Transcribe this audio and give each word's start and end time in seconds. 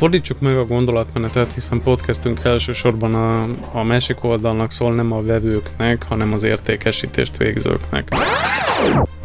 Fordítsuk 0.00 0.40
meg 0.40 0.56
a 0.56 0.64
gondolatmenetet, 0.64 1.52
hiszen 1.52 1.82
podcastünk 1.82 2.40
elsősorban 2.44 3.14
a, 3.14 3.42
a 3.72 3.82
másik 3.82 4.24
oldalnak 4.24 4.72
szól, 4.72 4.94
nem 4.94 5.12
a 5.12 5.22
vevőknek, 5.22 6.02
hanem 6.02 6.32
az 6.32 6.42
értékesítést 6.42 7.36
végzőknek 7.36 8.08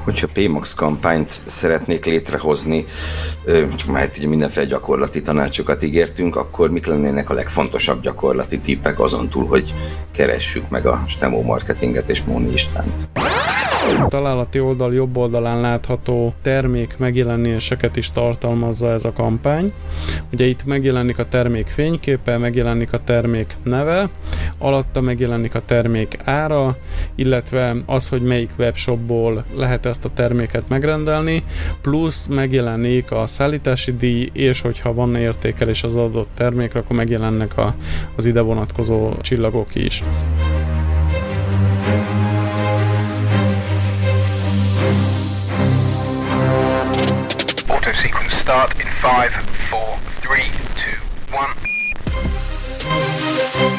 hogyha 0.05 0.27
PMAX 0.33 0.73
kampányt 0.73 1.41
szeretnék 1.45 2.05
létrehozni, 2.05 2.85
csak 3.75 3.89
már 3.89 4.09
ugye 4.17 4.27
mindenféle 4.27 4.65
gyakorlati 4.65 5.21
tanácsokat 5.21 5.83
ígértünk, 5.83 6.35
akkor 6.35 6.71
mik 6.71 6.85
lennének 6.85 7.29
a 7.29 7.33
legfontosabb 7.33 8.01
gyakorlati 8.01 8.59
tippek 8.59 8.99
azon 8.99 9.29
túl, 9.29 9.45
hogy 9.45 9.73
keressük 10.15 10.69
meg 10.69 10.85
a 10.85 11.03
Stemo 11.07 11.41
marketinget 11.41 12.09
és 12.09 12.23
Móni 12.23 12.53
Istvánt? 12.53 13.07
A 14.03 14.07
találati 14.07 14.59
oldal 14.59 14.93
jobb 14.93 15.17
oldalán 15.17 15.61
látható 15.61 16.33
termék 16.41 16.97
megjelenéseket 16.97 17.95
is 17.95 18.11
tartalmazza 18.11 18.91
ez 18.91 19.05
a 19.05 19.13
kampány. 19.13 19.73
Ugye 20.31 20.45
itt 20.45 20.65
megjelenik 20.65 21.19
a 21.19 21.27
termék 21.27 21.67
fényképe, 21.67 22.37
megjelenik 22.37 22.93
a 22.93 22.99
termék 22.99 23.55
neve, 23.63 24.09
alatta 24.57 25.01
megjelenik 25.01 25.55
a 25.55 25.61
termék 25.65 26.17
ára, 26.23 26.77
illetve 27.15 27.75
az, 27.85 28.09
hogy 28.09 28.21
melyik 28.21 28.49
webshopból 28.57 29.45
lehet 29.55 29.85
ezt 29.95 30.05
a 30.05 30.09
terméket 30.13 30.67
megrendelni, 30.67 31.43
plusz 31.81 32.25
megjelenik 32.25 33.11
a 33.11 33.27
szállítási 33.27 33.95
díj, 33.97 34.29
és 34.33 34.61
hogyha 34.61 34.93
van 34.93 35.15
értékelés 35.15 35.83
az 35.83 35.95
adott 35.95 36.29
termékre, 36.35 36.79
akkor 36.79 36.95
megjelennek 36.95 37.57
a, 37.57 37.75
az 38.15 38.25
ide 38.25 38.41
vonatkozó 38.41 39.13
csillagok 39.21 39.75
is. 39.75 40.03
start 48.29 48.81
in 48.81 48.87
5, 48.87 49.01
4, 49.01 49.29
3, 49.69 49.89
2, 50.17 50.27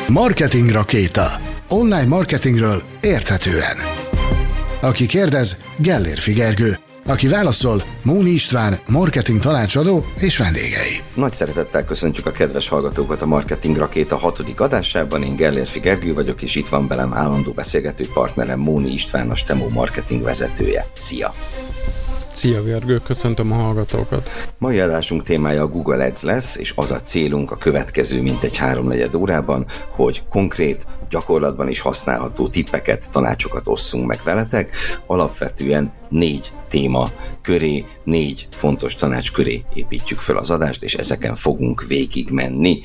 1. 0.06 0.08
Marketing 0.08 0.70
rakéta. 0.70 1.27
Online 1.69 2.06
marketingről 2.06 2.83
érthetően. 3.01 4.06
Aki 4.81 5.07
kérdez, 5.07 5.57
Gellér 5.77 6.19
Figergő. 6.19 6.79
Aki 7.07 7.29
válaszol, 7.29 7.83
Móni 8.03 8.31
István, 8.31 8.79
marketing 8.89 9.41
tanácsadó 9.41 10.05
és 10.19 10.37
vendégei. 10.37 11.01
Nagy 11.15 11.33
szeretettel 11.33 11.85
köszöntjük 11.85 12.27
a 12.27 12.31
kedves 12.31 12.69
hallgatókat 12.69 13.23
a 13.23 13.27
Marketing 13.27 13.77
Rakéta 13.77 14.17
hatodik 14.17 14.61
adásában. 14.61 15.23
Én 15.23 15.37
Gellér 15.37 15.67
Figergő 15.67 16.15
vagyok, 16.15 16.43
és 16.43 16.55
itt 16.55 16.69
van 16.69 16.87
velem 16.89 17.15
állandó 17.15 17.53
beszélgető 17.53 18.07
partnerem 18.15 18.61
Móni 18.61 18.93
István, 18.93 19.31
a 19.31 19.35
Stemo 19.35 19.69
marketing 19.69 20.23
vezetője. 20.23 20.87
Szia! 20.93 21.35
Szia 22.37 22.63
Gergő, 22.63 23.01
köszöntöm 23.05 23.53
a 23.53 23.55
hallgatókat. 23.55 24.31
Mai 24.59 24.81
adásunk 24.81 25.23
témája 25.23 25.63
a 25.63 25.67
Google 25.67 26.05
Ads 26.05 26.23
lesz, 26.23 26.57
és 26.57 26.73
az 26.77 26.91
a 26.91 27.01
célunk 27.01 27.51
a 27.51 27.57
következő 27.57 28.23
mintegy 28.23 28.57
háromnegyed 28.57 29.15
órában, 29.15 29.67
hogy 29.91 30.23
konkrét, 30.29 30.87
gyakorlatban 31.11 31.69
is 31.69 31.81
használható 31.81 32.49
tippeket, 32.49 33.11
tanácsokat 33.11 33.69
osszunk 33.69 34.07
meg 34.07 34.21
veletek. 34.25 34.77
Alapvetően 35.07 35.93
négy 36.09 36.53
téma 36.69 37.11
köré, 37.43 37.85
négy 38.05 38.48
fontos 38.51 38.95
tanács 38.95 39.33
köré 39.33 39.63
építjük 39.75 40.21
fel 40.21 40.37
az 40.37 40.51
adást, 40.51 40.83
és 40.83 40.95
ezeken 40.95 41.37
fogunk 41.37 41.85
végig 41.89 42.31
menni. 42.31 42.81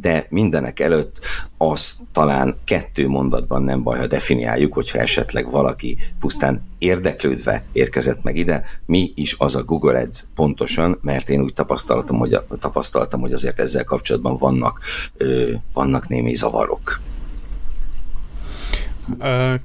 De 0.00 0.26
mindenek 0.28 0.80
előtt 0.80 1.20
az 1.58 1.96
talán 2.12 2.56
kettő 2.64 3.08
mondatban 3.08 3.62
nem 3.62 3.82
baj, 3.82 3.98
ha 3.98 4.06
definiáljuk, 4.06 4.72
hogyha 4.72 4.98
esetleg 4.98 5.50
valaki 5.50 5.96
pusztán 6.20 6.62
érdeklődve 6.78 7.64
érkezett 7.72 8.22
meg 8.22 8.36
ide, 8.36 8.64
mi 8.86 9.12
is 9.14 9.34
az 9.38 9.54
a 9.54 9.62
Google 9.62 10.00
Ads 10.00 10.24
pontosan, 10.34 10.98
mert 11.02 11.30
én 11.30 11.40
úgy 11.40 11.54
tapasztaltam, 11.54 12.18
hogy, 12.18 12.38
tapasztaltam, 12.58 13.20
hogy 13.20 13.32
azért 13.32 13.60
ezzel 13.60 13.84
kapcsolatban 13.84 14.36
vannak, 14.36 14.80
ö, 15.16 15.50
vannak 15.72 16.08
némi 16.08 16.34
zavarok. 16.34 17.00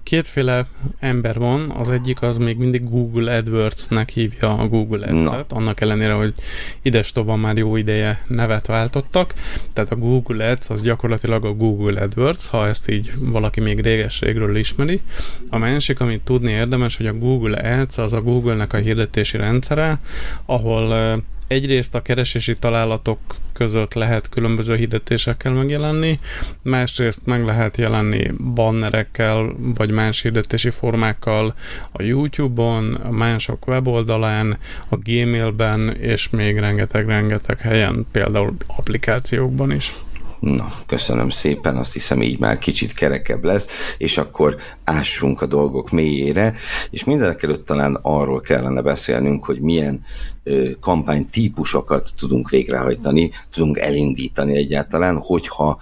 Kétféle 0.03 0.65
ember 0.99 1.37
van, 1.37 1.69
az 1.69 1.89
egyik 1.89 2.21
az 2.21 2.37
még 2.37 2.57
mindig 2.57 2.89
Google 2.89 3.35
AdWords-nek 3.35 4.09
hívja 4.09 4.57
a 4.57 4.67
Google 4.67 5.07
Ads-et, 5.07 5.49
no. 5.49 5.57
annak 5.57 5.81
ellenére, 5.81 6.13
hogy 6.13 6.33
ides 6.81 7.13
már 7.35 7.57
jó 7.57 7.75
ideje 7.75 8.21
nevet 8.27 8.65
váltottak, 8.65 9.33
tehát 9.73 9.91
a 9.91 9.95
Google 9.95 10.49
Ads 10.49 10.69
az 10.69 10.81
gyakorlatilag 10.81 11.45
a 11.45 11.53
Google 11.53 12.01
AdWords, 12.01 12.47
ha 12.47 12.67
ezt 12.67 12.89
így 12.89 13.11
valaki 13.19 13.59
még 13.59 13.79
réges-régről 13.79 14.55
ismeri. 14.55 15.01
A 15.49 15.57
másik, 15.57 15.99
amit 15.99 16.23
tudni 16.23 16.51
érdemes, 16.51 16.97
hogy 16.97 17.05
a 17.05 17.13
Google 17.13 17.79
Ads 17.79 17.97
az 17.97 18.13
a 18.13 18.21
Google-nek 18.21 18.73
a 18.73 18.77
hirdetési 18.77 19.37
rendszere, 19.37 19.99
ahol 20.45 21.23
egyrészt 21.47 21.95
a 21.95 22.01
keresési 22.01 22.55
találatok 22.55 23.19
között 23.53 23.93
lehet 23.93 24.29
különböző 24.29 24.75
hirdetésekkel 24.75 25.51
megjelenni, 25.51 26.19
másrészt 26.61 27.25
meg 27.25 27.45
lehet 27.45 27.77
jelenni 27.77 28.31
bannerekkel, 28.53 29.49
vagy 29.57 29.91
más 29.91 30.21
hirdetési 30.21 30.69
formákkal 30.69 31.55
a 31.91 32.01
YouTube-on, 32.01 32.83
mások 33.11 33.67
weboldalán, 33.67 34.57
a 34.89 34.95
Gmailben, 34.95 35.95
és 35.95 36.29
még 36.29 36.57
rengeteg-rengeteg 36.59 37.59
helyen, 37.59 38.05
például 38.11 38.55
applikációkban 38.67 39.71
is. 39.71 39.93
Na, 40.39 40.71
köszönöm 40.85 41.29
szépen, 41.29 41.77
azt 41.77 41.93
hiszem 41.93 42.21
így 42.21 42.39
már 42.39 42.57
kicsit 42.57 42.93
kerekebb 42.93 43.43
lesz, 43.43 43.67
és 43.97 44.17
akkor 44.17 44.57
ássunk 44.83 45.41
a 45.41 45.45
dolgok 45.45 45.89
mélyére, 45.89 46.53
és 46.89 47.03
mindenek 47.03 47.43
előtt 47.43 47.65
talán 47.65 47.99
arról 48.01 48.39
kellene 48.39 48.81
beszélnünk, 48.81 49.45
hogy 49.45 49.59
milyen 49.59 50.03
ö, 50.43 50.69
kampány 50.79 51.29
típusokat 51.29 52.09
tudunk 52.17 52.49
végrehajtani, 52.49 53.31
tudunk 53.51 53.77
elindítani 53.77 54.55
egyáltalán, 54.55 55.17
hogyha 55.17 55.79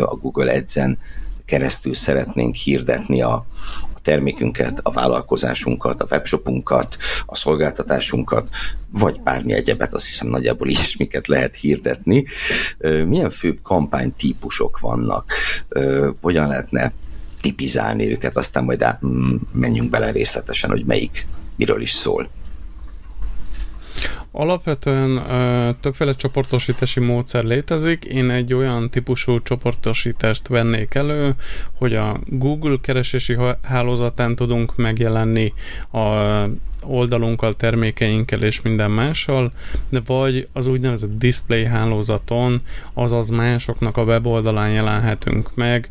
a 0.00 0.16
Google 0.16 0.52
Ads-en 0.52 0.98
keresztül 1.44 1.94
szeretnénk 1.94 2.54
hirdetni 2.54 3.22
a, 3.22 3.46
termékünket, 4.04 4.80
a 4.82 4.90
vállalkozásunkat, 4.90 6.02
a 6.02 6.06
webshopunkat, 6.10 6.96
a 7.26 7.36
szolgáltatásunkat, 7.36 8.48
vagy 8.90 9.20
bármi 9.20 9.52
egyebet, 9.52 9.94
azt 9.94 10.06
hiszem 10.06 10.28
nagyjából 10.28 10.68
ilyesmiket 10.68 11.26
lehet 11.26 11.56
hirdetni. 11.56 12.24
Milyen 13.06 13.30
főbb 13.30 13.58
kampánytípusok 13.62 14.78
vannak? 14.78 15.32
Hogyan 16.20 16.48
lehetne 16.48 16.92
tipizálni 17.40 18.10
őket, 18.10 18.36
aztán 18.36 18.64
majd 18.64 18.86
menjünk 19.52 19.90
bele 19.90 20.10
részletesen, 20.10 20.70
hogy 20.70 20.84
melyik 20.84 21.26
miről 21.56 21.80
is 21.80 21.90
szól. 21.90 22.28
Alapvetően 24.36 25.30
ö, 25.30 25.70
többféle 25.80 26.12
csoportosítási 26.12 27.00
módszer 27.00 27.44
létezik. 27.44 28.04
Én 28.04 28.30
egy 28.30 28.54
olyan 28.54 28.90
típusú 28.90 29.42
csoportosítást 29.42 30.48
vennék 30.48 30.94
elő, 30.94 31.34
hogy 31.74 31.94
a 31.94 32.20
Google 32.26 32.76
keresési 32.80 33.36
hálózatán 33.62 34.36
tudunk 34.36 34.76
megjelenni 34.76 35.52
a 35.90 36.04
oldalunkkal, 36.86 37.54
termékeinkkel 37.54 38.42
és 38.42 38.62
minden 38.62 38.90
mással, 38.90 39.52
de 39.88 40.00
vagy 40.06 40.48
az 40.52 40.66
úgynevezett 40.66 41.18
display 41.18 41.64
hálózaton, 41.64 42.60
azaz 42.92 43.28
másoknak 43.28 43.96
a 43.96 44.02
weboldalán 44.02 44.70
jelenhetünk 44.70 45.54
meg 45.54 45.88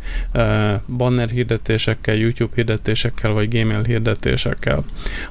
banner 0.97 1.29
hirdetésekkel, 1.29 2.15
YouTube 2.15 2.51
hirdetésekkel 2.55 3.31
vagy 3.31 3.49
Gmail 3.49 3.83
hirdetésekkel. 3.83 4.83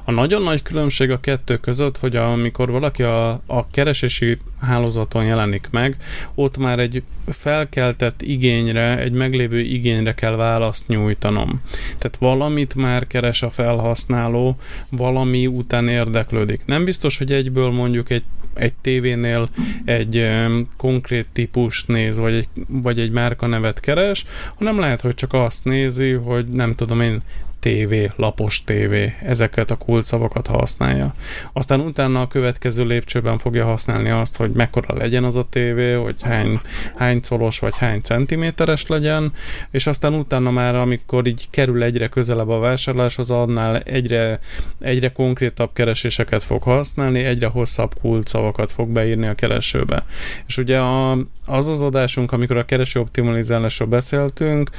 A 0.03 0.11
nagyon 0.11 0.41
nagy 0.41 0.61
különbség 0.61 1.11
a 1.11 1.19
kettő 1.19 1.57
között, 1.57 1.97
hogy 1.97 2.15
amikor 2.15 2.71
valaki 2.71 3.03
a, 3.03 3.29
a 3.45 3.67
keresési 3.71 4.37
hálózaton 4.61 5.25
jelenik 5.25 5.67
meg, 5.71 5.97
ott 6.35 6.57
már 6.57 6.79
egy 6.79 7.03
felkeltett 7.25 8.21
igényre, 8.21 8.99
egy 8.99 9.11
meglévő 9.11 9.59
igényre 9.59 10.13
kell 10.13 10.35
választ 10.35 10.87
nyújtanom. 10.87 11.61
Tehát 11.97 12.17
valamit 12.19 12.75
már 12.75 13.07
keres 13.07 13.43
a 13.43 13.49
felhasználó, 13.49 14.57
valami 14.89 15.47
után 15.57 15.87
érdeklődik. 15.87 16.61
Nem 16.65 16.85
biztos, 16.85 17.17
hogy 17.17 17.31
egyből 17.31 17.71
mondjuk 17.71 18.09
egy, 18.09 18.23
egy 18.53 18.73
tévénél 18.81 19.49
egy 19.85 20.17
um, 20.17 20.67
konkrét 20.77 21.27
típust 21.33 21.87
néz, 21.87 22.17
vagy 22.17 22.33
egy, 22.33 22.47
vagy 22.67 22.99
egy 22.99 23.11
márkanevet 23.11 23.79
keres, 23.79 24.25
hanem 24.55 24.79
lehet, 24.79 25.01
hogy 25.01 25.15
csak 25.15 25.33
azt 25.33 25.65
nézi, 25.65 26.11
hogy 26.11 26.47
nem 26.47 26.75
tudom 26.75 27.01
én 27.01 27.21
tévé, 27.63 28.11
lapos 28.15 28.63
tévé, 28.63 29.15
ezeket 29.21 29.71
a 29.71 29.75
kulcsszavakat 29.75 30.47
használja. 30.47 31.13
Aztán 31.53 31.79
utána 31.79 32.21
a 32.21 32.27
következő 32.27 32.85
lépcsőben 32.85 33.37
fogja 33.37 33.65
használni 33.65 34.09
azt, 34.09 34.37
hogy 34.37 34.51
mekkora 34.51 34.95
legyen 34.95 35.23
az 35.23 35.35
a 35.35 35.47
tévé, 35.49 35.93
hogy 35.93 36.15
hány, 36.21 36.59
hány 36.95 37.21
colos 37.27 37.59
vagy 37.59 37.77
hány 37.77 38.01
centiméteres 38.01 38.87
legyen, 38.87 39.33
és 39.71 39.87
aztán 39.87 40.13
utána 40.13 40.51
már, 40.51 40.75
amikor 40.75 41.27
így 41.27 41.47
kerül 41.49 41.83
egyre 41.83 42.07
közelebb 42.07 42.49
a 42.49 42.59
vásárláshoz, 42.59 43.31
annál 43.31 43.79
egyre, 43.79 44.39
egyre 44.79 45.11
konkrétabb 45.11 45.69
kereséseket 45.73 46.43
fog 46.43 46.63
használni, 46.63 47.19
egyre 47.19 47.47
hosszabb 47.47 47.93
kulcsszavakat 48.01 48.71
fog 48.71 48.89
beírni 48.89 49.27
a 49.27 49.33
keresőbe. 49.33 50.03
És 50.47 50.57
ugye 50.57 50.79
a, 50.79 51.11
az 51.45 51.67
az 51.67 51.81
adásunk, 51.81 52.31
amikor 52.31 52.57
a 52.57 52.65
kereső 52.65 52.99
optimalizálásról 52.99 53.87
beszéltünk 53.87 54.69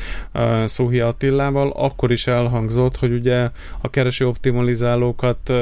Szóhi 0.65 1.01
Attillával, 1.01 1.73
akkor 1.77 2.13
is 2.13 2.27
elhangzott, 2.27 2.73
hogy 2.97 3.13
ugye 3.13 3.51
a 3.81 3.91
kereső 3.91 4.27
optimalizálókat 4.27 5.53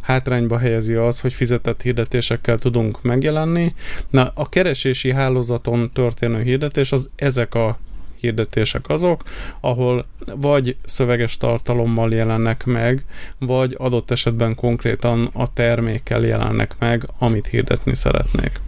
hátrányba 0.00 0.58
helyezi 0.58 0.94
az, 0.94 1.20
hogy 1.20 1.32
fizetett 1.32 1.82
hirdetésekkel 1.82 2.58
tudunk 2.58 3.02
megjelenni. 3.02 3.74
Na, 4.10 4.30
a 4.34 4.48
keresési 4.48 5.12
hálózaton 5.12 5.90
történő 5.92 6.42
hirdetés 6.42 6.92
az 6.92 7.10
ezek 7.16 7.54
a 7.54 7.78
hirdetések 8.20 8.88
azok, 8.88 9.22
ahol 9.60 10.06
vagy 10.36 10.76
szöveges 10.84 11.36
tartalommal 11.36 12.12
jelennek 12.12 12.64
meg, 12.64 13.04
vagy 13.38 13.74
adott 13.78 14.10
esetben 14.10 14.54
konkrétan 14.54 15.30
a 15.32 15.52
termékkel 15.52 16.22
jelennek 16.22 16.74
meg, 16.78 17.06
amit 17.18 17.46
hirdetni 17.46 17.94
szeretnék. 17.94 18.60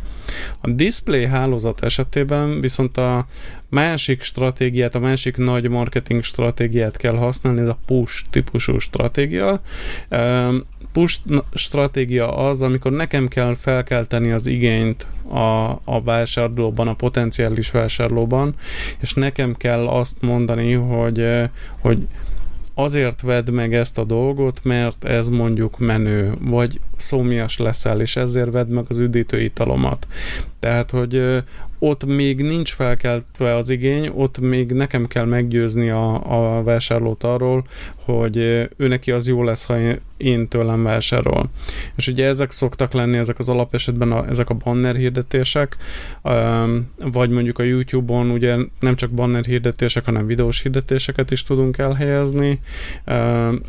A 0.61 0.71
display 0.71 1.27
hálózat 1.27 1.83
esetében 1.83 2.61
viszont 2.61 2.97
a 2.97 3.27
másik 3.69 4.23
stratégiát, 4.23 4.95
a 4.95 4.99
másik 4.99 5.37
nagy 5.37 5.69
marketing 5.69 6.23
stratégiát 6.23 6.97
kell 6.97 7.17
használni, 7.17 7.61
ez 7.61 7.69
a 7.69 7.79
push 7.87 8.25
típusú 8.31 8.79
stratégia. 8.79 9.61
Push 10.93 11.21
stratégia 11.55 12.37
az, 12.37 12.63
amikor 12.63 12.93
nekem 12.93 13.29
kell 13.29 13.55
felkelteni 13.55 14.31
az 14.31 14.47
igényt 14.47 15.07
a, 15.29 15.71
a 15.85 16.03
vásárlóban, 16.05 16.89
a 16.89 16.95
potenciális 16.95 17.71
vásárlóban, 17.71 18.55
és 19.01 19.13
nekem 19.13 19.57
kell 19.57 19.87
azt 19.87 20.23
mondani, 20.23 20.73
hogy, 20.73 21.27
hogy 21.81 22.07
azért 22.79 23.23
vedd 23.23 23.51
meg 23.51 23.75
ezt 23.75 23.99
a 23.99 24.05
dolgot, 24.05 24.61
mert 24.65 25.05
ez 25.05 25.29
mondjuk 25.29 25.79
menő, 25.79 26.33
vagy 26.41 26.81
szómias 26.97 27.59
leszel, 27.59 28.01
és 28.01 28.17
ezért 28.17 28.51
vedd 28.51 28.69
meg 28.69 28.85
az 28.89 28.99
üdítő 28.99 29.41
italomat. 29.41 30.07
Tehát, 30.59 30.91
hogy 30.91 31.43
ott 31.79 32.05
még 32.05 32.43
nincs 32.43 32.73
felkeltve 32.73 33.55
az 33.55 33.69
igény, 33.69 34.11
ott 34.15 34.39
még 34.39 34.73
nekem 34.73 35.07
kell 35.07 35.25
meggyőzni 35.25 35.91
a, 35.91 36.21
a 36.57 36.63
vásárlót 36.63 37.25
arról, 37.25 37.65
hogy 38.05 38.37
ő 38.77 38.89
neki 38.89 39.11
az 39.11 39.29
jó 39.29 39.43
lesz, 39.43 39.65
ha 39.65 39.77
én 40.17 40.49
tőlem 40.49 40.83
vásárol. 40.83 41.51
És 41.97 42.07
ugye 42.07 42.27
ezek 42.27 42.51
szoktak 42.51 42.93
lenni, 42.93 43.17
ezek 43.17 43.39
az 43.39 43.49
alapesetben 43.49 44.13
a, 44.13 44.29
ezek 44.29 44.51
a 44.51 44.55
banner 44.55 44.97
hirdetések, 44.97 45.77
vagy 47.13 47.31
mondjuk 47.31 47.59
a 47.59 47.63
YouTube-on 47.63 48.31
ugye 48.31 48.57
nem 48.81 48.97
csak 48.97 49.11
banner 49.11 49.45
hirdetések, 49.45 50.05
hanem 50.05 50.27
videós 50.27 50.63
hirdetéseket 50.63 51.31
is 51.31 51.43
tudunk 51.43 51.79
elhelyezni, 51.79 52.59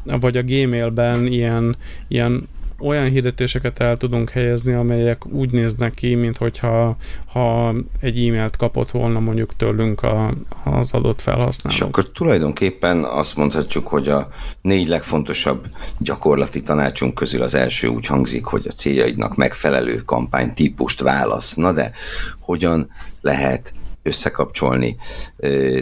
vagy 0.03 0.37
a 0.37 0.43
Gmailben 0.43 1.25
ilyen, 1.25 1.75
ilyen 2.07 2.47
olyan 2.81 3.09
hirdetéseket 3.09 3.79
el 3.79 3.97
tudunk 3.97 4.29
helyezni, 4.29 4.73
amelyek 4.73 5.25
úgy 5.25 5.51
néznek 5.51 5.93
ki, 5.93 6.15
mintha 6.15 6.95
ha 7.25 7.73
egy 7.99 8.27
e-mailt 8.27 8.55
kapott 8.55 8.91
volna 8.91 9.19
mondjuk 9.19 9.55
tőlünk 9.55 10.03
a, 10.03 10.33
az 10.63 10.93
adott 10.93 11.21
felhasználó. 11.21 11.75
És 11.75 11.81
akkor 11.81 12.09
tulajdonképpen 12.09 13.03
azt 13.03 13.35
mondhatjuk, 13.35 13.87
hogy 13.87 14.07
a 14.07 14.27
négy 14.61 14.87
legfontosabb 14.87 15.67
gyakorlati 15.97 16.61
tanácsunk 16.61 17.13
közül 17.13 17.41
az 17.41 17.53
első 17.53 17.87
úgy 17.87 18.05
hangzik, 18.05 18.45
hogy 18.45 18.65
a 18.67 18.71
céljaidnak 18.71 19.35
megfelelő 19.35 19.95
kampánytípust 19.95 21.01
válasz. 21.01 21.53
Na 21.55 21.71
de 21.71 21.91
hogyan 22.39 22.89
lehet 23.21 23.73
összekapcsolni, 24.03 24.95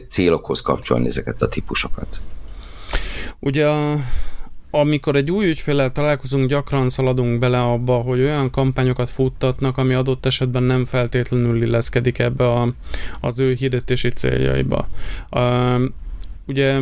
célokhoz 0.07 0.61
kapcsolni 0.61 1.07
ezeket 1.07 1.41
a 1.41 1.47
típusokat? 1.47 2.19
Ugye 3.39 3.67
a 3.67 3.95
amikor 4.69 5.15
egy 5.15 5.31
új 5.31 5.49
ügyféllel 5.49 5.91
találkozunk, 5.91 6.49
gyakran 6.49 6.89
szaladunk 6.89 7.39
bele 7.39 7.61
abba, 7.61 7.95
hogy 7.95 8.19
olyan 8.19 8.49
kampányokat 8.49 9.09
futtatnak, 9.09 9.77
ami 9.77 9.93
adott 9.93 10.25
esetben 10.25 10.63
nem 10.63 10.85
feltétlenül 10.85 11.61
illeszkedik 11.61 12.19
ebbe 12.19 12.51
a, 12.51 12.73
az 13.19 13.39
ő 13.39 13.53
hirdetési 13.53 14.09
céljaiba. 14.09 14.87
Uh, 15.31 15.81
ugye 16.47 16.79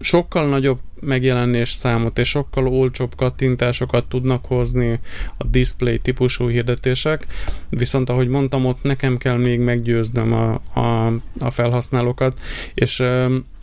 sokkal 0.00 0.48
nagyobb 0.48 0.78
megjelenés 1.00 1.70
számot 1.70 2.18
és 2.18 2.28
sokkal 2.28 2.68
olcsóbb 2.68 3.14
kattintásokat 3.16 4.04
tudnak 4.08 4.44
hozni 4.44 4.98
a 5.36 5.44
display 5.44 5.98
típusú 5.98 6.48
hirdetések, 6.48 7.26
viszont 7.68 8.08
ahogy 8.08 8.28
mondtam, 8.28 8.66
ott 8.66 8.82
nekem 8.82 9.16
kell 9.16 9.36
még 9.36 9.60
meggyőznöm 9.60 10.32
a, 10.32 10.60
a, 10.80 11.06
a 11.38 11.50
felhasználókat, 11.50 12.40
és 12.74 13.02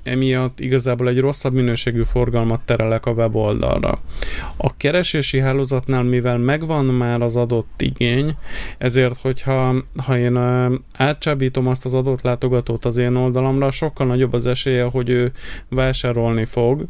emiatt 0.05 0.59
igazából 0.59 1.07
egy 1.07 1.19
rosszabb 1.19 1.53
minőségű 1.53 2.03
forgalmat 2.03 2.61
terelek 2.65 3.05
a 3.05 3.11
weboldalra. 3.11 3.99
A 4.57 4.77
keresési 4.77 5.39
hálózatnál, 5.39 6.03
mivel 6.03 6.37
megvan 6.37 6.85
már 6.85 7.21
az 7.21 7.35
adott 7.35 7.81
igény, 7.81 8.35
ezért, 8.77 9.21
hogyha 9.21 9.75
ha 10.05 10.17
én 10.17 10.35
átcsábítom 10.97 11.67
azt 11.67 11.85
az 11.85 11.93
adott 11.93 12.21
látogatót 12.21 12.85
az 12.85 12.97
én 12.97 13.15
oldalamra, 13.15 13.71
sokkal 13.71 14.07
nagyobb 14.07 14.33
az 14.33 14.45
esélye, 14.45 14.83
hogy 14.83 15.09
ő 15.09 15.31
vásárolni 15.69 16.45
fog, 16.45 16.85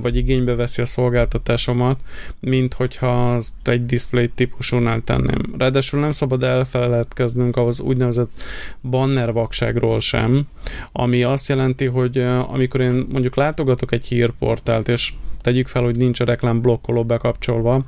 vagy 0.00 0.16
igénybe 0.16 0.54
veszi 0.54 0.82
a 0.82 0.86
szolgáltatásomat, 0.86 1.98
mint 2.40 2.74
hogyha 2.74 3.34
azt 3.34 3.68
egy 3.68 3.86
display 3.86 4.28
típusúnál 4.28 5.00
tenném. 5.00 5.54
Ráadásul 5.58 6.00
nem 6.00 6.12
szabad 6.12 6.42
elfeledkeznünk 6.42 7.56
az 7.56 7.80
úgynevezett 7.80 8.30
banner 8.82 9.32
vakságról 9.32 10.00
sem, 10.00 10.46
ami 10.92 11.22
azt 11.22 11.48
jelenti, 11.48 11.84
hogy 11.84 12.18
amikor 12.48 12.80
én 12.80 13.04
mondjuk 13.12 13.36
látogatok 13.36 13.92
egy 13.92 14.06
hírportált, 14.06 14.88
és 14.88 15.12
tegyük 15.46 15.68
fel, 15.68 15.82
hogy 15.82 15.96
nincs 15.96 16.20
a 16.20 16.24
reklám 16.24 16.60
blokkoló 16.60 17.04
bekapcsolva, 17.04 17.84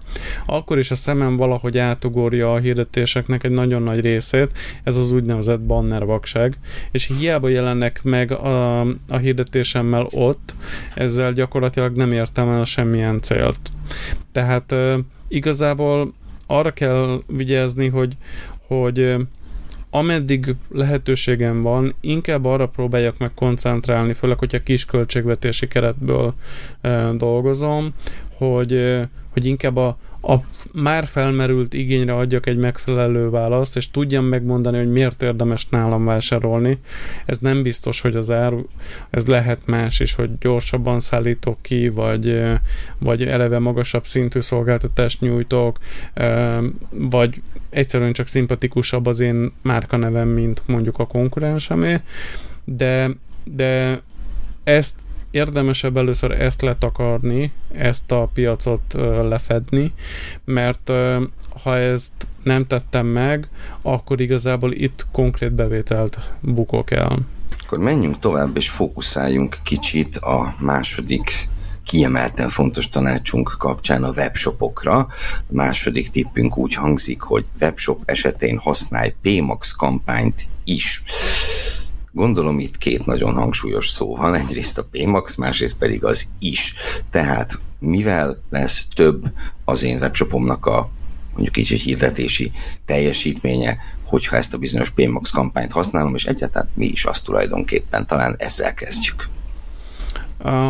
akkor 0.47 0.79
is 0.79 0.91
a 0.91 0.95
szemem 0.95 1.37
valahogy 1.37 1.79
átugorja 1.79 2.53
a 2.53 2.59
hirdetéseknek 2.59 3.45
egy 3.45 3.51
nagyon 3.51 3.83
nagy 3.83 4.01
részét, 4.01 4.51
ez 4.83 4.97
az 4.97 5.13
úgynevezett 5.13 5.61
banner 5.61 6.05
vakság, 6.05 6.55
és 6.91 7.13
hiába 7.19 7.49
jelennek 7.49 8.01
meg 8.03 8.33
a, 8.33 8.81
a 9.09 9.17
hirdetésemmel 9.21 10.07
ott, 10.11 10.55
ezzel 10.95 11.33
gyakorlatilag 11.33 11.97
nem 11.97 12.13
értem 12.13 12.49
el 12.49 12.65
semmilyen 12.65 13.21
célt. 13.21 13.61
Tehát 14.33 14.75
igazából 15.29 16.13
arra 16.47 16.71
kell 16.71 17.23
vigyázni, 17.27 17.89
hogy, 17.89 18.17
hogy 18.67 19.17
ameddig 19.91 20.55
lehetőségem 20.71 21.61
van, 21.61 21.95
inkább 22.01 22.45
arra 22.45 22.67
próbáljak 22.67 23.19
meg 23.19 23.35
koncentrálni, 23.35 24.13
főleg, 24.13 24.39
hogyha 24.39 24.63
kis 24.63 24.85
költségvetési 24.85 25.69
keretből 25.69 26.35
e, 26.81 27.13
dolgozom, 27.13 27.93
hogy, 28.37 28.73
e, 28.73 29.09
hogy 29.31 29.45
inkább 29.45 29.77
a, 29.77 29.97
a 30.23 30.37
már 30.73 31.07
felmerült 31.07 31.75
igényre 31.75 32.15
adjak 32.15 32.47
egy 32.47 32.57
megfelelő 32.57 33.31
választ, 33.31 33.77
és 33.77 33.91
tudjam 33.91 34.25
megmondani, 34.25 34.77
hogy 34.77 34.91
miért 34.91 35.23
érdemes 35.23 35.69
nálam 35.69 36.05
vásárolni. 36.05 36.79
Ez 37.27 37.39
nem 37.39 37.63
biztos, 37.63 38.01
hogy 38.01 38.17
az 38.17 38.31
ár, 38.31 38.53
ez 39.11 39.27
lehet 39.27 39.67
más 39.67 40.01
is, 40.01 40.15
hogy 40.15 40.31
gyorsabban 40.39 41.01
szállítok 41.01 41.59
ki, 41.63 41.89
vagy, 41.89 42.43
vagy 42.99 43.23
eleve 43.23 43.59
magasabb 43.59 44.07
szintű 44.07 44.41
szolgáltatást 44.41 45.21
nyújtok, 45.21 45.79
vagy 46.91 47.43
egyszerűen 47.71 48.13
csak 48.13 48.27
szimpatikusabb 48.27 49.07
az 49.07 49.21
én 49.21 49.53
márkanevem, 49.63 50.29
mint 50.29 50.63
mondjuk 50.67 50.99
a 50.99 51.07
konkurensemé, 51.07 52.01
de, 52.65 53.11
de 53.45 54.01
ezt 54.65 54.95
érdemesebb 55.31 55.97
először 55.97 56.41
ezt 56.41 56.63
letakarni, 56.63 57.53
ezt 57.73 58.13
a 58.13 58.31
piacot 58.35 58.93
lefedni, 59.23 59.93
mert 60.45 60.93
ha 61.63 61.77
ezt 61.77 62.13
nem 62.43 62.67
tettem 62.67 63.07
meg, 63.07 63.49
akkor 63.83 64.21
igazából 64.21 64.73
itt 64.73 65.07
konkrét 65.13 65.53
bevételt 65.53 66.19
bukok 66.41 66.91
el. 66.91 67.19
Akkor 67.65 67.79
menjünk 67.79 68.19
tovább 68.19 68.57
és 68.57 68.71
fókuszáljunk 68.71 69.57
kicsit 69.65 70.17
a 70.17 70.55
második 70.61 71.49
kiemelten 71.85 72.49
fontos 72.49 72.89
tanácsunk 72.89 73.55
kapcsán 73.59 74.05
a 74.05 74.11
webshopokra. 74.11 74.97
A 74.97 75.09
második 75.49 76.09
tippünk 76.09 76.57
úgy 76.57 76.75
hangzik, 76.75 77.21
hogy 77.21 77.45
webshop 77.61 78.03
esetén 78.05 78.59
használj 78.59 79.15
PMAX 79.23 79.73
kampányt 79.73 80.47
is. 80.65 81.03
Gondolom 82.19 82.59
itt 82.59 82.79
két 82.79 83.07
nagyon 83.07 83.35
hangsúlyos 83.35 83.89
szó 83.89 84.17
van, 84.17 84.35
egyrészt 84.35 84.79
a 84.79 84.87
PMAX, 84.91 85.35
másrészt 85.35 85.77
pedig 85.77 86.05
az 86.05 86.29
is. 86.39 86.75
Tehát 87.11 87.59
mivel 87.79 88.43
lesz 88.51 88.89
több 88.95 89.25
az 89.65 89.83
én 89.83 89.99
webshopomnak 89.99 90.67
a 90.67 90.91
mondjuk 91.33 91.57
így, 91.57 91.69
hogy 91.69 91.81
hirdetési 91.81 92.53
teljesítménye, 92.85 93.79
hogyha 94.05 94.37
ezt 94.37 94.55
a 94.55 94.59
bizonyos 94.59 94.91
PMAX 94.91 95.31
kampányt 95.31 95.73
használom, 95.73 96.15
és 96.15 96.25
egyáltalán 96.25 96.69
mi 96.75 96.87
is 96.87 97.05
azt 97.05 97.25
tulajdonképpen, 97.25 98.07
talán 98.07 98.35
ezzel 98.39 98.75
kezdjük. 98.75 99.29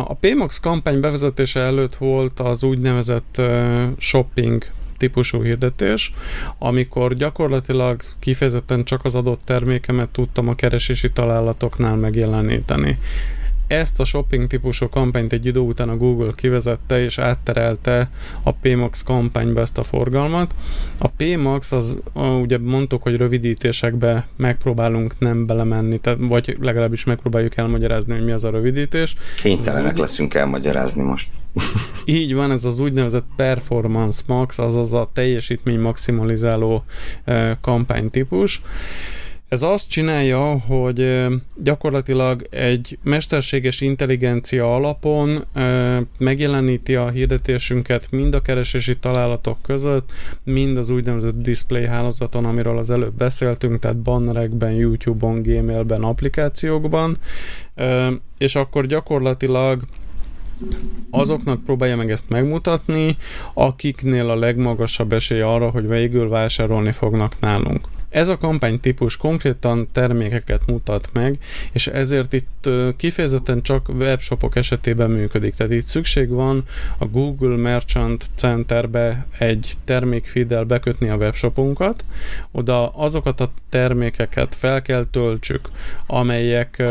A 0.05 0.13
PMAX 0.13 0.59
kampány 0.59 0.99
bevezetése 0.99 1.59
előtt 1.59 1.95
volt 1.95 2.39
az 2.39 2.63
úgynevezett 2.63 3.41
shopping 3.97 4.65
típusú 4.99 5.41
hirdetés, 5.41 6.13
amikor 6.57 7.15
gyakorlatilag 7.15 8.01
kifejezetten 8.19 8.83
csak 8.83 9.05
az 9.05 9.15
adott 9.15 9.41
termékemet 9.45 10.09
tudtam 10.09 10.47
a 10.47 10.55
keresési 10.55 11.11
találatoknál 11.11 11.95
megjeleníteni. 11.95 12.97
Ezt 13.69 13.99
a 13.99 14.03
shopping 14.03 14.47
típusú 14.47 14.89
kampányt 14.89 15.33
egy 15.33 15.45
idő 15.45 15.59
után 15.59 15.89
a 15.89 15.97
Google 15.97 16.31
kivezette 16.35 17.03
és 17.03 17.17
átterelte 17.17 18.09
a 18.43 18.51
PMAX 18.51 19.03
kampányba 19.03 19.61
ezt 19.61 19.77
a 19.77 19.83
forgalmat. 19.83 20.55
A 20.97 21.07
PMAX 21.07 21.71
az 21.71 21.97
ugye 22.41 22.57
mondtuk, 22.57 23.03
hogy 23.03 23.15
rövidítésekbe 23.15 24.27
megpróbálunk 24.35 25.19
nem 25.19 25.45
belemenni, 25.45 25.99
tehát, 25.99 26.19
vagy 26.21 26.57
legalábbis 26.61 27.03
megpróbáljuk 27.03 27.57
elmagyarázni, 27.57 28.13
hogy 28.13 28.25
mi 28.25 28.31
az 28.31 28.43
a 28.43 28.49
rövidítés. 28.49 29.15
Kénytelenek 29.41 29.97
leszünk 29.97 30.33
elmagyarázni 30.33 31.03
most. 31.03 31.29
Így 32.05 32.33
van, 32.33 32.51
ez 32.51 32.65
az 32.65 32.79
úgynevezett 32.79 33.25
Performance 33.35 34.21
Max, 34.27 34.57
azaz 34.57 34.93
a 34.93 35.09
teljesítmény 35.13 35.79
maximalizáló 35.79 36.83
kampánytípus. 37.61 38.61
Ez 39.49 39.61
azt 39.61 39.89
csinálja, 39.89 40.57
hogy 40.57 41.27
gyakorlatilag 41.63 42.47
egy 42.49 42.97
mesterséges 43.03 43.81
intelligencia 43.81 44.75
alapon 44.75 45.45
megjeleníti 46.17 46.95
a 46.95 47.09
hirdetésünket 47.09 48.07
mind 48.11 48.33
a 48.33 48.41
keresési 48.41 48.97
találatok 48.97 49.57
között, 49.61 50.11
mind 50.43 50.77
az 50.77 50.89
úgynevezett 50.89 51.41
display 51.41 51.85
hálózaton, 51.85 52.45
amiről 52.45 52.77
az 52.77 52.91
előbb 52.91 53.13
beszéltünk, 53.13 53.79
tehát 53.79 53.97
bannerekben, 53.97 54.71
YouTube-on, 54.71 55.41
Gmailben, 55.41 56.03
applikációkban, 56.03 57.17
és 58.37 58.55
akkor 58.55 58.85
gyakorlatilag 58.85 59.81
azoknak 61.09 61.63
próbálja 61.63 61.95
meg 61.95 62.11
ezt 62.11 62.29
megmutatni, 62.29 63.17
akiknél 63.53 64.29
a 64.29 64.35
legmagasabb 64.35 65.13
esély 65.13 65.41
arra, 65.41 65.69
hogy 65.69 65.87
végül 65.87 66.29
vásárolni 66.29 66.91
fognak 66.91 67.39
nálunk. 67.39 67.87
Ez 68.09 68.27
a 68.27 68.37
kampánytípus 68.37 69.17
konkrétan 69.17 69.87
termékeket 69.91 70.65
mutat 70.65 71.09
meg, 71.13 71.37
és 71.71 71.87
ezért 71.87 72.33
itt 72.33 72.69
kifejezetten 72.97 73.61
csak 73.61 73.89
webshopok 73.89 74.55
esetében 74.55 75.09
működik. 75.09 75.53
Tehát 75.53 75.71
itt 75.71 75.85
szükség 75.85 76.29
van 76.29 76.63
a 76.97 77.05
Google 77.05 77.55
Merchant 77.55 78.25
Centerbe 78.35 79.25
egy 79.37 79.75
termékfeeddel 79.83 80.63
bekötni 80.63 81.09
a 81.09 81.15
webshopunkat, 81.15 82.03
oda 82.51 82.87
azokat 82.89 83.41
a 83.41 83.51
termékeket 83.69 84.55
fel 84.55 84.81
kell 84.81 85.05
töltsük, 85.11 85.69
amelyek, 86.05 86.83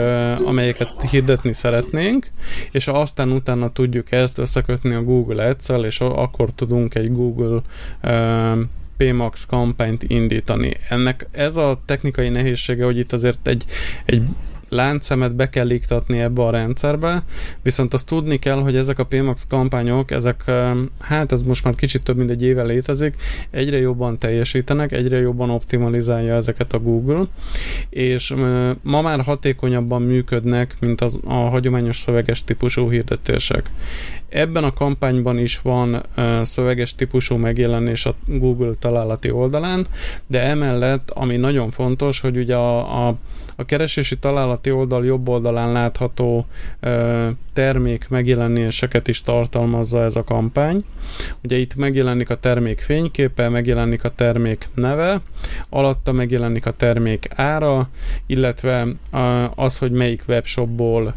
amelyeket 0.44 1.10
hirdetni 1.10 1.52
szeretnénk, 1.52 2.30
és 2.70 2.88
aztán 2.88 3.30
utána 3.30 3.72
tudjuk 3.72 4.12
ezt 4.12 4.38
összekötni 4.38 4.94
a 4.94 5.02
Google 5.02 5.46
Ads-szel, 5.48 5.84
és 5.84 6.00
akkor 6.00 6.50
tudunk 6.50 6.94
egy 6.94 7.12
Google 7.12 7.60
PMAX 8.98 9.46
kampányt 9.46 10.02
indítani. 10.02 10.76
Ennek 10.88 11.26
ez 11.30 11.56
a 11.56 11.80
technikai 11.84 12.28
nehézsége, 12.28 12.84
hogy 12.84 12.98
itt 12.98 13.12
azért 13.12 13.46
egy, 13.48 13.64
egy 14.04 14.22
láncszemet 14.68 15.34
be 15.34 15.48
kell 15.48 15.70
iktatni 15.70 16.20
ebbe 16.20 16.42
a 16.42 16.50
rendszerbe, 16.50 17.22
viszont 17.62 17.94
azt 17.94 18.06
tudni 18.06 18.38
kell, 18.38 18.60
hogy 18.60 18.76
ezek 18.76 18.98
a 18.98 19.04
PMAX 19.04 19.46
kampányok, 19.48 20.10
ezek, 20.10 20.44
hát 21.00 21.32
ez 21.32 21.42
most 21.42 21.64
már 21.64 21.74
kicsit 21.74 22.02
több 22.02 22.16
mint 22.16 22.30
egy 22.30 22.42
éve 22.42 22.62
létezik, 22.62 23.14
egyre 23.50 23.78
jobban 23.78 24.18
teljesítenek, 24.18 24.92
egyre 24.92 25.18
jobban 25.18 25.50
optimalizálja 25.50 26.34
ezeket 26.34 26.72
a 26.72 26.78
Google, 26.78 27.24
és 27.90 28.34
ma 28.82 29.02
már 29.02 29.20
hatékonyabban 29.20 30.02
működnek, 30.02 30.76
mint 30.80 31.00
az, 31.00 31.20
a 31.24 31.32
hagyományos 31.32 31.96
szöveges 31.96 32.44
típusú 32.44 32.90
hirdetések. 32.90 33.70
Ebben 34.28 34.64
a 34.64 34.72
kampányban 34.72 35.38
is 35.38 35.60
van 35.60 36.02
szöveges 36.42 36.94
típusú 36.94 37.36
megjelenés 37.36 38.06
a 38.06 38.14
Google 38.26 38.74
találati 38.78 39.30
oldalán, 39.30 39.86
de 40.26 40.42
emellett, 40.42 41.10
ami 41.10 41.36
nagyon 41.36 41.70
fontos, 41.70 42.20
hogy 42.20 42.36
ugye 42.36 42.54
a, 42.56 43.06
a 43.08 43.16
a 43.60 43.64
keresési 43.64 44.18
találati 44.18 44.70
oldal 44.70 45.04
jobb 45.04 45.28
oldalán 45.28 45.72
látható 45.72 46.46
ö, 46.80 47.28
termék 47.52 48.08
megjelenéseket 48.08 49.08
is 49.08 49.22
tartalmazza 49.22 50.02
ez 50.02 50.16
a 50.16 50.24
kampány. 50.24 50.84
Ugye 51.42 51.56
itt 51.56 51.74
megjelenik 51.74 52.30
a 52.30 52.40
termék 52.40 52.80
fényképe, 52.80 53.48
megjelenik 53.48 54.04
a 54.04 54.10
termék 54.10 54.66
neve, 54.74 55.20
alatta 55.68 56.12
megjelenik 56.12 56.66
a 56.66 56.70
termék 56.70 57.28
ára, 57.34 57.88
illetve 58.26 58.86
az, 59.54 59.78
hogy 59.78 59.90
melyik 59.90 60.22
webshopból 60.28 61.14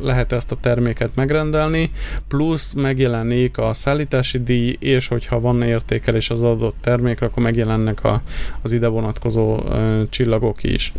lehet 0.00 0.32
ezt 0.32 0.52
a 0.52 0.56
terméket 0.60 1.10
megrendelni, 1.14 1.90
plusz 2.28 2.72
megjelenik 2.72 3.58
a 3.58 3.72
szállítási 3.72 4.42
díj, 4.42 4.76
és 4.78 5.08
hogyha 5.08 5.40
van 5.40 5.62
értékelés 5.62 6.30
az 6.30 6.42
adott 6.42 6.76
termékre, 6.80 7.26
akkor 7.26 7.42
megjelennek 7.42 8.04
a, 8.04 8.22
az 8.62 8.72
ide 8.72 8.88
vonatkozó 8.88 9.58
csillagok 10.08 10.62
is. 10.62 10.92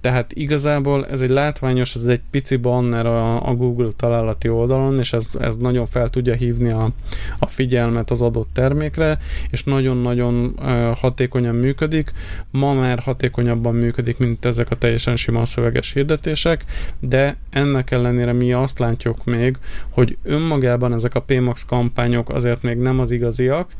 Tehát 0.00 0.32
igazából 0.32 1.06
ez 1.06 1.20
egy 1.20 1.30
látványos, 1.30 1.94
ez 1.94 2.06
egy 2.06 2.20
pici 2.30 2.56
banner 2.56 3.06
a, 3.06 3.48
a 3.48 3.54
Google 3.54 3.88
találati 3.96 4.48
oldalon, 4.48 4.98
és 4.98 5.12
ez, 5.12 5.30
ez 5.40 5.56
nagyon 5.56 5.86
fel 5.86 6.08
tudja 6.08 6.34
hívni 6.34 6.70
a, 6.70 6.90
a 7.38 7.46
figyelmet 7.46 8.10
az 8.10 8.22
adott 8.22 8.48
termékre, 8.52 9.18
és 9.50 9.64
nagyon-nagyon 9.64 10.54
hatékonyan 11.00 11.54
működik. 11.54 12.12
Ma 12.50 12.74
már 12.74 12.98
hatékonyabban 12.98 13.74
működik, 13.74 14.18
mint 14.18 14.44
ezek 14.44 14.70
a 14.70 14.76
teljesen 14.76 15.16
sima 15.16 15.44
szöveges 15.44 15.92
hirdetések, 15.92 16.64
de 17.00 17.36
ennek 17.50 17.90
ellenére 17.90 18.32
mi 18.32 18.52
azt 18.52 18.78
látjuk 18.78 19.24
még, 19.24 19.56
hogy 19.90 20.16
önmagában 20.22 20.92
ezek 20.92 21.14
a 21.14 21.20
PMAX 21.20 21.64
kampányok 21.64 22.28
azért 22.28 22.62
még 22.62 22.76
nem 22.76 23.00
az 23.00 23.10
igaziak, 23.10 23.70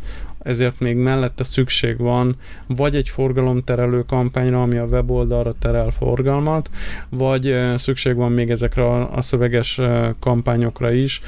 ezért 0.49 0.81
még 0.81 0.97
mellette 0.97 1.45
szükség 1.45 1.99
van 1.99 2.37
vagy 2.67 2.97
egy 2.97 3.09
forgalomterelő 3.09 4.02
kampányra, 4.02 4.62
ami 4.62 4.76
a 4.76 4.85
weboldalra 4.85 5.55
terel 5.59 5.90
forgalmat, 5.90 6.71
vagy 7.09 7.55
szükség 7.76 8.14
van 8.14 8.33
még 8.33 8.50
ezekre 8.50 8.90
a, 8.90 9.21
szöveges 9.21 9.81
kampányokra 10.21 10.93
is. 10.93 11.23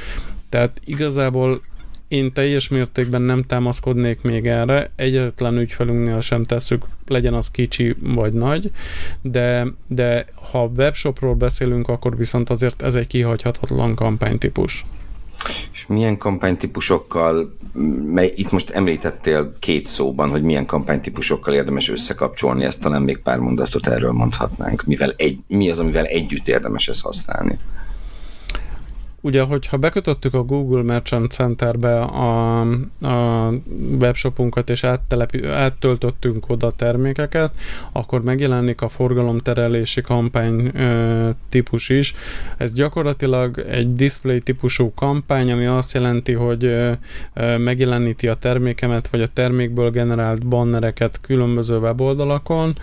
Tehát 0.48 0.80
igazából 0.84 1.60
én 2.08 2.32
teljes 2.32 2.68
mértékben 2.68 3.22
nem 3.22 3.42
támaszkodnék 3.42 4.22
még 4.22 4.46
erre, 4.46 4.90
egyetlen 4.96 5.58
ügyfelünknél 5.58 6.20
sem 6.20 6.44
tesszük, 6.44 6.84
legyen 7.06 7.34
az 7.34 7.50
kicsi 7.50 7.94
vagy 8.00 8.32
nagy, 8.32 8.70
de, 9.22 9.66
de 9.86 10.26
ha 10.50 10.70
webshopról 10.76 11.34
beszélünk, 11.34 11.88
akkor 11.88 12.16
viszont 12.16 12.50
azért 12.50 12.82
ez 12.82 12.94
egy 12.94 13.06
kihagyhatatlan 13.06 13.94
kampánytípus. 13.94 14.84
És 15.72 15.86
milyen 15.86 16.16
kampánytípusokkal, 16.16 17.54
mely, 18.04 18.30
itt 18.34 18.50
most 18.50 18.70
említettél 18.70 19.54
két 19.58 19.86
szóban, 19.86 20.30
hogy 20.30 20.42
milyen 20.42 20.66
kampánytípusokkal 20.66 21.54
érdemes 21.54 21.88
összekapcsolni, 21.88 22.64
ezt 22.64 22.80
talán 22.80 23.02
még 23.02 23.18
pár 23.18 23.38
mondatot 23.38 23.86
erről 23.86 24.12
mondhatnánk. 24.12 24.82
Mivel 24.86 25.12
egy, 25.16 25.38
mi 25.46 25.70
az, 25.70 25.78
amivel 25.78 26.04
együtt 26.04 26.48
érdemes 26.48 26.88
ezt 26.88 27.02
használni? 27.02 27.58
Ugye, 29.20 29.42
hogyha 29.42 29.76
bekötöttük 29.76 30.34
a 30.34 30.42
Google 30.42 30.82
Merchant 30.82 31.30
Centerbe 31.30 32.00
a, 32.00 32.60
a 33.00 33.52
webshopunkat 33.98 34.70
és 34.70 34.84
áttelepi, 34.84 35.46
áttöltöttünk 35.46 36.48
oda 36.48 36.70
termékeket, 36.70 37.54
akkor 37.92 38.22
megjelenik 38.22 38.82
a 38.82 38.88
forgalomterelési 38.88 40.00
kampány 40.00 40.70
ö, 40.74 41.28
típus 41.48 41.88
is. 41.88 42.14
Ez 42.56 42.72
gyakorlatilag 42.72 43.58
egy 43.58 43.94
display 43.94 44.40
típusú 44.40 44.92
kampány, 44.94 45.52
ami 45.52 45.66
azt 45.66 45.94
jelenti, 45.94 46.32
hogy 46.32 46.64
ö, 46.64 46.92
ö, 47.34 47.58
megjeleníti 47.58 48.28
a 48.28 48.34
termékemet, 48.34 49.08
vagy 49.08 49.22
a 49.22 49.28
termékből 49.32 49.90
generált 49.90 50.46
bannereket 50.46 51.20
különböző 51.20 51.78
weboldalakon, 51.78 52.74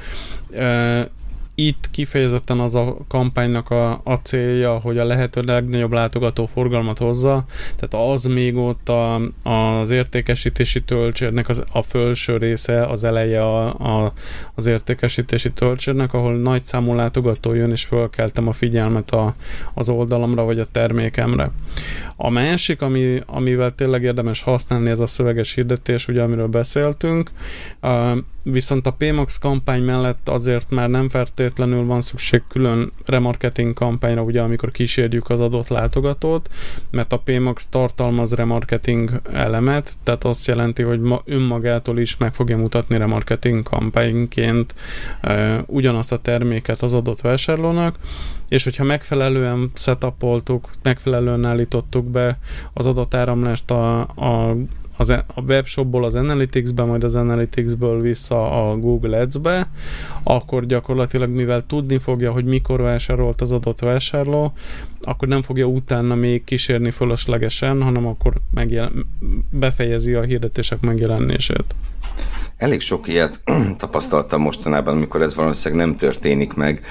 itt 1.60 1.90
kifejezetten 1.92 2.60
az 2.60 2.76
a 2.76 2.98
kampánynak 3.08 3.70
a, 3.70 4.02
a 4.04 4.14
célja, 4.24 4.78
hogy 4.78 4.98
a 4.98 5.06
lehető 5.06 5.42
legnagyobb 5.42 5.92
látogató 5.92 6.46
forgalmat 6.46 6.98
hozza, 6.98 7.46
tehát 7.76 8.08
az 8.12 8.24
még 8.24 8.56
ott 8.56 8.90
a, 8.90 9.16
az 9.44 9.90
értékesítési 9.90 10.84
töltsérnek 10.84 11.50
az, 11.50 11.64
a 11.72 11.82
felső 11.82 12.38
része, 12.38 12.86
az 12.86 13.04
eleje 13.04 13.44
a, 13.44 13.66
a, 13.68 14.14
az 14.56 14.66
értékesítési 14.66 15.52
töltsérnek, 15.52 16.14
ahol 16.14 16.38
nagy 16.38 16.62
számú 16.62 16.94
látogató 16.94 17.54
jön, 17.54 17.72
és 17.72 17.84
fölkeltem 17.84 18.48
a 18.48 18.52
figyelmet 18.52 19.12
a, 19.12 19.36
az 19.74 19.90
oldalamra, 19.90 20.44
vagy 20.44 20.60
a 20.60 20.66
termékemre. 20.72 21.52
A 22.16 22.30
másik, 22.30 22.82
ami, 22.82 23.22
amivel 23.26 23.72
tényleg 23.72 24.04
érdemes 24.04 24.42
használni, 24.42 24.90
ez 24.90 25.00
a 25.00 25.08
szöveges 25.08 25.54
hirdetés, 25.54 26.08
ugye 26.08 26.22
amiről 26.22 26.48
beszéltünk, 26.48 27.32
viszont 28.52 28.88
a 28.88 28.92
PMAX 28.92 29.38
kampány 29.38 29.84
mellett 29.84 30.30
azért 30.30 30.70
már 30.70 30.90
nem 30.90 31.10
feltétlenül 31.10 31.86
van 31.86 32.02
szükség 32.02 32.44
külön 32.48 32.92
remarketing 33.06 33.74
kampányra, 33.74 34.22
ugye 34.22 34.42
amikor 34.42 34.72
kísérjük 34.72 35.30
az 35.30 35.40
adott 35.40 35.68
látogatót, 35.68 36.50
mert 36.92 37.14
a 37.14 37.20
PMAX 37.20 37.68
tartalmaz 37.68 38.34
remarketing 38.34 39.22
elemet, 39.34 39.94
tehát 40.04 40.24
azt 40.24 40.48
jelenti, 40.48 40.84
hogy 40.84 41.00
ma 41.00 41.22
önmagától 41.26 42.00
is 42.00 42.18
meg 42.18 42.34
fogja 42.34 42.58
mutatni 42.58 42.98
remarketing 42.98 43.64
kampányként 43.64 44.74
ugyanazt 45.66 46.12
a 46.12 46.18
terméket 46.18 46.82
az 46.82 46.94
adott 46.94 47.22
vásárlónak, 47.22 47.96
és 48.50 48.64
hogyha 48.64 48.84
megfelelően 48.84 49.72
setupoltuk, 49.74 50.70
megfelelően 50.84 51.46
állítottuk 51.46 52.12
be 52.12 52.40
az 52.74 52.86
adatáramlást 52.86 53.72
a, 53.72 54.00
a 54.00 54.56
az, 54.98 55.10
e, 55.10 55.24
a 55.34 55.42
webshopból 55.42 56.04
az 56.04 56.16
Analytics-be, 56.16 56.84
majd 56.84 57.04
az 57.04 57.16
Analytics-ből 57.16 58.02
vissza 58.02 58.70
a 58.70 58.78
Google 58.78 59.20
Ads-be, 59.20 59.68
akkor 60.24 60.66
gyakorlatilag 60.66 61.30
mivel 61.30 61.66
tudni 61.66 61.98
fogja, 61.98 62.32
hogy 62.32 62.46
mikor 62.46 62.82
vásárolt 62.82 63.42
az 63.42 63.52
adott 63.52 63.80
vásárló, 63.80 64.54
akkor 65.02 65.28
nem 65.28 65.42
fogja 65.42 65.66
utána 65.66 66.16
még 66.16 66.44
kísérni 66.44 66.92
fölöslegesen, 66.92 67.82
hanem 67.82 68.08
akkor 68.08 68.34
megjel- 68.54 68.94
befejezi 69.50 70.14
a 70.14 70.22
hirdetések 70.22 70.80
megjelenését. 70.80 71.76
Elég 72.58 72.80
sok 72.80 73.08
ilyet 73.08 73.42
tapasztaltam 73.78 74.42
mostanában, 74.42 74.96
amikor 74.96 75.22
ez 75.22 75.36
valószínűleg 75.36 75.86
nem 75.86 75.98
történik 75.98 76.54
meg. 76.54 76.82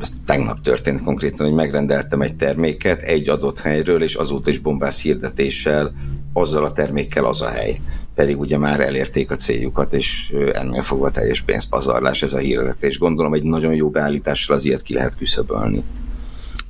Ez 0.00 0.12
tegnap 0.24 0.62
történt 0.62 1.02
konkrétan, 1.02 1.46
hogy 1.46 1.54
megrendeltem 1.54 2.20
egy 2.20 2.36
terméket 2.36 3.02
egy 3.02 3.28
adott 3.28 3.60
helyről, 3.60 4.02
és 4.02 4.14
azóta 4.14 4.50
is 4.50 4.58
bombász 4.58 5.02
hirdetéssel 5.02 5.92
azzal 6.32 6.64
a 6.64 6.72
termékkel 6.72 7.24
az 7.24 7.42
a 7.42 7.48
hely. 7.48 7.80
Pedig 8.14 8.38
ugye 8.38 8.58
már 8.58 8.80
elérték 8.80 9.30
a 9.30 9.34
céljukat, 9.34 9.92
és 9.92 10.34
ennél 10.52 10.82
fogva 10.82 11.10
teljes 11.10 11.40
pénzpazarlás 11.40 12.22
ez 12.22 12.32
a 12.32 12.38
hirdetés. 12.38 12.98
Gondolom 12.98 13.34
egy 13.34 13.42
nagyon 13.42 13.74
jó 13.74 13.90
beállítással 13.90 14.56
az 14.56 14.64
ilyet 14.64 14.82
ki 14.82 14.94
lehet 14.94 15.16
küszöbölni. 15.16 15.82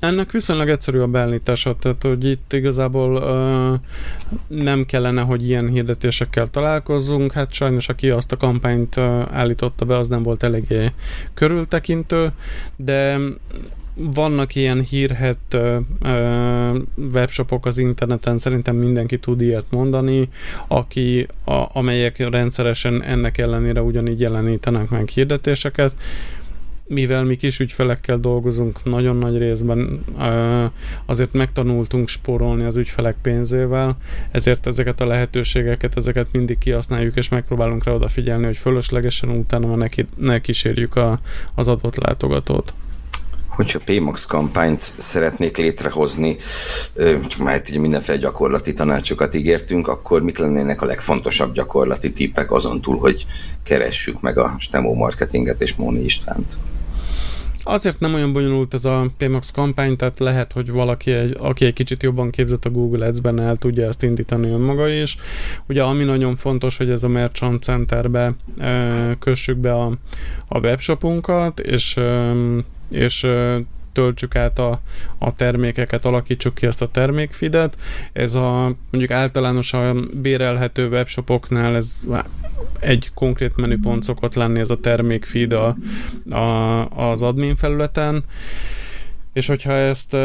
Ennek 0.00 0.30
viszonylag 0.30 0.68
egyszerű 0.68 0.98
a 0.98 1.06
beállítása, 1.06 1.76
tehát 1.76 2.02
hogy 2.02 2.24
itt 2.24 2.52
igazából 2.52 3.16
uh, 3.16 3.78
nem 4.58 4.84
kellene, 4.84 5.22
hogy 5.22 5.48
ilyen 5.48 5.68
hirdetésekkel 5.68 6.48
találkozzunk, 6.48 7.32
hát 7.32 7.52
sajnos 7.52 7.88
aki 7.88 8.10
azt 8.10 8.32
a 8.32 8.36
kampányt 8.36 8.96
uh, 8.96 9.22
állította 9.32 9.84
be, 9.84 9.96
az 9.96 10.08
nem 10.08 10.22
volt 10.22 10.42
eléggé 10.42 10.92
körültekintő, 11.34 12.28
de 12.76 13.18
vannak 13.94 14.54
ilyen 14.54 14.82
hírhet 14.82 15.38
uh, 15.54 16.76
webshopok 17.12 17.66
az 17.66 17.78
interneten, 17.78 18.38
szerintem 18.38 18.76
mindenki 18.76 19.18
tud 19.18 19.40
ilyet 19.40 19.64
mondani, 19.70 20.28
aki, 20.68 21.26
a, 21.44 21.64
amelyek 21.72 22.30
rendszeresen 22.30 23.02
ennek 23.02 23.38
ellenére 23.38 23.82
ugyanígy 23.82 24.20
jelenítenek 24.20 24.88
meg 24.88 25.08
hirdetéseket, 25.08 25.92
mivel 26.86 27.24
mi 27.24 27.36
kis 27.36 27.60
ügyfelekkel 27.60 28.18
dolgozunk 28.18 28.84
nagyon 28.84 29.16
nagy 29.16 29.38
részben, 29.38 30.04
azért 31.06 31.32
megtanultunk 31.32 32.08
spórolni 32.08 32.64
az 32.64 32.76
ügyfelek 32.76 33.16
pénzével, 33.22 33.96
ezért 34.30 34.66
ezeket 34.66 35.00
a 35.00 35.06
lehetőségeket, 35.06 35.96
ezeket 35.96 36.32
mindig 36.32 36.58
kihasználjuk, 36.58 37.16
és 37.16 37.28
megpróbálunk 37.28 37.84
rá 37.84 37.92
odafigyelni, 37.92 38.44
hogy 38.44 38.56
fölöslegesen 38.56 39.28
utána 39.28 39.76
neki, 39.76 40.06
ne 40.16 40.40
kísérjük 40.40 40.96
a, 40.96 41.20
az 41.54 41.68
adott 41.68 41.96
látogatót 41.96 42.72
hogyha 43.56 43.80
PMAX 43.84 44.26
kampányt 44.26 44.92
szeretnék 44.96 45.56
létrehozni, 45.56 46.36
csak 47.26 47.36
már 47.38 47.62
ugye 47.68 47.78
mindenféle 47.78 48.18
gyakorlati 48.18 48.72
tanácsokat 48.72 49.34
ígértünk, 49.34 49.88
akkor 49.88 50.22
mik 50.22 50.38
lennének 50.38 50.82
a 50.82 50.86
legfontosabb 50.86 51.52
gyakorlati 51.52 52.12
tippek 52.12 52.52
azon 52.52 52.80
túl, 52.80 52.98
hogy 52.98 53.26
keressük 53.64 54.20
meg 54.20 54.38
a 54.38 54.56
Stemo 54.58 54.94
marketinget 54.94 55.60
és 55.60 55.74
Móni 55.74 56.04
Istvánt? 56.04 56.56
Azért 57.68 58.00
nem 58.00 58.14
olyan 58.14 58.32
bonyolult 58.32 58.74
ez 58.74 58.84
a 58.84 59.06
PMAX 59.18 59.50
kampány, 59.50 59.96
tehát 59.96 60.18
lehet, 60.18 60.52
hogy 60.52 60.70
valaki, 60.70 61.12
egy, 61.12 61.36
aki 61.40 61.64
egy 61.64 61.72
kicsit 61.72 62.02
jobban 62.02 62.30
képzett 62.30 62.64
a 62.64 62.70
Google 62.70 63.06
Ads-ben 63.06 63.40
el 63.40 63.56
tudja 63.56 63.86
ezt 63.86 64.02
indítani 64.02 64.48
önmaga 64.48 64.88
is. 64.88 65.18
Ugye 65.68 65.82
ami 65.82 66.04
nagyon 66.04 66.36
fontos, 66.36 66.76
hogy 66.76 66.90
ez 66.90 67.04
a 67.04 67.08
Merchant 67.08 67.62
Centerbe 67.62 68.34
e, 68.58 69.16
kössük 69.18 69.56
be 69.56 69.72
a, 69.74 69.92
a 70.48 70.58
webshopunkat, 70.58 71.60
és, 71.60 71.96
e, 71.96 72.32
és 72.90 73.26
töltsük 73.96 74.36
át 74.36 74.58
a, 74.58 74.80
a 75.18 75.34
termékeket, 75.34 76.04
alakítsuk 76.04 76.54
ki 76.54 76.66
ezt 76.66 76.82
a 76.82 76.90
termékfidet. 76.90 77.76
Ez 78.12 78.34
a 78.34 78.74
mondjuk 78.90 79.10
általánosan 79.10 80.08
bérelhető 80.14 80.88
webshopoknál 80.88 81.76
ez 81.76 81.96
egy 82.80 83.10
konkrét 83.14 83.56
menüpont 83.56 84.02
szokott 84.02 84.34
lenni 84.34 84.60
ez 84.60 84.70
a 84.70 84.80
termékfeed 84.80 85.52
a, 85.52 85.76
a, 86.30 86.86
az 87.10 87.22
admin 87.22 87.56
felületen, 87.56 88.24
és 89.32 89.46
hogyha 89.46 89.72
ezt 89.72 90.16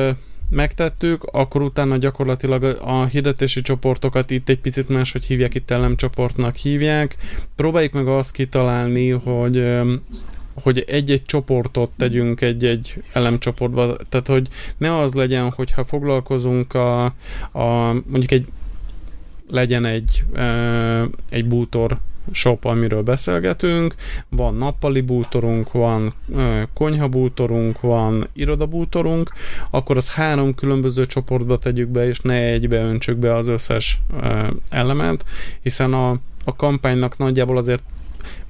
megtettük, 0.50 1.24
akkor 1.24 1.62
utána 1.62 1.98
gyakorlatilag 1.98 2.64
a 2.82 3.06
hirdetési 3.06 3.62
csoportokat 3.62 4.30
itt 4.32 4.50
egy 4.50 4.60
picit 4.60 4.90
máshogy 4.90 5.26
hívják, 5.26 5.56
itt 5.56 5.74
csoportnak 5.96 6.56
hívják. 6.56 7.18
Próbáljuk 7.56 7.94
meg 7.94 8.08
azt 8.08 8.32
kitalálni, 8.32 9.10
hogy 9.10 9.58
hogy 10.54 10.84
egy-egy 10.88 11.24
csoportot 11.26 11.92
tegyünk 11.98 12.42
egy-egy 12.42 13.04
elemcsoportba, 13.14 13.96
tehát 14.10 14.28
hogy 14.28 14.48
ne 14.78 14.98
az 14.98 15.14
legyen, 15.14 15.50
hogyha 15.50 15.84
foglalkozunk 15.84 16.74
a, 16.74 17.04
a 17.52 17.94
mondjuk 17.94 18.32
egy 18.32 18.48
legyen 19.50 19.86
egy, 19.86 20.24
egy 21.30 21.48
bútor 21.48 21.98
shop, 22.32 22.66
amiről 22.66 23.02
beszélgetünk, 23.02 23.96
van 24.30 24.56
nappali 24.56 25.02
bútorunk, 25.02 25.72
van 25.72 26.14
konyhabútorunk, 26.74 27.82
van 27.82 28.28
irodabútorunk, 28.34 29.34
akkor 29.70 29.98
az 29.98 30.12
három 30.12 30.56
különböző 30.56 31.06
csoportba 31.06 31.58
tegyük 31.58 31.90
be, 31.90 32.08
és 32.08 32.20
ne 32.20 32.34
egybe 32.34 32.78
öntsük 32.78 33.18
be 33.18 33.36
az 33.36 33.48
összes 33.48 34.02
elemet, 34.70 35.26
hiszen 35.62 35.94
a, 35.94 36.10
a 36.46 36.56
kampánynak 36.56 37.18
nagyjából 37.18 37.58
azért 37.58 37.82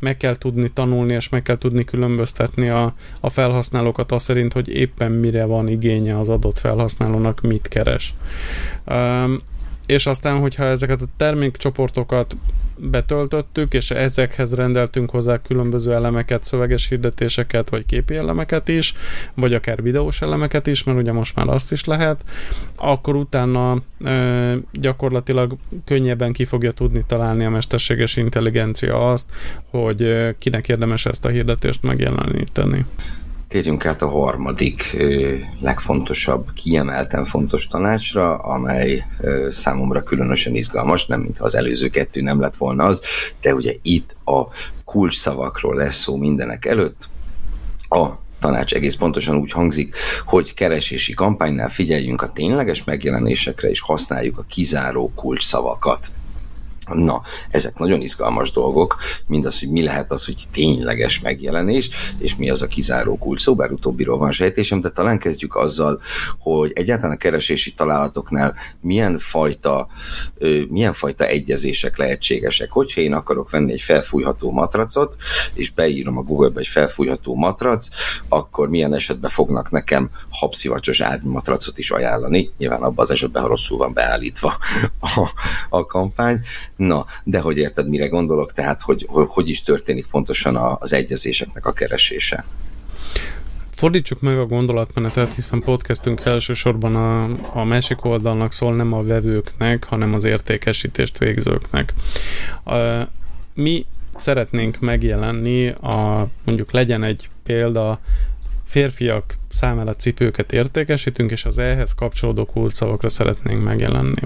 meg 0.01 0.17
kell 0.17 0.35
tudni 0.35 0.69
tanulni, 0.69 1.13
és 1.13 1.29
meg 1.29 1.41
kell 1.41 1.57
tudni 1.57 1.83
különböztetni 1.83 2.69
a, 2.69 2.93
a 3.19 3.29
felhasználókat 3.29 4.11
azt 4.11 4.25
szerint, 4.25 4.53
hogy 4.53 4.75
éppen 4.75 5.11
mire 5.11 5.45
van 5.45 5.67
igénye 5.67 6.19
az 6.19 6.29
adott 6.29 6.59
felhasználónak, 6.59 7.41
mit 7.41 7.67
keres. 7.67 8.13
És 9.91 10.05
aztán, 10.05 10.39
hogyha 10.39 10.63
ezeket 10.63 11.01
a 11.01 11.05
termékcsoportokat 11.17 12.35
betöltöttük, 12.77 13.73
és 13.73 13.91
ezekhez 13.91 14.55
rendeltünk 14.55 15.09
hozzá 15.09 15.41
különböző 15.41 15.93
elemeket, 15.93 16.43
szöveges 16.43 16.87
hirdetéseket, 16.87 17.69
vagy 17.69 17.85
képi 17.85 18.15
elemeket 18.15 18.67
is, 18.67 18.93
vagy 19.33 19.53
akár 19.53 19.81
videós 19.81 20.21
elemeket 20.21 20.67
is, 20.67 20.83
mert 20.83 20.97
ugye 20.97 21.11
most 21.11 21.35
már 21.35 21.47
azt 21.47 21.71
is 21.71 21.85
lehet, 21.85 22.23
akkor 22.75 23.15
utána 23.15 23.81
e, 24.03 24.55
gyakorlatilag 24.71 25.55
könnyebben 25.85 26.31
ki 26.33 26.45
fogja 26.45 26.71
tudni 26.71 27.03
találni 27.07 27.45
a 27.45 27.49
mesterséges 27.49 28.15
intelligencia 28.15 29.11
azt, 29.11 29.29
hogy 29.69 30.27
kinek 30.37 30.67
érdemes 30.67 31.05
ezt 31.05 31.25
a 31.25 31.29
hirdetést 31.29 31.83
megjeleníteni. 31.83 32.85
Térjünk 33.51 33.85
át 33.85 34.01
a 34.01 34.09
harmadik 34.09 34.97
legfontosabb, 35.59 36.53
kiemelten 36.53 37.25
fontos 37.25 37.67
tanácsra, 37.67 38.35
amely 38.35 39.05
számomra 39.49 40.03
különösen 40.03 40.55
izgalmas, 40.55 41.05
nem 41.05 41.19
mintha 41.19 41.45
az 41.45 41.55
előző 41.55 41.87
kettő 41.87 42.21
nem 42.21 42.39
lett 42.39 42.55
volna 42.55 42.83
az, 42.83 43.01
de 43.41 43.53
ugye 43.53 43.73
itt 43.81 44.15
a 44.25 44.47
kulcs 44.85 45.17
szavakról 45.17 45.75
lesz 45.75 45.95
szó 45.95 46.17
mindenek 46.17 46.65
előtt. 46.65 47.09
A 47.89 48.07
tanács 48.39 48.73
egész 48.73 48.95
pontosan 48.95 49.35
úgy 49.35 49.51
hangzik, 49.51 49.95
hogy 50.25 50.53
keresési 50.53 51.13
kampánynál 51.13 51.69
figyeljünk 51.69 52.21
a 52.21 52.31
tényleges 52.31 52.83
megjelenésekre, 52.83 53.69
és 53.69 53.81
használjuk 53.81 54.37
a 54.37 54.45
kizáró 54.49 55.11
kulcsszavakat. 55.15 56.11
Na, 56.87 57.21
ezek 57.49 57.77
nagyon 57.77 58.01
izgalmas 58.01 58.51
dolgok, 58.51 58.97
mindaz, 59.27 59.59
hogy 59.59 59.69
mi 59.69 59.83
lehet 59.83 60.11
az, 60.11 60.25
hogy 60.25 60.45
tényleges 60.51 61.19
megjelenés, 61.19 61.89
és 62.17 62.35
mi 62.35 62.49
az 62.49 62.61
a 62.61 62.67
kizáró 62.67 63.17
kulcs 63.17 63.41
szó, 63.41 63.55
bár 63.55 63.71
utóbbiról 63.71 64.17
van 64.17 64.31
sejtésem, 64.31 64.81
de 64.81 64.89
talán 64.89 65.19
kezdjük 65.19 65.55
azzal, 65.55 66.01
hogy 66.39 66.71
egyáltalán 66.75 67.15
a 67.15 67.17
keresési 67.17 67.73
találatoknál 67.73 68.55
milyen 68.81 69.17
fajta, 69.17 69.87
milyen 70.69 70.93
fajta 70.93 71.25
egyezések 71.25 71.97
lehetségesek. 71.97 72.71
Hogyha 72.71 73.01
én 73.01 73.13
akarok 73.13 73.49
venni 73.49 73.71
egy 73.71 73.81
felfújható 73.81 74.51
matracot, 74.51 75.15
és 75.53 75.71
beírom 75.71 76.17
a 76.17 76.21
Google-be 76.21 76.59
egy 76.59 76.67
felfújható 76.67 77.35
matrac, 77.35 77.87
akkor 78.29 78.69
milyen 78.69 78.93
esetben 78.93 79.29
fognak 79.29 79.71
nekem 79.71 80.09
habszivacsos 80.29 81.03
matracot 81.23 81.77
is 81.77 81.91
ajánlani, 81.91 82.51
nyilván 82.57 82.81
abban 82.81 83.05
az 83.05 83.11
esetben, 83.11 83.41
ha 83.41 83.47
rosszul 83.47 83.77
van 83.77 83.93
beállítva 83.93 84.57
a, 84.99 85.29
a 85.69 85.85
kampány, 85.85 86.39
Na, 86.81 87.05
de 87.23 87.39
hogy 87.39 87.57
érted, 87.57 87.89
mire 87.89 88.07
gondolok, 88.07 88.51
tehát 88.51 88.81
hogy 88.81 89.05
hogy, 89.09 89.49
is 89.49 89.61
történik 89.61 90.07
pontosan 90.07 90.55
az 90.55 90.93
egyezéseknek 90.93 91.65
a 91.65 91.71
keresése? 91.71 92.45
Fordítsuk 93.69 94.21
meg 94.21 94.37
a 94.37 94.45
gondolatmenetet, 94.45 95.33
hiszen 95.33 95.61
podcastünk 95.61 96.21
elsősorban 96.25 96.95
a, 96.95 97.29
a 97.59 97.63
másik 97.63 98.05
oldalnak 98.05 98.53
szól, 98.53 98.75
nem 98.75 98.93
a 98.93 99.03
vevőknek, 99.03 99.83
hanem 99.83 100.13
az 100.13 100.23
értékesítést 100.23 101.17
végzőknek. 101.17 101.93
A, 102.63 102.73
mi 103.53 103.85
szeretnénk 104.15 104.79
megjelenni, 104.79 105.67
a, 105.67 106.27
mondjuk 106.45 106.71
legyen 106.71 107.03
egy 107.03 107.29
példa, 107.43 107.99
férfiak 108.65 109.37
számára 109.51 109.95
cipőket 109.95 110.53
értékesítünk, 110.53 111.31
és 111.31 111.45
az 111.45 111.57
ehhez 111.57 111.93
kapcsolódó 111.93 112.45
kulcsszavakra 112.45 113.09
szeretnénk 113.09 113.63
megjelenni 113.63 114.21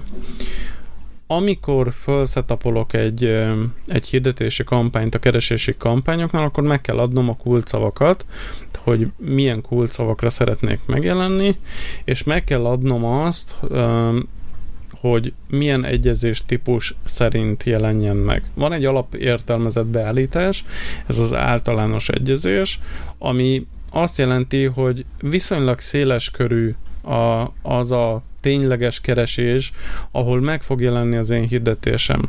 amikor 1.27 1.93
felszetapolok 2.03 2.93
egy, 2.93 3.23
egy 3.87 4.07
hirdetési 4.07 4.63
kampányt 4.63 5.15
a 5.15 5.19
keresési 5.19 5.75
kampányoknál, 5.77 6.43
akkor 6.43 6.63
meg 6.63 6.81
kell 6.81 6.99
adnom 6.99 7.29
a 7.29 7.35
kulcsszavakat, 7.35 8.25
hogy 8.77 9.07
milyen 9.17 9.61
kulcsszavakra 9.61 10.29
szeretnék 10.29 10.79
megjelenni, 10.85 11.55
és 12.03 12.23
meg 12.23 12.43
kell 12.43 12.65
adnom 12.65 13.05
azt, 13.05 13.55
hogy 14.91 15.33
milyen 15.49 15.85
egyezés 15.85 16.45
típus 16.45 16.95
szerint 17.05 17.63
jelenjen 17.63 18.15
meg. 18.15 18.43
Van 18.53 18.73
egy 18.73 18.85
alapértelmezett 18.85 19.85
beállítás, 19.85 20.65
ez 21.07 21.19
az 21.19 21.33
általános 21.33 22.09
egyezés, 22.09 22.79
ami 23.17 23.67
azt 23.91 24.17
jelenti, 24.17 24.63
hogy 24.63 25.05
viszonylag 25.19 25.79
széles 25.79 26.31
körű 26.31 26.73
a, 27.03 27.51
az 27.61 27.91
a 27.91 28.23
tényleges 28.45 29.01
keresés, 29.01 29.71
ahol 30.11 30.41
meg 30.41 30.63
fog 30.63 30.81
jelenni 30.81 31.15
az 31.15 31.29
én 31.29 31.47
hirdetésem. 31.47 32.21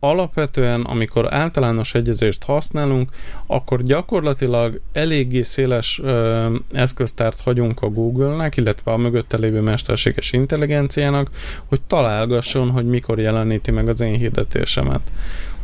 Alapvetően, 0.00 0.80
amikor 0.80 1.34
általános 1.34 1.94
egyezést 1.94 2.44
használunk, 2.44 3.10
akkor 3.46 3.82
gyakorlatilag 3.82 4.80
eléggé 4.92 5.42
széles 5.42 6.00
ö, 6.02 6.56
eszköztárt 6.72 7.40
hagyunk 7.40 7.82
a 7.82 7.88
Google-nek, 7.88 8.56
illetve 8.56 8.92
a 8.92 8.96
mögötte 8.96 9.36
lévő 9.36 9.60
mesterséges 9.60 10.32
intelligenciának, 10.32 11.30
hogy 11.66 11.80
találgasson, 11.86 12.70
hogy 12.70 12.86
mikor 12.86 13.18
jeleníti 13.18 13.70
meg 13.70 13.88
az 13.88 14.00
én 14.00 14.16
hirdetésemet. 14.16 15.10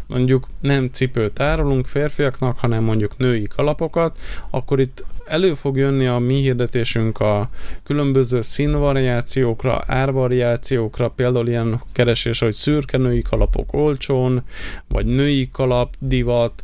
Mondjuk 0.06 0.48
nem 0.60 0.88
cipőt 0.92 1.40
árulunk 1.40 1.87
férfiaknak, 1.87 2.58
hanem 2.58 2.84
mondjuk 2.84 3.16
női 3.16 3.46
kalapokat, 3.46 4.18
akkor 4.50 4.80
itt 4.80 5.04
elő 5.26 5.54
fog 5.54 5.76
jönni 5.76 6.06
a 6.06 6.18
mi 6.18 6.34
hirdetésünk 6.34 7.20
a 7.20 7.48
különböző 7.84 8.40
színvariációkra, 8.42 9.84
árvariációkra, 9.87 11.08
például 11.08 11.48
ilyen 11.48 11.80
keresés, 11.92 12.38
hogy 12.38 12.52
szürke 12.52 12.96
női 12.96 13.22
kalapok 13.22 13.72
olcsón, 13.72 14.42
vagy 14.88 15.06
női 15.06 15.48
kalap, 15.52 15.94
divat, 15.98 16.62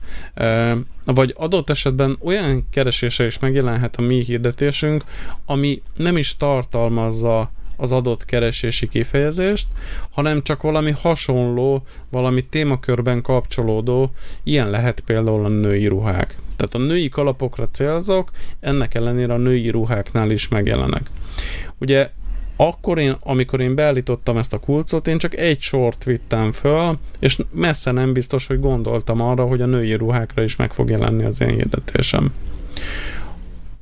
vagy 1.05 1.35
adott 1.37 1.71
esetben 1.71 2.17
olyan 2.21 2.65
keresése 2.71 3.27
is 3.27 3.39
megjelenhet 3.39 3.97
a 3.97 4.03
mi 4.03 4.25
hirdetésünk, 4.25 5.05
ami 5.45 5.83
nem 5.97 6.17
is 6.17 6.37
tartalmazza 6.37 7.51
az 7.81 7.93
adott 7.93 8.25
keresési 8.25 8.89
kifejezést, 8.89 9.67
hanem 10.11 10.43
csak 10.43 10.63
valami 10.63 10.91
hasonló, 10.91 11.83
valami 12.11 12.45
témakörben 12.45 13.23
kapcsolódó, 13.23 14.11
ilyen 14.43 14.71
lehet 14.71 15.01
például 15.01 15.45
a 15.45 15.49
női 15.49 15.87
ruhák. 15.87 16.39
Tehát 16.57 16.75
a 16.75 16.79
női 16.79 17.09
kalapokra 17.09 17.69
célzok, 17.73 18.31
ennek 18.61 18.95
ellenére 18.95 19.33
a 19.33 19.39
női 19.39 19.69
ruháknál 19.71 20.31
is 20.31 20.49
megjelenek. 20.49 21.11
Ugye 21.79 22.11
akkor 22.57 22.99
én, 22.99 23.17
amikor 23.21 23.61
én 23.61 23.75
beállítottam 23.75 24.37
ezt 24.37 24.53
a 24.53 24.59
kulcot, 24.59 25.09
én 25.09 25.19
csak 25.19 25.37
egy 25.37 25.61
sort 25.61 26.05
vittem 26.05 26.53
föl, 26.53 26.99
és 27.19 27.39
messze 27.53 27.91
nem 27.91 28.13
biztos, 28.13 28.47
hogy 28.47 28.61
gondoltam 28.61 29.21
arra, 29.21 29.45
hogy 29.45 29.61
a 29.61 29.67
női 29.67 29.95
ruhákra 29.95 30.43
is 30.43 30.57
meg 30.57 30.73
fog 30.73 30.91
jelenni 30.91 31.25
az 31.25 31.41
én 31.41 31.49
hirdetésem. 31.49 32.33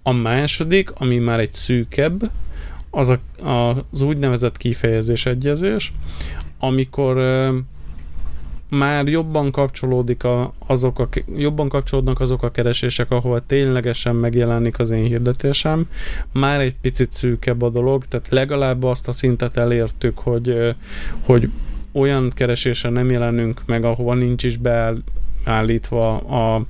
A 0.03 0.13
második, 0.13 0.91
ami 0.91 1.17
már 1.17 1.41
egy 1.41 1.53
szűkebb, 1.53 2.31
az 2.91 3.09
a, 3.09 3.19
az 3.91 4.01
úgynevezett 4.01 4.57
kifejezés 4.57 5.27
egyezés, 5.27 5.93
amikor 6.59 7.17
már 8.69 9.07
jobban 9.07 9.51
kapcsolódik 9.51 10.25
a, 10.25 10.53
azok 10.67 10.99
a, 10.99 11.09
jobban 11.37 11.69
kapcsolódnak 11.69 12.21
azok 12.21 12.43
a 12.43 12.51
keresések, 12.51 13.11
ahol 13.11 13.47
ténylegesen 13.47 14.15
megjelenik 14.15 14.79
az 14.79 14.91
én 14.91 15.05
hirdetésem. 15.05 15.89
Már 16.33 16.61
egy 16.61 16.75
picit 16.81 17.13
szűkebb 17.13 17.63
a 17.63 17.69
dolog, 17.69 18.05
tehát 18.05 18.29
legalább 18.29 18.83
azt 18.83 19.09
a 19.09 19.13
szintet 19.13 19.57
elértük, 19.57 20.19
hogy, 20.19 20.75
hogy 21.25 21.51
olyan 21.93 22.31
keresésen 22.35 22.93
nem 22.93 23.11
jelenünk 23.11 23.63
meg, 23.67 23.85
ahova 23.85 24.15
nincs 24.15 24.45
is 24.45 24.57
beáll, 24.57 24.97
állítva 25.45 26.17
a, 26.17 26.63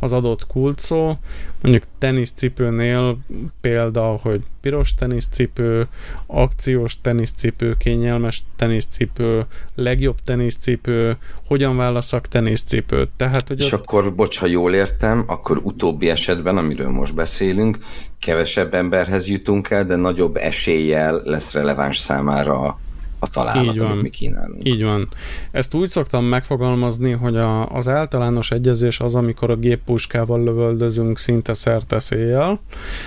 az 0.00 0.12
adott 0.12 0.46
kulcsszó. 0.46 1.16
Mondjuk 1.62 1.84
teniszcipőnél 1.98 3.18
példa, 3.60 4.02
hogy 4.22 4.42
piros 4.60 4.94
teniszcipő, 4.94 5.86
akciós 6.26 7.00
teniszcipő, 7.00 7.74
kényelmes 7.78 8.42
teniszcipő, 8.56 9.46
legjobb 9.74 10.16
teniszcipő, 10.24 11.16
hogyan 11.46 11.76
válaszak 11.76 12.28
teniszcipőt. 12.28 13.10
Tehát, 13.16 13.48
hogy 13.48 13.60
És 13.60 13.72
ott... 13.72 13.80
akkor, 13.80 14.14
bocs, 14.14 14.38
ha 14.38 14.46
jól 14.46 14.74
értem, 14.74 15.24
akkor 15.26 15.60
utóbbi 15.62 16.10
esetben, 16.10 16.56
amiről 16.56 16.90
most 16.90 17.14
beszélünk, 17.14 17.78
kevesebb 18.20 18.74
emberhez 18.74 19.28
jutunk 19.28 19.70
el, 19.70 19.84
de 19.84 19.96
nagyobb 19.96 20.36
eséllyel 20.36 21.20
lesz 21.24 21.52
releváns 21.52 21.96
számára 21.96 22.60
a 22.60 22.78
találat, 23.26 23.64
Így 23.64 23.78
van. 23.78 23.90
amit 23.90 24.02
mi 24.02 24.08
kínálunk. 24.08 24.66
Így 24.68 24.82
van. 24.82 25.08
Ezt 25.50 25.74
úgy 25.74 25.88
szoktam 25.88 26.24
megfogalmazni, 26.24 27.10
hogy 27.10 27.36
a, 27.36 27.66
az 27.66 27.88
általános 27.88 28.50
egyezés 28.50 29.00
az, 29.00 29.14
amikor 29.14 29.50
a 29.50 29.56
géppuskával 29.56 30.42
lövöldözünk 30.42 31.18
szinte 31.18 31.54
széjjel. 31.98 32.60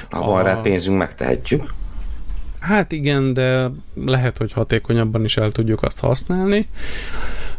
Ha 0.10 0.26
van 0.26 0.40
a... 0.40 0.44
rá 0.44 0.56
pénzünk, 0.56 0.98
megtehetjük. 0.98 1.74
Hát 2.60 2.92
igen, 2.92 3.34
de 3.34 3.72
lehet, 3.96 4.38
hogy 4.38 4.52
hatékonyabban 4.52 5.24
is 5.24 5.38
el 5.38 5.52
tudjuk 5.52 5.84
azt 5.84 6.00
használni. 6.00 6.68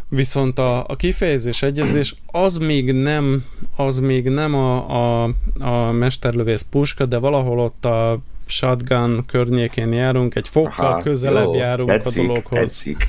Viszont 0.09 0.59
a, 0.59 0.85
a 0.87 0.95
kifejezés 0.95 1.61
egyezés 1.61 2.15
az 2.25 2.57
még 2.57 2.91
nem, 2.91 3.43
az 3.75 3.99
még 3.99 4.29
nem 4.29 4.55
a, 4.55 5.23
a, 5.23 5.29
a 5.59 5.91
mesterlövész 5.91 6.65
puska, 6.69 7.05
de 7.05 7.17
valahol 7.17 7.59
ott 7.59 7.85
a 7.85 8.19
shotgun 8.45 9.25
környékén 9.25 9.93
járunk, 9.93 10.35
egy 10.35 10.47
fokkal 10.47 10.91
Aha, 10.91 11.01
közelebb 11.01 11.43
jó, 11.43 11.55
járunk 11.55 11.89
tetszik, 11.89 12.23
a 12.23 12.25
dologhoz. 12.25 12.59
Tetszik. 12.59 13.07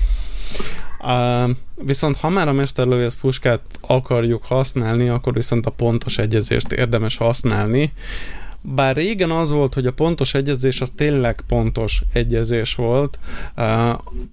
Uh, 1.00 1.50
viszont 1.74 2.16
ha 2.16 2.28
már 2.28 2.48
a 2.48 2.52
mesterlövész 2.52 3.14
puskát 3.14 3.60
akarjuk 3.80 4.44
használni, 4.44 5.08
akkor 5.08 5.32
viszont 5.32 5.66
a 5.66 5.70
pontos 5.70 6.18
egyezést 6.18 6.72
érdemes 6.72 7.16
használni, 7.16 7.92
bár 8.74 8.96
régen 8.96 9.30
az 9.30 9.50
volt, 9.50 9.74
hogy 9.74 9.86
a 9.86 9.92
pontos 9.92 10.34
egyezés 10.34 10.80
az 10.80 10.90
tényleg 10.90 11.40
pontos 11.48 12.02
egyezés 12.12 12.74
volt, 12.74 13.18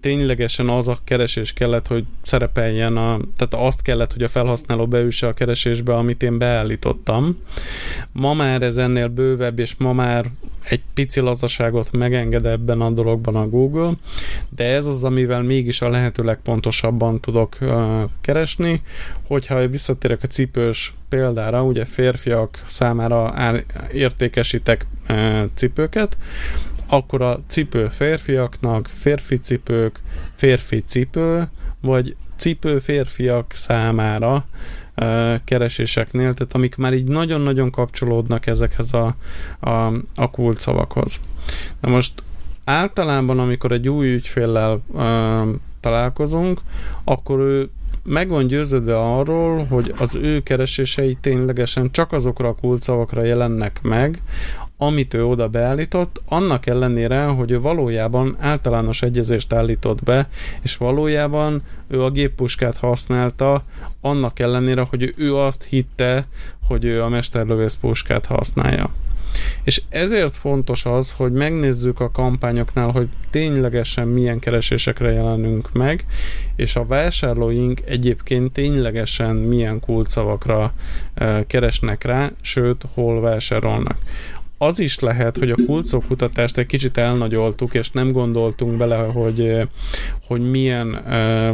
ténylegesen 0.01 0.69
az 0.69 0.87
a 0.87 0.99
keresés 1.03 1.53
kellett, 1.53 1.87
hogy 1.87 2.05
szerepeljen, 2.21 2.97
a, 2.97 3.19
tehát 3.37 3.67
azt 3.67 3.81
kellett, 3.81 4.13
hogy 4.13 4.23
a 4.23 4.27
felhasználó 4.27 4.87
beüsse 4.87 5.27
a 5.27 5.33
keresésbe, 5.33 5.95
amit 5.95 6.23
én 6.23 6.37
beállítottam. 6.37 7.37
Ma 8.11 8.33
már 8.33 8.61
ez 8.61 8.77
ennél 8.77 9.07
bővebb, 9.07 9.59
és 9.59 9.75
ma 9.77 9.93
már 9.93 10.25
egy 10.63 10.81
pici 10.93 11.19
lazaságot 11.19 11.91
megenged 11.91 12.45
ebben 12.45 12.81
a 12.81 12.91
dologban 12.91 13.35
a 13.35 13.47
Google, 13.49 13.93
de 14.55 14.65
ez 14.65 14.85
az, 14.85 15.03
amivel 15.03 15.41
mégis 15.41 15.81
a 15.81 15.89
lehető 15.89 16.23
legpontosabban 16.23 17.19
tudok 17.19 17.57
keresni, 18.21 18.81
hogyha 19.27 19.67
visszatérek 19.67 20.23
a 20.23 20.27
cipős 20.27 20.93
példára, 21.13 21.63
ugye 21.63 21.85
férfiak 21.85 22.63
számára 22.65 23.33
értékesítek 23.91 24.85
uh, 25.09 25.43
cipőket, 25.53 26.17
akkor 26.87 27.21
a 27.21 27.39
cipő 27.47 27.87
férfiaknak, 27.87 28.89
férfi 28.93 29.37
cipők, 29.37 29.99
férfi 30.35 30.81
cipő, 30.81 31.47
vagy 31.81 32.15
cipő 32.37 32.79
férfiak 32.79 33.51
számára 33.53 34.45
kereséseknél, 35.43 36.33
tehát 36.33 36.53
amik 36.53 36.75
már 36.75 36.93
így 36.93 37.07
nagyon-nagyon 37.07 37.71
kapcsolódnak 37.71 38.47
ezekhez 38.47 38.93
a, 38.93 39.15
a, 39.59 39.69
a 40.15 40.31
kulcsszavakhoz. 40.31 41.21
Na 41.81 41.89
most 41.89 42.23
általában, 42.63 43.39
amikor 43.39 43.71
egy 43.71 43.89
új 43.89 44.13
ügyféllel 44.13 44.81
uh, 44.87 45.03
találkozunk, 45.79 46.61
akkor 47.03 47.39
ő 47.39 47.69
meg 48.03 48.29
van 48.29 48.47
győződve 48.47 48.99
arról, 48.99 49.65
hogy 49.65 49.93
az 49.97 50.15
ő 50.15 50.43
keresései 50.43 51.17
ténylegesen 51.21 51.91
csak 51.91 52.11
azokra 52.11 52.47
a 52.47 52.55
kulcsszavakra 52.55 53.23
jelennek 53.23 53.79
meg, 53.81 54.21
amit 54.77 55.13
ő 55.13 55.25
oda 55.25 55.47
beállított, 55.47 56.21
annak 56.25 56.65
ellenére, 56.65 57.23
hogy 57.23 57.51
ő 57.51 57.59
valójában 57.59 58.35
általános 58.39 59.01
egyezést 59.01 59.53
állított 59.53 60.03
be, 60.03 60.29
és 60.61 60.77
valójában 60.77 61.61
ő 61.87 62.03
a 62.03 62.09
géppuskát 62.09 62.77
használta, 62.77 63.63
annak 64.01 64.39
ellenére, 64.39 64.81
hogy 64.81 65.13
ő 65.17 65.35
azt 65.35 65.63
hitte, 65.63 66.27
hogy 66.67 66.85
ő 66.85 67.03
a 67.03 67.09
mesterlövész 67.09 67.75
puskát 67.75 68.25
használja. 68.25 68.89
És 69.63 69.81
ezért 69.89 70.37
fontos 70.37 70.85
az, 70.85 71.11
hogy 71.11 71.31
megnézzük 71.31 71.99
a 71.99 72.11
kampányoknál, 72.11 72.89
hogy 72.89 73.07
ténylegesen 73.29 74.07
milyen 74.07 74.39
keresésekre 74.39 75.11
jelenünk 75.11 75.71
meg, 75.71 76.05
és 76.55 76.75
a 76.75 76.85
vásárlóink 76.85 77.79
egyébként 77.85 78.53
ténylegesen 78.53 79.35
milyen 79.35 79.79
kulcsszavakra 79.79 80.73
e, 81.13 81.45
keresnek 81.47 82.03
rá, 82.03 82.31
sőt, 82.41 82.85
hol 82.93 83.21
vásárolnak 83.21 83.97
az 84.65 84.79
is 84.79 84.99
lehet, 84.99 85.37
hogy 85.37 85.51
a 85.51 85.55
kulcok 85.65 86.05
kutatást 86.07 86.57
egy 86.57 86.65
kicsit 86.65 86.97
elnagyoltuk, 86.97 87.73
és 87.73 87.91
nem 87.91 88.11
gondoltunk 88.11 88.77
bele, 88.77 88.95
hogy, 88.97 89.67
hogy 90.27 90.51
milyen 90.51 90.95
e, 90.95 91.53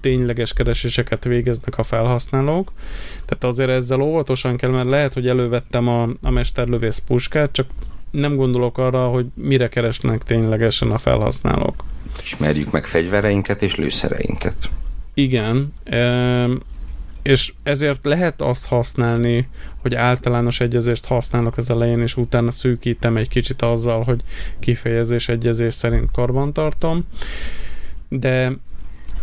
tényleges 0.00 0.52
kereséseket 0.52 1.24
végeznek 1.24 1.78
a 1.78 1.82
felhasználók. 1.82 2.72
Tehát 3.24 3.44
azért 3.44 3.70
ezzel 3.70 4.00
óvatosan 4.00 4.56
kell, 4.56 4.70
mert 4.70 4.88
lehet, 4.88 5.12
hogy 5.12 5.28
elővettem 5.28 5.88
a, 5.88 6.08
a 6.22 6.30
mesterlövész 6.30 7.02
puskát, 7.06 7.52
csak 7.52 7.66
nem 8.10 8.36
gondolok 8.36 8.78
arra, 8.78 9.08
hogy 9.08 9.26
mire 9.34 9.68
keresnek 9.68 10.22
ténylegesen 10.22 10.90
a 10.90 10.98
felhasználók. 10.98 11.84
Ismerjük 12.22 12.70
meg 12.70 12.84
fegyvereinket 12.84 13.62
és 13.62 13.76
lőszereinket. 13.76 14.70
Igen, 15.14 15.72
és 17.22 17.52
ezért 17.62 18.04
lehet 18.04 18.40
azt 18.40 18.66
használni, 18.66 19.48
hogy 19.80 19.94
általános 19.94 20.60
egyezést 20.60 21.06
használok 21.06 21.56
az 21.56 21.70
elején, 21.70 22.00
és 22.00 22.16
utána 22.16 22.50
szűkítem 22.50 23.16
egy 23.16 23.28
kicsit 23.28 23.62
azzal, 23.62 24.02
hogy 24.02 24.22
kifejezés 24.58 25.28
egyezés 25.28 25.74
szerint 25.74 26.10
karbantartom. 26.10 27.06
De 28.08 28.52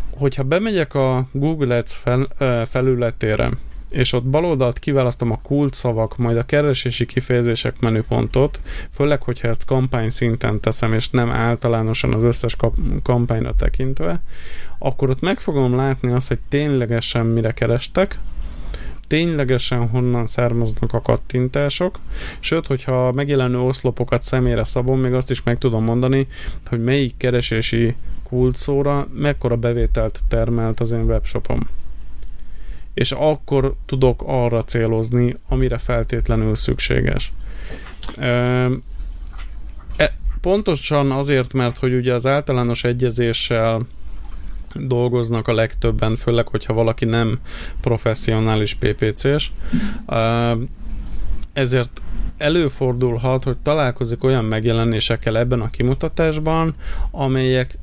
hogyha 0.10 0.44
bemegyek 0.44 0.94
a 0.94 1.28
Google 1.32 1.78
Ads 1.78 1.96
fel, 1.96 2.28
felületére, 2.66 3.50
és 3.90 4.14
ott 4.14 4.24
baloldalt 4.24 4.80
kiválasztom 4.80 5.32
a 5.32 5.40
kult 5.44 5.74
szavak, 5.74 6.18
majd 6.18 6.38
a 6.38 6.44
keresési 6.44 7.06
kifejezések 7.06 7.80
menüpontot, 7.80 8.60
főleg, 8.92 9.22
hogyha 9.22 9.48
ezt 9.48 9.66
kampány 9.66 10.10
szinten 10.10 10.60
teszem, 10.60 10.94
és 10.94 11.10
nem 11.10 11.30
általánosan 11.30 12.14
az 12.14 12.24
összes 12.24 12.56
kampányra 13.04 13.54
tekintve, 13.54 14.22
akkor 14.78 15.10
ott 15.10 15.22
meg 15.22 15.40
fogom 15.40 15.76
látni 15.76 16.12
azt, 16.12 16.28
hogy 16.28 16.40
ténylegesen 16.50 17.26
mire 17.26 17.52
kerestek, 17.52 18.20
ténylegesen 19.08 19.88
honnan 19.88 20.26
származnak 20.26 20.94
a 20.94 21.02
kattintások, 21.02 22.00
sőt, 22.40 22.68
hogyha 22.68 23.12
megjelenő 23.12 23.60
oszlopokat 23.60 24.22
személyre 24.22 24.64
szabom, 24.64 25.00
még 25.00 25.14
azt 25.14 25.32
is 25.32 25.44
meg 25.44 25.58
tudom 25.58 25.84
mondani, 25.84 26.28
hogy 26.66 26.84
melyik 26.84 27.18
keresési 27.18 27.96
kulcsszóra 28.24 29.08
mekkora 29.14 29.56
bevételt 29.56 30.20
termelt 30.28 30.80
az 30.80 30.92
én 30.92 31.04
webshopom. 31.04 31.79
És 33.00 33.12
akkor 33.12 33.76
tudok 33.86 34.22
arra 34.26 34.64
célozni, 34.64 35.36
amire 35.48 35.78
feltétlenül 35.78 36.56
szükséges. 36.56 37.32
E, 38.18 38.70
pontosan 40.42 41.12
azért, 41.12 41.54
mert 41.54 41.78
hogy 41.78 41.94
ugye 41.94 42.14
az 42.14 42.26
általános 42.26 42.84
egyezéssel 42.84 43.88
dolgoznak 44.74 45.48
a 45.48 45.54
legtöbben, 45.54 46.16
főleg, 46.16 46.48
hogyha 46.48 46.74
valaki 46.74 47.06
nem 47.06 47.40
professzionális 47.82 48.74
PPC-s. 48.74 49.52
Ezért 51.54 52.02
előfordulhat, 52.38 53.44
hogy 53.44 53.58
találkozik 53.58 54.24
olyan 54.24 54.46
megjelenésekkel 54.46 55.38
ebben 55.38 55.62
a 55.62 55.70
kimutatásban, 55.70 56.76
amelyek 57.12 57.78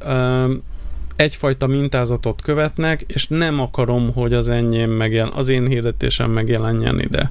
egyfajta 1.16 1.66
mintázatot 1.66 2.42
követnek, 2.42 3.04
és 3.06 3.26
nem 3.28 3.60
akarom, 3.60 4.12
hogy 4.12 4.32
az 4.32 4.48
enyém 4.48 4.90
megjel, 4.90 5.28
az 5.28 5.48
én 5.48 5.66
hirdetésem 5.66 6.30
megjelenjen 6.30 7.00
ide. 7.00 7.30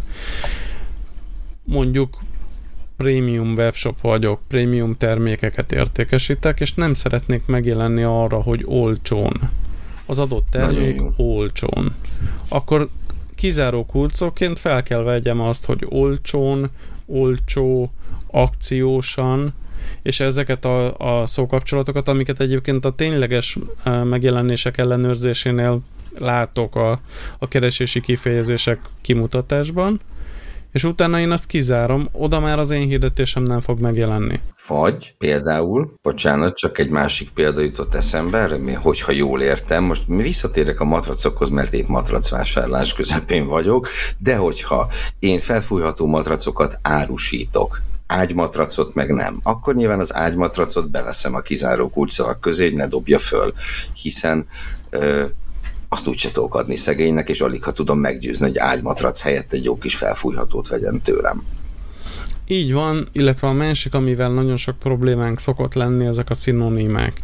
Mondjuk 1.64 2.18
prémium 2.98 3.54
webshop 3.54 4.02
vagyok, 4.02 4.40
prémium 4.48 4.96
termékeket 4.96 5.72
értékesítek, 5.72 6.60
és 6.60 6.74
nem 6.74 6.94
szeretnék 6.94 7.46
megjelenni 7.46 8.04
arra, 8.04 8.42
hogy 8.42 8.64
olcsón. 8.66 9.50
Az 10.06 10.20
adott 10.20 10.48
termék 10.52 11.02
olcsón. 11.18 11.96
Akkor 12.50 12.90
kizáró 13.36 13.86
kulcokként 13.86 14.60
fel 14.60 14.84
kell 14.84 15.02
vegyem 15.02 15.42
azt, 15.42 15.66
hogy 15.66 15.86
olcsón, 15.90 16.70
olcsó, 17.06 17.92
akciósan, 18.32 19.54
és 20.02 20.20
ezeket 20.20 20.66
a, 20.66 20.98
a 20.98 21.26
szókapcsolatokat, 21.26 22.08
amiket 22.08 22.40
egyébként 22.40 22.86
a 22.86 22.92
tényleges 22.92 23.58
megjelenések 24.04 24.78
ellenőrzésénél 24.78 25.82
látok 26.18 26.76
a, 26.76 27.00
a 27.40 27.48
keresési 27.48 28.02
kifejezések 28.02 28.80
kimutatásban, 29.02 30.00
és 30.76 30.84
utána 30.84 31.20
én 31.20 31.32
azt 31.32 31.46
kizárom, 31.46 32.08
oda 32.12 32.40
már 32.40 32.60
az 32.60 32.70
én 32.70 32.88
hirdetésem 32.88 33.44
nem 33.44 33.60
fog 33.60 33.80
megjelenni. 33.80 34.40
Vagy 34.68 35.16
például, 35.18 35.94
bocsánat, 36.02 36.56
csak 36.56 36.78
egy 36.78 36.90
másik 36.90 37.30
példa 37.30 37.62
jutott 37.62 37.96
eszembe, 37.96 38.60
hogyha 38.76 39.12
jól 39.12 39.42
értem, 39.42 39.84
most 39.84 40.04
visszatérek 40.08 40.80
a 40.80 40.86
matracokhoz, 40.86 41.50
mert 41.50 41.74
épp 41.74 41.88
matracvásárlás 41.88 42.94
közepén 42.94 43.48
vagyok, 43.48 43.88
de 44.18 44.36
hogyha 44.36 44.90
én 45.20 45.40
felfújható 45.40 46.06
matracokat 46.06 46.80
árusítok, 46.82 47.82
ágymatracot 48.08 48.94
meg 48.94 49.14
nem, 49.14 49.40
akkor 49.44 49.76
nyilván 49.76 50.00
az 50.00 50.16
ágymatracot 50.16 50.90
beveszem 50.90 51.36
a 51.36 51.40
kizáró 51.40 51.90
kulcsszavak 51.90 52.40
közé, 52.40 52.64
hogy 52.64 52.74
ne 52.74 52.88
dobja 52.88 53.20
föl, 53.20 53.54
hiszen 54.02 54.48
ö, 54.90 55.24
azt 55.90 56.08
úgyse 56.08 56.32
tudok 56.32 56.56
adni 56.56 56.76
szegénynek, 56.76 57.30
és 57.30 57.42
alig 57.42 57.64
ha 57.64 57.72
tudom 57.72 58.00
meggyőzni, 58.00 58.48
hogy 58.48 58.58
ágymatrac 58.58 59.22
helyett 59.22 59.54
egy 59.54 59.64
jó 59.64 59.78
kis 59.78 59.96
felfújhatót 59.96 60.68
vegyen 60.68 61.02
tőlem. 61.02 61.44
Így 62.48 62.74
van, 62.74 63.08
illetve 63.12 63.48
a 63.48 63.54
másik, 63.54 63.94
amivel 63.94 64.30
nagyon 64.32 64.58
sok 64.58 64.80
problémánk 64.80 65.40
szokott 65.40 65.74
lenni, 65.74 66.06
ezek 66.06 66.30
a 66.30 66.34
szinonimák. 66.34 67.22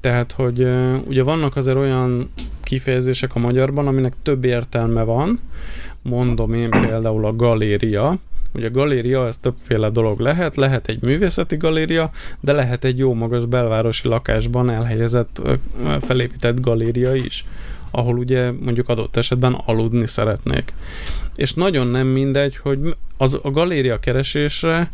Tehát, 0.00 0.32
hogy 0.32 0.66
ugye 1.06 1.22
vannak 1.22 1.56
azért 1.56 1.76
olyan 1.76 2.30
kifejezések 2.62 3.34
a 3.34 3.38
magyarban, 3.38 3.86
aminek 3.86 4.12
több 4.22 4.44
értelme 4.44 5.02
van, 5.02 5.40
mondom 6.02 6.54
én 6.54 6.70
például 6.70 7.26
a 7.26 7.36
galéria, 7.36 8.18
Ugye 8.54 8.66
a 8.66 8.70
galéria, 8.70 9.26
ez 9.26 9.38
többféle 9.38 9.90
dolog 9.90 10.20
lehet, 10.20 10.56
lehet 10.56 10.88
egy 10.88 11.02
művészeti 11.02 11.56
galéria, 11.56 12.10
de 12.40 12.52
lehet 12.52 12.84
egy 12.84 12.98
jó 12.98 13.14
magas 13.14 13.46
belvárosi 13.46 14.08
lakásban 14.08 14.70
elhelyezett, 14.70 15.42
felépített 16.00 16.60
galéria 16.60 17.14
is 17.14 17.44
ahol 17.94 18.18
ugye 18.18 18.50
mondjuk 18.50 18.88
adott 18.88 19.16
esetben 19.16 19.52
aludni 19.52 20.06
szeretnék. 20.06 20.72
És 21.36 21.52
nagyon 21.52 21.86
nem 21.86 22.06
mindegy, 22.06 22.56
hogy 22.56 22.96
az 23.16 23.38
a 23.42 23.50
galéria 23.50 23.98
keresésre 23.98 24.90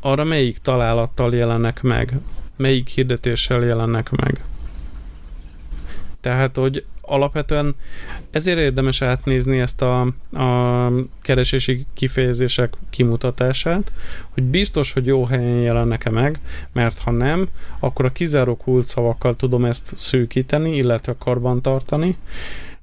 arra 0.00 0.24
melyik 0.24 0.58
találattal 0.58 1.34
jelennek 1.34 1.82
meg, 1.82 2.18
melyik 2.56 2.88
hirdetéssel 2.88 3.64
jelennek 3.64 4.10
meg. 4.10 4.44
Tehát, 6.20 6.56
hogy 6.56 6.84
alapvetően 7.06 7.74
ezért 8.30 8.58
érdemes 8.58 9.02
átnézni 9.02 9.60
ezt 9.60 9.82
a, 9.82 10.00
a 10.32 10.90
keresési 11.22 11.86
kifejezések 11.94 12.74
kimutatását, 12.90 13.92
hogy 14.30 14.42
biztos, 14.42 14.92
hogy 14.92 15.06
jó 15.06 15.24
helyen 15.24 15.60
jelennek-e 15.60 16.10
meg, 16.10 16.40
mert 16.72 16.98
ha 16.98 17.10
nem, 17.10 17.48
akkor 17.80 18.04
a 18.04 18.12
kizáró 18.12 18.56
kulcsszavakkal 18.56 19.36
tudom 19.36 19.64
ezt 19.64 19.92
szűkíteni, 19.94 20.76
illetve 20.76 21.14
karbantartani. 21.18 22.16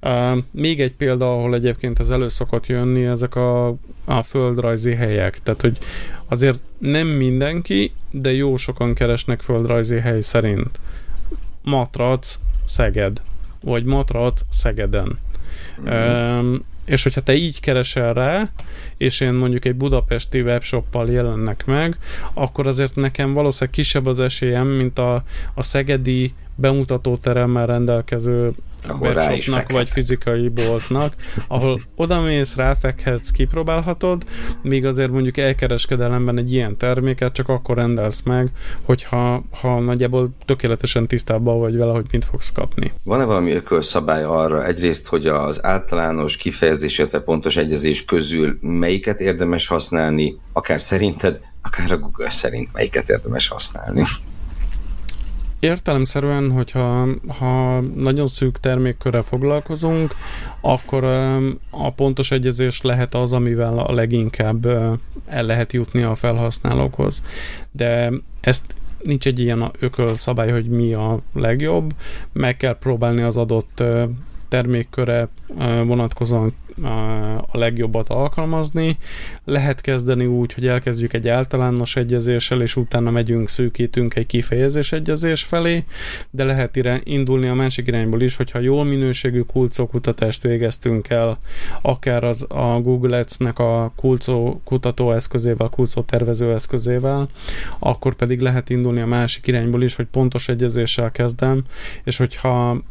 Uh, 0.04 0.38
még 0.50 0.80
egy 0.80 0.92
példa, 0.92 1.32
ahol 1.32 1.54
egyébként 1.54 1.98
ez 1.98 2.10
elő 2.10 2.28
szokott 2.28 2.66
jönni, 2.66 3.04
ezek 3.04 3.34
a, 3.34 3.66
a 4.04 4.22
földrajzi 4.22 4.94
helyek. 4.94 5.42
Tehát, 5.42 5.60
hogy 5.60 5.78
azért 6.28 6.58
nem 6.78 7.06
mindenki, 7.06 7.92
de 8.10 8.32
jó 8.32 8.56
sokan 8.56 8.94
keresnek 8.94 9.40
földrajzi 9.40 9.98
hely 9.98 10.20
szerint. 10.20 10.78
Matrac, 11.62 12.38
Szeged 12.64 13.20
vagy 13.62 13.84
matrac 13.84 14.40
Szegeden. 14.50 15.18
Mm-hmm. 15.80 16.54
és 16.84 17.02
hogyha 17.02 17.20
te 17.20 17.34
így 17.34 17.60
keresel 17.60 18.12
rá, 18.12 18.50
és 18.96 19.20
én 19.20 19.32
mondjuk 19.32 19.64
egy 19.64 19.74
budapesti 19.74 20.40
webshoppal 20.40 21.10
jelennek 21.10 21.66
meg, 21.66 21.96
akkor 22.34 22.66
azért 22.66 22.96
nekem 22.96 23.32
valószínűleg 23.32 23.74
kisebb 23.74 24.06
az 24.06 24.20
esélyem, 24.20 24.66
mint 24.66 24.98
a, 24.98 25.24
a 25.54 25.62
szegedi 25.62 26.34
bemutatóteremmel 26.54 27.66
rendelkező 27.66 28.52
webshopnak 29.00 29.72
vagy 29.72 29.88
fizikai 29.88 30.48
boltnak, 30.48 31.14
ahol 31.48 31.80
odamész, 31.96 32.54
ráfekhetsz, 32.54 33.30
kipróbálhatod, 33.30 34.24
míg 34.62 34.84
azért 34.84 35.10
mondjuk 35.10 35.36
elkereskedelemben 35.36 36.38
egy 36.38 36.52
ilyen 36.52 36.76
terméket 36.76 37.32
csak 37.32 37.48
akkor 37.48 37.76
rendelsz 37.76 38.22
meg, 38.24 38.50
hogyha 38.82 39.44
ha 39.60 39.80
nagyjából 39.80 40.30
tökéletesen 40.44 41.06
tisztában 41.06 41.58
vagy 41.58 41.76
vele, 41.76 41.92
hogy 41.92 42.06
mit 42.10 42.24
fogsz 42.24 42.52
kapni. 42.52 42.92
Van-e 43.04 43.24
valami 43.24 43.52
ökölszabály 43.52 44.24
arra 44.24 44.66
egyrészt, 44.66 45.06
hogy 45.06 45.26
az 45.26 45.64
általános 45.64 46.36
kifejezés, 46.36 46.98
illetve 46.98 47.20
pontos 47.20 47.56
egyezés 47.56 48.04
közül 48.04 48.58
melyiket 48.60 49.20
érdemes 49.20 49.66
használni, 49.66 50.38
akár 50.52 50.80
szerinted, 50.80 51.40
akár 51.62 51.92
a 51.92 51.98
Google 51.98 52.30
szerint 52.30 52.68
melyiket 52.72 53.08
érdemes 53.08 53.48
használni? 53.48 54.02
Értelemszerűen, 55.62 56.50
hogyha 56.50 57.08
ha 57.38 57.80
nagyon 57.80 58.26
szűk 58.26 58.60
termékkörrel 58.60 59.22
foglalkozunk, 59.22 60.14
akkor 60.60 61.04
a 61.70 61.90
pontos 61.96 62.30
egyezés 62.30 62.80
lehet 62.80 63.14
az, 63.14 63.32
amivel 63.32 63.78
a 63.78 63.92
leginkább 63.92 64.66
el 65.26 65.44
lehet 65.44 65.72
jutni 65.72 66.02
a 66.02 66.14
felhasználókhoz. 66.14 67.22
De 67.70 68.12
ezt 68.40 68.74
nincs 69.02 69.26
egy 69.26 69.38
ilyen 69.38 69.70
ökölszabály, 69.78 70.50
hogy 70.50 70.68
mi 70.68 70.94
a 70.94 71.18
legjobb, 71.34 71.94
meg 72.32 72.56
kell 72.56 72.78
próbálni 72.78 73.22
az 73.22 73.36
adott 73.36 73.82
termékköre 74.48 75.28
vonatkozóan 75.84 76.54
a 77.52 77.58
legjobbat 77.58 78.08
alkalmazni. 78.08 78.98
Lehet 79.44 79.80
kezdeni 79.80 80.26
úgy, 80.26 80.54
hogy 80.54 80.66
elkezdjük 80.66 81.12
egy 81.12 81.28
általános 81.28 81.96
egyezéssel, 81.96 82.62
és 82.62 82.76
utána 82.76 83.10
megyünk, 83.10 83.48
szűkítünk 83.48 84.14
egy 84.14 84.26
kifejezés 84.26 84.92
egyezés 84.92 85.42
felé, 85.42 85.84
de 86.30 86.44
lehet 86.44 86.76
irány, 86.76 87.00
indulni 87.04 87.48
a 87.48 87.54
másik 87.54 87.86
irányból 87.86 88.20
is, 88.20 88.36
hogyha 88.36 88.60
jól 88.60 88.84
minőségű 88.84 89.40
kulcókutatást 89.40 90.42
végeztünk 90.42 91.08
el, 91.08 91.38
akár 91.82 92.24
az 92.24 92.46
a 92.48 92.80
Google 92.80 93.18
Ads-nek 93.18 93.58
a 93.58 93.92
kulcó 93.96 94.60
kutató 94.64 95.12
eszközével, 95.12 95.68
kulcó 95.68 96.02
tervező 96.02 96.52
eszközével, 96.52 97.28
akkor 97.78 98.14
pedig 98.14 98.40
lehet 98.40 98.70
indulni 98.70 99.00
a 99.00 99.06
másik 99.06 99.46
irányból 99.46 99.82
is, 99.82 99.94
hogy 99.96 100.06
pontos 100.06 100.48
egyezéssel 100.48 101.10
kezdem, 101.10 101.62
és 102.04 102.16
hogyha 102.16 102.82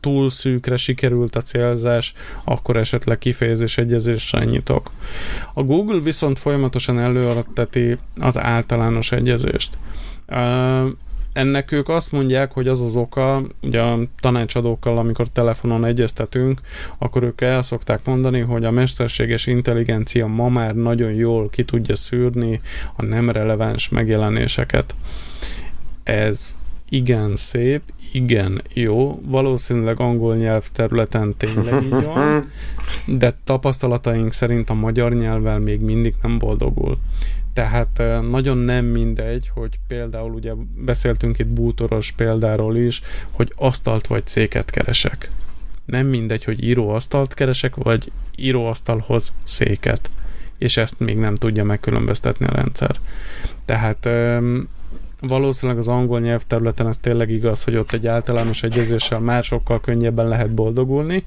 túl 0.00 0.30
szűkre 0.30 0.76
sikerült 0.76 1.36
a 1.36 1.40
célzás, 1.40 2.14
akkor 2.44 2.76
esetleg 2.76 3.18
kifejezés 3.18 3.78
egyezésre 3.78 4.44
nyitok. 4.44 4.90
A 5.52 5.62
Google 5.62 6.00
viszont 6.00 6.38
folyamatosan 6.38 6.98
előadteti 6.98 7.98
az 8.16 8.38
általános 8.38 9.12
egyezést. 9.12 9.78
ennek 11.32 11.72
ők 11.72 11.88
azt 11.88 12.12
mondják, 12.12 12.52
hogy 12.52 12.68
az 12.68 12.80
az 12.80 12.96
oka, 12.96 13.42
ugye 13.62 13.80
a 13.80 13.98
tanácsadókkal, 14.20 14.98
amikor 14.98 15.28
telefonon 15.28 15.84
egyeztetünk, 15.84 16.60
akkor 16.98 17.22
ők 17.22 17.40
el 17.40 17.62
szokták 17.62 18.04
mondani, 18.04 18.40
hogy 18.40 18.64
a 18.64 18.70
mesterséges 18.70 19.46
intelligencia 19.46 20.26
ma 20.26 20.48
már 20.48 20.74
nagyon 20.74 21.12
jól 21.12 21.48
ki 21.48 21.64
tudja 21.64 21.96
szűrni 21.96 22.60
a 22.96 23.04
nem 23.04 23.30
releváns 23.30 23.88
megjelenéseket. 23.88 24.94
Ez 26.02 26.54
igen 26.94 27.36
szép, 27.36 27.82
igen 28.12 28.62
jó, 28.72 29.20
valószínűleg 29.24 30.00
angol 30.00 30.36
nyelv 30.36 30.64
területen 30.72 31.34
tényleg 31.36 31.82
így 31.82 31.88
van, 31.88 32.50
de 33.20 33.36
tapasztalataink 33.44 34.32
szerint 34.32 34.70
a 34.70 34.74
magyar 34.74 35.12
nyelvvel 35.12 35.58
még 35.58 35.80
mindig 35.80 36.14
nem 36.22 36.38
boldogul. 36.38 36.98
Tehát 37.52 38.02
nagyon 38.30 38.58
nem 38.58 38.84
mindegy, 38.84 39.50
hogy 39.54 39.78
például 39.88 40.32
ugye 40.32 40.52
beszéltünk 40.76 41.38
itt 41.38 41.46
bútoros 41.46 42.12
példáról 42.12 42.76
is, 42.76 43.00
hogy 43.30 43.52
asztalt 43.56 44.06
vagy 44.06 44.26
széket 44.26 44.70
keresek. 44.70 45.30
Nem 45.84 46.06
mindegy, 46.06 46.44
hogy 46.44 46.64
íróasztalt 46.64 47.34
keresek, 47.34 47.74
vagy 47.74 48.12
íróasztalhoz 48.36 49.32
széket. 49.44 50.10
És 50.58 50.76
ezt 50.76 51.00
még 51.00 51.18
nem 51.18 51.34
tudja 51.34 51.64
megkülönböztetni 51.64 52.46
a 52.46 52.52
rendszer. 52.54 52.96
Tehát 53.64 54.08
valószínűleg 55.26 55.80
az 55.80 55.88
angol 55.88 56.20
nyelvterületen 56.20 56.88
ez 56.88 56.98
tényleg 56.98 57.30
igaz, 57.30 57.62
hogy 57.64 57.76
ott 57.76 57.92
egy 57.92 58.06
általános 58.06 58.62
egyezéssel 58.62 59.18
már 59.18 59.44
sokkal 59.44 59.80
könnyebben 59.80 60.28
lehet 60.28 60.54
boldogulni. 60.54 61.24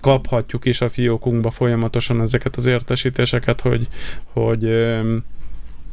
Kaphatjuk 0.00 0.64
is 0.64 0.80
a 0.80 0.88
fiókunkba 0.88 1.50
folyamatosan 1.50 2.20
ezeket 2.20 2.56
az 2.56 2.66
értesítéseket, 2.66 3.60
hogy, 3.60 3.88
hogy 4.32 4.92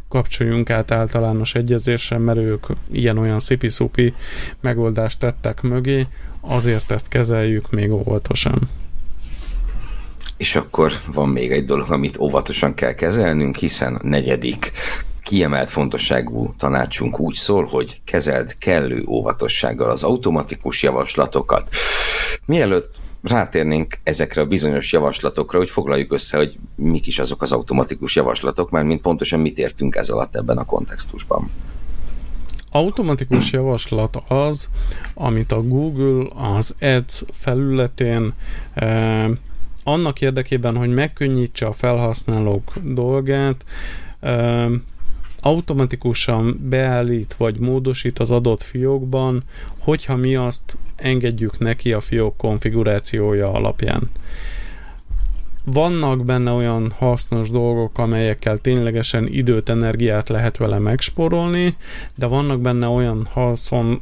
kapcsoljunk 0.09 0.69
át 0.69 0.91
általános 0.91 1.55
egyezésre, 1.55 2.17
mert 2.17 2.39
ők 2.39 2.65
ilyen-olyan 2.91 3.39
szipi-szupi 3.39 4.13
megoldást 4.59 5.19
tettek 5.19 5.61
mögé, 5.61 6.07
azért 6.39 6.91
ezt 6.91 7.07
kezeljük 7.07 7.71
még 7.71 7.91
óvatosan. 7.91 8.69
És 10.37 10.55
akkor 10.55 10.91
van 11.13 11.29
még 11.29 11.51
egy 11.51 11.63
dolog, 11.63 11.91
amit 11.91 12.17
óvatosan 12.17 12.73
kell 12.73 12.93
kezelnünk, 12.93 13.55
hiszen 13.55 13.95
a 13.95 14.07
negyedik 14.07 14.71
kiemelt 15.31 15.69
fontosságú 15.69 16.53
tanácsunk 16.57 17.19
úgy 17.19 17.35
szól, 17.35 17.65
hogy 17.65 18.01
kezeld 18.05 18.57
kellő 18.57 19.03
óvatossággal 19.07 19.89
az 19.89 20.03
automatikus 20.03 20.83
javaslatokat. 20.83 21.69
Mielőtt 22.45 22.99
rátérnénk 23.23 23.99
ezekre 24.03 24.41
a 24.41 24.45
bizonyos 24.45 24.91
javaslatokra, 24.91 25.57
hogy 25.57 25.69
foglaljuk 25.69 26.13
össze, 26.13 26.37
hogy 26.37 26.57
mik 26.75 27.07
is 27.07 27.19
azok 27.19 27.41
az 27.41 27.51
automatikus 27.51 28.15
javaslatok, 28.15 28.69
mert 28.69 28.85
mint 28.85 29.01
pontosan 29.01 29.39
mit 29.39 29.57
értünk 29.57 29.95
ez 29.95 30.09
alatt 30.09 30.35
ebben 30.35 30.57
a 30.57 30.65
kontextusban. 30.65 31.51
Automatikus 32.71 33.51
javaslat 33.51 34.17
az, 34.27 34.69
amit 35.13 35.51
a 35.51 35.61
Google 35.61 36.27
az 36.35 36.75
Ads 36.81 37.23
felületén 37.31 38.33
eh, 38.73 39.29
annak 39.83 40.21
érdekében, 40.21 40.75
hogy 40.75 40.89
megkönnyítse 40.89 41.65
a 41.65 41.73
felhasználók 41.73 42.71
dolgát, 42.83 43.65
eh, 44.19 44.69
automatikusan 45.41 46.59
beállít 46.69 47.35
vagy 47.37 47.59
módosít 47.59 48.19
az 48.19 48.31
adott 48.31 48.63
fiókban, 48.63 49.43
hogyha 49.77 50.15
mi 50.15 50.35
azt 50.35 50.77
engedjük 50.95 51.59
neki 51.59 51.93
a 51.93 51.99
fiók 51.99 52.37
konfigurációja 52.37 53.51
alapján. 53.51 54.09
Vannak 55.65 56.25
benne 56.25 56.51
olyan 56.51 56.91
hasznos 56.97 57.49
dolgok, 57.49 57.97
amelyekkel 57.97 58.57
ténylegesen 58.57 59.27
időt, 59.27 59.69
energiát 59.69 60.29
lehet 60.29 60.57
vele 60.57 60.79
megspórolni, 60.79 61.75
de 62.15 62.25
vannak 62.25 62.59
benne 62.59 62.87
olyan 62.87 63.27
haszon, 63.31 64.01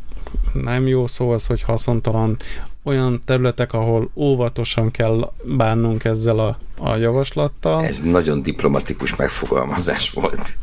nem 0.53 0.87
jó 0.87 1.07
szó 1.07 1.29
az, 1.29 1.45
hogy 1.45 1.61
haszontalan, 1.61 2.37
olyan 2.83 3.21
területek, 3.25 3.73
ahol 3.73 4.09
óvatosan 4.15 4.91
kell 4.91 5.31
bánnunk 5.43 6.03
ezzel 6.03 6.39
a, 6.39 6.57
a 6.77 6.95
javaslattal. 6.95 7.83
Ez 7.85 8.01
nagyon 8.01 8.41
diplomatikus 8.41 9.15
megfogalmazás 9.15 10.11
volt 10.11 10.57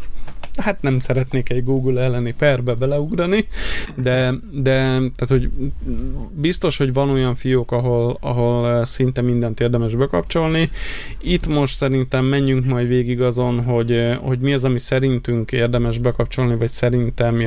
hát 0.56 0.82
nem 0.82 0.98
szeretnék 0.98 1.50
egy 1.50 1.64
Google 1.64 2.02
elleni 2.02 2.34
perbe 2.38 2.74
beleugrani, 2.74 3.46
de, 3.94 4.34
de 4.50 4.74
tehát, 4.86 5.28
hogy 5.28 5.50
biztos, 6.32 6.76
hogy 6.76 6.92
van 6.92 7.08
olyan 7.08 7.34
fiók, 7.34 7.72
ahol, 7.72 8.18
ahol 8.20 8.70
eh, 8.70 8.84
szinte 8.84 9.20
mindent 9.20 9.60
érdemes 9.60 9.94
bekapcsolni. 9.94 10.70
Itt 11.20 11.46
most 11.46 11.76
szerintem 11.76 12.24
menjünk 12.24 12.64
majd 12.64 12.88
végig 12.88 13.22
azon, 13.22 13.64
hogy, 13.64 13.92
eh, 13.92 14.16
hogy 14.16 14.38
mi 14.38 14.52
az, 14.52 14.64
ami 14.64 14.78
szerintünk 14.78 15.52
érdemes 15.52 15.98
bekapcsolni, 15.98 16.56
vagy 16.56 16.70
szerintem 16.70 17.42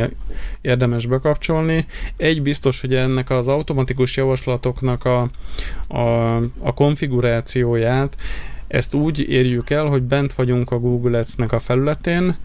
érdemes 0.61 1.05
bekapcsolni. 1.05 1.85
Egy 2.17 2.41
biztos, 2.41 2.81
hogy 2.81 2.95
ennek 2.95 3.29
az 3.29 3.47
automatikus 3.47 4.17
javaslatoknak 4.17 5.05
a, 5.05 5.29
a, 5.87 6.35
a 6.59 6.73
konfigurációját 6.73 8.17
ezt 8.69 8.93
úgy 8.93 9.19
érjük 9.29 9.69
el, 9.69 9.85
hogy 9.85 10.03
bent 10.03 10.33
vagyunk 10.33 10.71
a 10.71 10.79
Google 10.79 11.17
Ads-nek 11.17 11.51
a 11.51 11.59
felületén, 11.59 12.35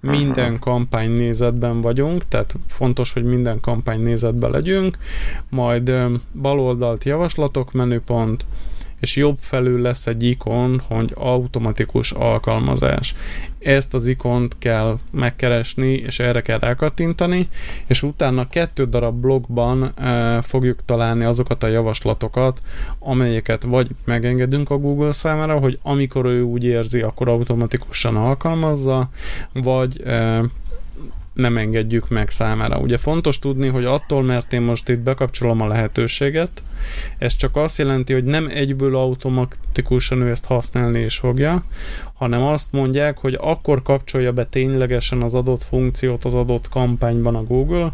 minden 0.00 0.58
kampány 0.58 1.10
nézetben 1.10 1.80
vagyunk, 1.80 2.28
tehát 2.28 2.54
fontos, 2.68 3.12
hogy 3.12 3.24
minden 3.24 3.60
kampány 3.60 4.00
nézetben 4.00 4.50
legyünk, 4.50 4.96
majd 5.48 5.92
baloldalt 6.40 7.04
javaslatok 7.04 7.72
menüpont, 7.72 8.44
és 9.04 9.16
jobb 9.16 9.36
felül 9.40 9.80
lesz 9.80 10.06
egy 10.06 10.22
ikon, 10.22 10.82
hogy 10.88 11.12
automatikus 11.14 12.12
alkalmazás. 12.12 13.14
Ezt 13.58 13.94
az 13.94 14.06
ikont 14.06 14.56
kell 14.58 14.98
megkeresni, 15.10 15.92
és 15.92 16.18
erre 16.18 16.40
kell 16.40 16.58
rákattintani, 16.58 17.48
és 17.86 18.02
utána 18.02 18.48
kettő 18.48 18.84
darab 18.84 19.20
blogban 19.20 19.82
e, 19.82 20.40
fogjuk 20.42 20.84
találni 20.84 21.24
azokat 21.24 21.62
a 21.62 21.66
javaslatokat, 21.66 22.60
amelyeket 22.98 23.62
vagy 23.62 23.88
megengedünk 24.04 24.70
a 24.70 24.78
Google 24.78 25.12
számára, 25.12 25.58
hogy 25.58 25.78
amikor 25.82 26.26
ő 26.26 26.42
úgy 26.42 26.64
érzi, 26.64 27.00
akkor 27.00 27.28
automatikusan 27.28 28.16
alkalmazza, 28.16 29.08
vagy 29.52 30.02
e, 30.02 30.42
nem 31.34 31.56
engedjük 31.56 32.08
meg 32.08 32.30
számára. 32.30 32.78
Ugye 32.78 32.96
fontos 32.96 33.38
tudni, 33.38 33.68
hogy 33.68 33.84
attól, 33.84 34.22
mert 34.22 34.52
én 34.52 34.62
most 34.62 34.88
itt 34.88 34.98
bekapcsolom 34.98 35.60
a 35.60 35.66
lehetőséget, 35.66 36.62
ez 37.18 37.36
csak 37.36 37.56
azt 37.56 37.78
jelenti, 37.78 38.12
hogy 38.12 38.24
nem 38.24 38.48
egyből 38.48 38.96
automatikusan 38.96 40.20
ő 40.20 40.30
ezt 40.30 40.46
használni 40.46 41.00
is 41.00 41.16
fogja, 41.16 41.64
hanem 42.14 42.42
azt 42.42 42.72
mondják, 42.72 43.18
hogy 43.18 43.38
akkor 43.40 43.82
kapcsolja 43.82 44.32
be 44.32 44.44
ténylegesen 44.44 45.22
az 45.22 45.34
adott 45.34 45.64
funkciót 45.64 46.24
az 46.24 46.34
adott 46.34 46.68
kampányban 46.68 47.34
a 47.34 47.42
Google, 47.42 47.92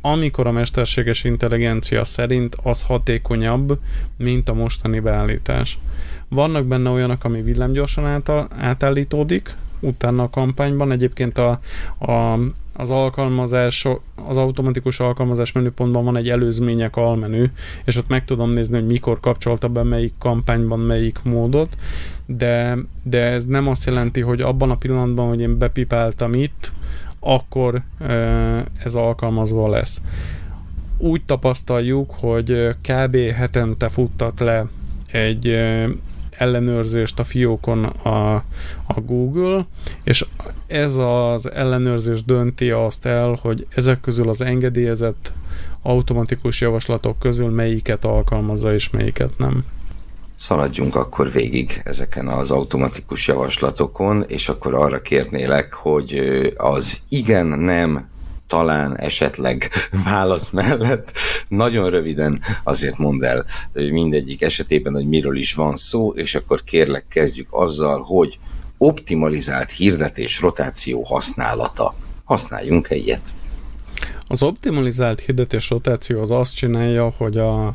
amikor 0.00 0.46
a 0.46 0.52
mesterséges 0.52 1.24
intelligencia 1.24 2.04
szerint 2.04 2.56
az 2.62 2.82
hatékonyabb, 2.82 3.78
mint 4.16 4.48
a 4.48 4.54
mostani 4.54 5.00
beállítás. 5.00 5.78
Vannak 6.28 6.66
benne 6.66 6.90
olyanok, 6.90 7.24
ami 7.24 7.42
villámgyorsan 7.42 8.22
átállítódik, 8.58 9.54
utána 9.80 10.22
a 10.22 10.30
kampányban. 10.30 10.92
Egyébként 10.92 11.38
a, 11.38 11.60
a, 11.98 12.38
az 12.72 12.90
alkalmazás, 12.90 13.88
az 14.28 14.36
automatikus 14.36 15.00
alkalmazás 15.00 15.52
menüpontban 15.52 16.04
van 16.04 16.16
egy 16.16 16.28
előzmények 16.28 16.96
almenü, 16.96 17.46
és 17.84 17.96
ott 17.96 18.08
meg 18.08 18.24
tudom 18.24 18.50
nézni, 18.50 18.74
hogy 18.74 18.86
mikor 18.86 19.20
kapcsolta 19.20 19.68
be 19.68 19.82
melyik 19.82 20.12
kampányban 20.18 20.80
melyik 20.80 21.18
módot, 21.22 21.76
de, 22.26 22.76
de 23.02 23.20
ez 23.20 23.46
nem 23.46 23.68
azt 23.68 23.86
jelenti, 23.86 24.20
hogy 24.20 24.40
abban 24.40 24.70
a 24.70 24.76
pillanatban, 24.76 25.28
hogy 25.28 25.40
én 25.40 25.58
bepipáltam 25.58 26.34
itt, 26.34 26.70
akkor 27.20 27.82
ez 28.84 28.94
alkalmazva 28.94 29.68
lesz. 29.68 30.00
Úgy 30.98 31.22
tapasztaljuk, 31.24 32.10
hogy 32.10 32.68
kb. 32.80 33.16
hetente 33.16 33.88
futtat 33.88 34.40
le 34.40 34.66
egy 35.10 35.58
ellenőrzést 36.38 37.18
a 37.18 37.24
fiókon 37.24 37.84
a, 37.84 38.34
a 38.86 39.00
Google, 39.04 39.66
és 40.04 40.26
ez 40.66 40.94
az 40.96 41.50
ellenőrzés 41.50 42.24
dönti 42.24 42.70
azt 42.70 43.06
el, 43.06 43.38
hogy 43.42 43.66
ezek 43.74 44.00
közül 44.00 44.28
az 44.28 44.40
engedélyezett 44.40 45.32
automatikus 45.82 46.60
javaslatok 46.60 47.18
közül 47.18 47.48
melyiket 47.50 48.04
alkalmazza 48.04 48.74
és 48.74 48.90
melyiket 48.90 49.38
nem. 49.38 49.64
Szaladjunk 50.36 50.96
akkor 50.96 51.30
végig 51.32 51.80
ezeken 51.84 52.28
az 52.28 52.50
automatikus 52.50 53.28
javaslatokon, 53.28 54.24
és 54.28 54.48
akkor 54.48 54.74
arra 54.74 55.00
kérnélek, 55.00 55.72
hogy 55.72 56.20
az 56.56 57.00
igen, 57.08 57.46
nem, 57.46 58.08
talán 58.54 58.98
esetleg 58.98 59.70
válasz 60.10 60.50
mellett. 60.50 61.12
Nagyon 61.48 61.90
röviden 61.90 62.40
azért 62.64 62.98
mondd 62.98 63.24
el 63.24 63.44
mindegyik 63.72 64.42
esetében, 64.42 64.92
hogy 64.92 65.06
miről 65.06 65.36
is 65.36 65.54
van 65.54 65.76
szó, 65.76 66.12
és 66.12 66.34
akkor 66.34 66.62
kérlek 66.62 67.06
kezdjük 67.08 67.48
azzal, 67.50 68.02
hogy 68.02 68.38
optimalizált 68.78 69.70
hirdetés 69.70 70.40
rotáció 70.40 71.02
használata. 71.02 71.94
Használjunk 72.24 72.90
-e 72.90 72.94
ilyet? 72.94 73.34
Az 74.26 74.42
optimalizált 74.42 75.20
hirdetés 75.20 75.70
rotáció 75.70 76.20
az 76.20 76.30
azt 76.30 76.54
csinálja, 76.54 77.14
hogy 77.16 77.38
a, 77.38 77.66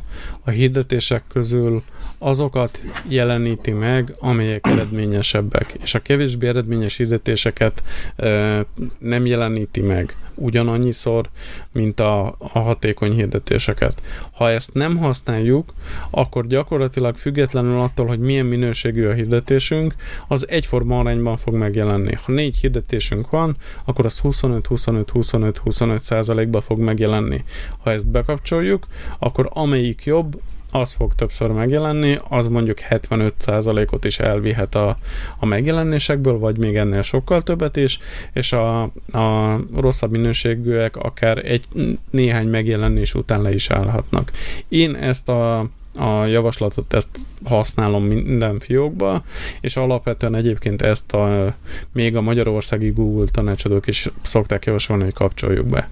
a 0.44 0.50
hirdetések 0.50 1.22
közül 1.32 1.82
azokat 2.18 2.80
jeleníti 3.08 3.70
meg, 3.70 4.14
amelyek 4.18 4.66
eredményesebbek, 4.72 5.74
és 5.82 5.94
a 5.94 5.98
kevésbé 5.98 6.48
eredményes 6.48 6.96
hirdetéseket 6.96 7.82
e, 8.16 8.64
nem 8.98 9.26
jeleníti 9.26 9.80
meg 9.80 10.16
ugyanannyiszor, 10.40 11.28
mint 11.72 12.00
a, 12.00 12.34
a 12.38 12.58
hatékony 12.58 13.12
hirdetéseket. 13.12 14.02
Ha 14.30 14.50
ezt 14.50 14.74
nem 14.74 14.96
használjuk, 14.96 15.72
akkor 16.10 16.46
gyakorlatilag 16.46 17.16
függetlenül 17.16 17.80
attól, 17.80 18.06
hogy 18.06 18.18
milyen 18.18 18.46
minőségű 18.46 19.06
a 19.06 19.12
hirdetésünk, 19.12 19.94
az 20.28 20.48
egyforma 20.48 20.98
arányban 20.98 21.36
fog 21.36 21.54
megjelenni. 21.54 22.14
Ha 22.14 22.32
négy 22.32 22.56
hirdetésünk 22.56 23.30
van, 23.30 23.56
akkor 23.84 24.04
az 24.04 24.20
25-25-25-25 24.22 25.98
százalékba 26.40 26.60
fog 26.60 26.78
megjelenni. 26.78 27.44
Ha 27.82 27.90
ezt 27.90 28.08
bekapcsoljuk, 28.08 28.86
akkor 29.18 29.50
amelyik 29.52 30.04
jobb, 30.04 30.40
az 30.72 30.92
fog 30.92 31.14
többször 31.14 31.50
megjelenni, 31.50 32.18
az 32.28 32.46
mondjuk 32.48 32.78
75%-ot 32.90 34.04
is 34.04 34.18
elvihet 34.18 34.74
a, 34.74 34.98
a 35.38 35.46
megjelenésekből, 35.46 36.38
vagy 36.38 36.58
még 36.58 36.76
ennél 36.76 37.02
sokkal 37.02 37.42
többet 37.42 37.76
is, 37.76 37.98
és 38.32 38.52
a, 38.52 38.82
a 39.12 39.58
rosszabb 39.76 40.10
minőségűek 40.10 40.96
akár 40.96 41.44
egy 41.44 41.64
néhány 42.10 42.48
megjelenés 42.48 43.14
után 43.14 43.42
le 43.42 43.54
is 43.54 43.70
állhatnak. 43.70 44.30
Én 44.68 44.94
ezt 44.94 45.28
a 45.28 45.68
a 45.94 46.24
javaslatot 46.24 46.92
ezt 46.94 47.20
használom 47.44 48.04
minden 48.04 48.58
fiókba, 48.58 49.24
és 49.60 49.76
alapvetően 49.76 50.34
egyébként 50.34 50.82
ezt 50.82 51.12
a, 51.12 51.54
még 51.92 52.16
a 52.16 52.20
magyarországi 52.20 52.90
Google 52.90 53.26
tanácsadók 53.32 53.86
is 53.86 54.08
szokták 54.22 54.64
javasolni, 54.64 55.02
hogy 55.02 55.12
kapcsoljuk 55.12 55.66
be. 55.66 55.88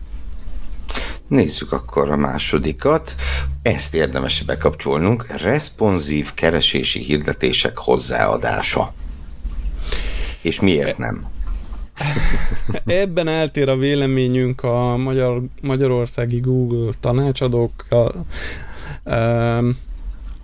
Nézzük 1.29 1.73
akkor 1.73 2.11
a 2.11 2.17
másodikat. 2.17 3.15
Ezt 3.63 3.95
érdemes 3.95 4.43
bekapcsolnunk. 4.43 5.27
Responsív 5.43 6.35
keresési 6.35 6.99
hirdetések 6.99 7.77
hozzáadása. 7.77 8.93
És 10.43 10.61
miért 10.61 10.99
nem? 10.99 11.27
Ebben 12.87 13.29
eltér 13.29 13.69
a 13.69 13.77
véleményünk 13.77 14.63
a 14.63 14.97
Magyar, 14.97 15.43
Magyarországi 15.61 16.41
Google 16.41 16.93
tanácsadókkal. 17.01 18.27
Um, 19.05 19.77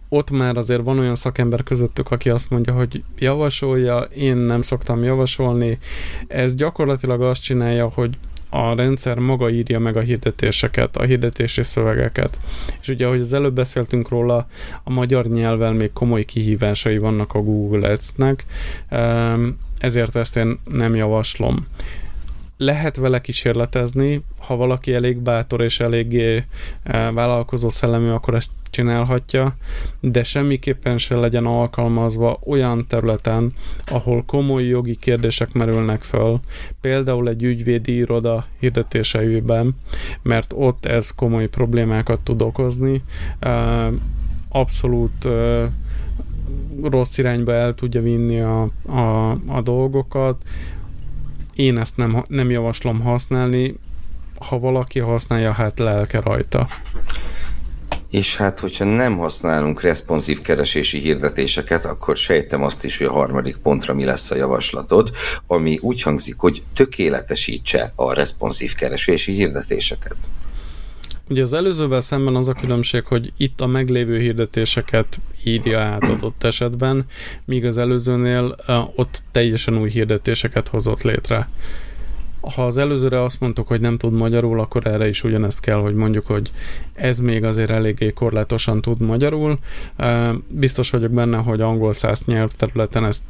ott 0.09 0.31
már 0.31 0.57
azért 0.57 0.83
van 0.83 0.99
olyan 0.99 1.15
szakember 1.15 1.63
közöttük, 1.63 2.11
aki 2.11 2.31
azt 2.31 2.51
mondja, 2.51 2.73
hogy 2.73 3.03
javasolja, 3.19 3.99
én 4.01 4.37
nem 4.37 4.63
szoktam 4.63 5.03
javasolni. 5.03 5.79
Ez 6.27 6.55
gyakorlatilag 6.55 7.23
azt 7.23 7.43
csinálja, 7.43 7.89
hogy 7.89 8.17
a 8.55 8.75
rendszer 8.75 9.19
maga 9.19 9.51
írja 9.51 9.79
meg 9.79 9.97
a 9.97 10.01
hirdetéseket, 10.01 10.97
a 10.97 11.03
hirdetési 11.03 11.63
szövegeket. 11.63 12.39
És 12.81 12.89
ugye, 12.89 13.07
ahogy 13.07 13.21
az 13.21 13.33
előbb 13.33 13.55
beszéltünk 13.55 14.09
róla, 14.09 14.49
a 14.85 14.91
magyar 14.91 15.27
nyelven 15.27 15.75
még 15.75 15.93
komoly 15.93 16.25
kihívásai 16.25 16.99
vannak 16.99 17.35
a 17.35 17.43
Google 17.43 17.91
Ads-nek, 17.91 18.45
ezért 19.79 20.17
ezt 20.17 20.37
én 20.37 20.59
nem 20.71 20.95
javaslom 20.95 21.67
lehet 22.57 22.97
vele 22.97 23.21
kísérletezni, 23.21 24.25
ha 24.39 24.57
valaki 24.57 24.95
elég 24.95 25.19
bátor 25.19 25.61
és 25.61 25.81
eléggé 25.81 26.45
vállalkozó 27.13 27.69
szellemű, 27.69 28.09
akkor 28.09 28.35
ezt 28.35 28.51
csinálhatja, 28.71 29.57
de 30.01 30.25
semmiképpen 30.25 30.99
se 30.99 31.15
legyen 31.17 31.47
alkalmazva 31.47 32.39
olyan 32.47 32.87
területen, 32.87 33.53
ahol 33.87 34.25
komoly 34.27 34.65
jogi 34.65 34.97
kérdések 34.97 35.53
merülnek 35.53 36.03
föl, 36.03 36.41
például 36.81 37.29
egy 37.29 37.43
ügyvédi 37.43 37.97
iroda 37.97 38.47
hirdetéseiben, 38.59 39.75
mert 40.23 40.53
ott 40.57 40.87
ez 40.87 41.11
komoly 41.11 41.49
problémákat 41.49 42.21
tud 42.21 42.43
okozni. 42.43 43.03
Abszolút 44.49 45.29
rossz 46.83 47.19
irányba 47.19 47.53
el 47.53 47.75
tudja 47.75 48.03
vinni 48.03 48.41
a, 48.41 48.69
a, 48.87 49.31
a 49.47 49.61
dolgokat. 49.63 50.43
Én 51.55 51.79
ezt 51.79 51.97
nem, 51.97 52.25
nem 52.29 52.51
javaslom 52.51 53.01
használni, 53.01 53.77
ha 54.39 54.59
valaki 54.59 54.99
használja, 54.99 55.53
hát 55.53 55.79
lelke 55.79 56.21
rajta 56.21 56.69
és 58.15 58.37
hát, 58.37 58.59
hogyha 58.59 58.85
nem 58.85 59.17
használunk 59.17 59.81
responsív 59.81 60.41
keresési 60.41 60.99
hirdetéseket, 60.99 61.85
akkor 61.85 62.17
sejtem 62.17 62.63
azt 62.63 62.85
is, 62.85 62.99
hogy 62.99 63.07
a 63.07 63.13
harmadik 63.13 63.57
pontra 63.57 63.95
mi 63.95 64.05
lesz 64.05 64.31
a 64.31 64.37
javaslatod, 64.37 65.11
ami 65.47 65.79
úgy 65.81 66.03
hangzik, 66.03 66.39
hogy 66.39 66.63
tökéletesítse 66.75 67.93
a 67.95 68.13
responsív 68.13 68.75
keresési 68.75 69.33
hirdetéseket. 69.33 70.17
Ugye 71.29 71.43
az 71.43 71.53
előzővel 71.53 72.01
szemben 72.01 72.35
az 72.37 72.49
a 72.49 72.53
különbség, 72.53 73.05
hogy 73.05 73.33
itt 73.37 73.61
a 73.61 73.67
meglévő 73.67 74.19
hirdetéseket 74.19 75.21
írja 75.45 75.81
át 75.81 76.05
adott 76.05 76.45
esetben, 76.45 77.07
míg 77.45 77.65
az 77.65 77.79
előzőnél 77.79 78.57
ott 78.95 79.23
teljesen 79.33 79.79
új 79.79 79.91
hirdetéseket 79.91 80.69
hozott 80.69 81.03
létre 81.03 81.49
ha 82.55 82.67
az 82.67 82.79
előzőre 82.79 83.23
azt 83.23 83.41
mondtuk, 83.41 83.69
hogy 83.69 83.81
nem 83.81 83.97
tud 83.97 84.13
magyarul, 84.13 84.61
akkor 84.61 84.87
erre 84.87 85.09
is 85.09 85.25
ugyanezt 85.25 85.61
kell, 85.61 85.79
hogy 85.79 85.95
mondjuk, 85.95 86.27
hogy 86.27 86.51
ez 86.93 87.19
még 87.19 87.45
azért 87.45 87.71
eléggé 87.71 88.13
korlátosan 88.13 88.81
tud 88.81 89.01
magyarul. 89.01 89.59
Biztos 90.49 90.91
vagyok 90.91 91.11
benne, 91.11 91.37
hogy 91.37 91.61
angol 91.61 91.93
száz 91.93 92.25
nyelvterületen 92.25 93.05
ez 93.05 93.25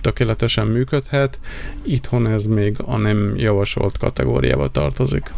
tökéletesen 0.00 0.66
működhet. 0.66 1.38
Itthon 1.82 2.26
ez 2.26 2.46
még 2.46 2.76
a 2.84 2.96
nem 2.96 3.32
javasolt 3.36 3.98
kategóriába 3.98 4.70
tartozik. 4.70 5.32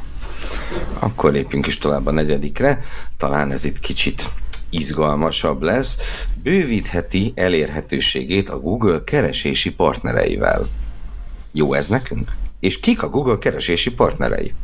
Akkor 0.99 1.33
lépjünk 1.33 1.67
is 1.67 1.79
tovább 1.79 2.07
a 2.07 2.11
negyedikre. 2.11 2.83
Talán 3.17 3.53
ez 3.53 3.65
itt 3.65 3.79
kicsit 3.79 4.31
izgalmasabb 4.71 5.63
lesz. 5.63 5.99
Bővítheti 6.43 7.33
elérhetőségét 7.35 8.49
a 8.49 8.61
Google 8.61 9.05
keresési 9.05 9.73
partnereivel. 9.73 10.69
Jó 11.53 11.75
ez 11.75 11.89
nekünk? 11.89 12.33
És 12.61 12.81
kik 12.81 13.03
a 13.03 13.09
Google 13.09 13.39
keresési 13.39 13.93
partnerei? 13.93 14.55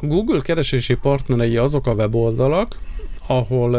Google 0.00 0.40
keresési 0.40 0.94
partnerei 0.94 1.56
azok 1.56 1.86
a 1.86 1.92
weboldalak, 1.92 2.78
ahol 3.26 3.74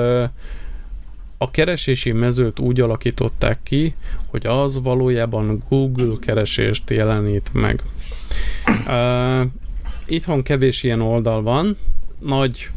a 1.38 1.52
keresési 1.52 2.12
mezőt 2.12 2.60
úgy 2.60 2.80
alakították 2.80 3.60
ki, 3.64 3.96
hogy 4.28 4.46
az 4.46 4.82
valójában 4.82 5.64
Google 5.70 6.16
keresést 6.20 6.90
jelenít 6.90 7.50
meg. 7.54 7.82
Itthon 10.08 10.44
kevés 10.44 10.84
ilyen 10.84 11.02
oldal 11.02 11.42
van, 11.42 11.78
nagy 12.20 12.70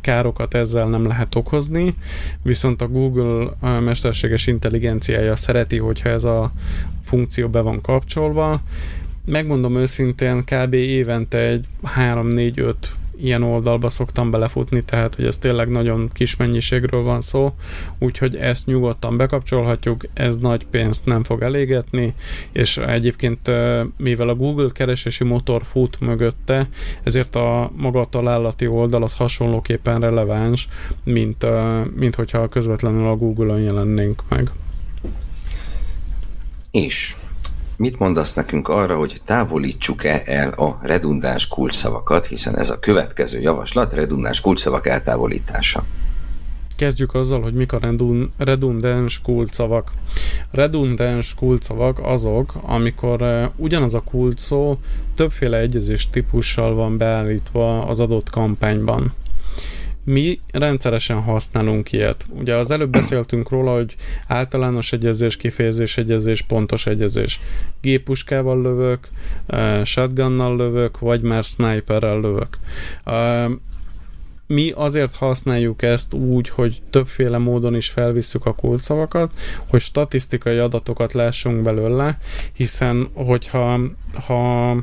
károkat 0.00 0.54
ezzel 0.54 0.88
nem 0.88 1.06
lehet 1.06 1.34
okozni, 1.34 1.94
viszont 2.42 2.82
a 2.82 2.88
Google 2.88 3.50
mesterséges 3.80 4.46
intelligenciája 4.46 5.36
szereti, 5.36 5.78
hogyha 5.78 6.08
ez 6.08 6.24
a 6.24 6.52
funkció 7.02 7.48
be 7.48 7.60
van 7.60 7.80
kapcsolva, 7.80 8.60
megmondom 9.24 9.76
őszintén, 9.76 10.44
kb. 10.44 10.74
évente 10.74 11.38
egy 11.38 11.64
3-4-5 11.96 12.74
ilyen 13.20 13.42
oldalba 13.42 13.88
szoktam 13.88 14.30
belefutni, 14.30 14.82
tehát 14.82 15.14
hogy 15.14 15.24
ez 15.24 15.38
tényleg 15.38 15.68
nagyon 15.68 16.10
kis 16.12 16.36
mennyiségről 16.36 17.02
van 17.02 17.20
szó, 17.20 17.54
úgyhogy 17.98 18.36
ezt 18.36 18.66
nyugodtan 18.66 19.16
bekapcsolhatjuk, 19.16 20.04
ez 20.14 20.36
nagy 20.36 20.66
pénzt 20.66 21.06
nem 21.06 21.24
fog 21.24 21.42
elégetni, 21.42 22.14
és 22.52 22.76
egyébként 22.76 23.50
mivel 23.96 24.28
a 24.28 24.34
Google 24.34 24.68
keresési 24.72 25.24
motor 25.24 25.62
fut 25.64 26.00
mögötte, 26.00 26.68
ezért 27.02 27.36
a 27.36 27.70
maga 27.76 28.04
találati 28.04 28.66
oldal 28.66 29.02
az 29.02 29.14
hasonlóképpen 29.14 30.00
releváns, 30.00 30.68
mint, 31.04 31.46
mint 31.94 32.14
hogyha 32.14 32.48
közvetlenül 32.48 33.06
a 33.06 33.16
Google-on 33.16 33.60
jelennénk 33.60 34.22
meg. 34.28 34.50
És 36.70 37.14
Mit 37.78 37.98
mondasz 37.98 38.34
nekünk 38.34 38.68
arra, 38.68 38.96
hogy 38.96 39.20
távolítsuk-e 39.24 40.22
el 40.24 40.50
a 40.50 40.78
redundáns 40.82 41.48
kulcsszavakat, 41.48 42.26
hiszen 42.26 42.58
ez 42.58 42.70
a 42.70 42.78
következő 42.78 43.40
javaslat, 43.40 43.92
redundáns 43.92 44.40
kulcsszavak 44.40 44.86
eltávolítása. 44.86 45.84
Kezdjük 46.76 47.14
azzal, 47.14 47.40
hogy 47.40 47.54
mik 47.54 47.72
a 47.72 47.80
redundáns 48.36 49.20
kulcsszavak. 49.20 49.92
Redundáns 50.50 51.34
kulcsszavak 51.34 51.98
azok, 52.02 52.54
amikor 52.62 53.22
uh, 53.22 53.44
ugyanaz 53.56 53.94
a 53.94 54.00
kulcsszó 54.00 54.76
többféle 55.14 55.58
egyezés 55.58 56.10
típussal 56.10 56.74
van 56.74 56.96
beállítva 56.96 57.86
az 57.86 58.00
adott 58.00 58.30
kampányban. 58.30 59.12
Mi 60.10 60.40
rendszeresen 60.52 61.20
használunk 61.22 61.92
ilyet. 61.92 62.24
Ugye 62.28 62.54
az 62.54 62.70
előbb 62.70 62.90
beszéltünk 62.90 63.48
róla, 63.48 63.72
hogy 63.72 63.94
általános 64.26 64.92
egyezés, 64.92 65.36
kifejezés 65.36 65.96
egyezés, 65.96 66.42
pontos 66.42 66.86
egyezés. 66.86 67.40
Gépuskával 67.80 68.62
lövök, 68.62 69.08
uh, 69.48 69.84
shotgunnal 69.84 70.56
lövök, 70.56 70.98
vagy 70.98 71.20
már 71.20 71.44
sniperrel 71.44 72.20
lövök. 72.20 72.58
Uh, 73.06 73.52
mi 74.46 74.72
azért 74.74 75.14
használjuk 75.14 75.82
ezt 75.82 76.12
úgy, 76.12 76.48
hogy 76.48 76.82
többféle 76.90 77.38
módon 77.38 77.74
is 77.74 77.88
felvisszük 77.88 78.46
a 78.46 78.54
kulcsszavakat, 78.54 79.32
hogy 79.66 79.80
statisztikai 79.80 80.58
adatokat 80.58 81.12
lássunk 81.12 81.62
belőle, 81.62 82.18
hiszen 82.52 83.08
hogyha 83.14 83.80
ha 84.26 84.76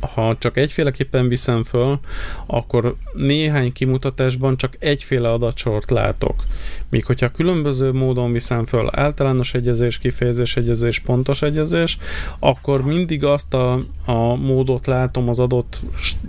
ha 0.00 0.36
csak 0.38 0.56
egyféleképpen 0.56 1.28
viszem 1.28 1.62
föl, 1.62 1.98
akkor 2.46 2.94
néhány 3.12 3.72
kimutatásban 3.72 4.56
csak 4.56 4.76
egyféle 4.78 5.32
adatsort 5.32 5.90
látok. 5.90 6.44
Míg 6.88 7.04
hogyha 7.04 7.30
különböző 7.30 7.92
módon 7.92 8.32
viszem 8.32 8.66
föl 8.66 8.88
általános 8.92 9.54
egyezés, 9.54 9.98
kifejezés 9.98 10.56
egyezés, 10.56 10.98
pontos 10.98 11.42
egyezés, 11.42 11.98
akkor 12.38 12.84
mindig 12.84 13.24
azt 13.24 13.54
a, 13.54 13.78
a 14.04 14.34
módot 14.34 14.86
látom 14.86 15.28
az 15.28 15.38
adott 15.38 15.80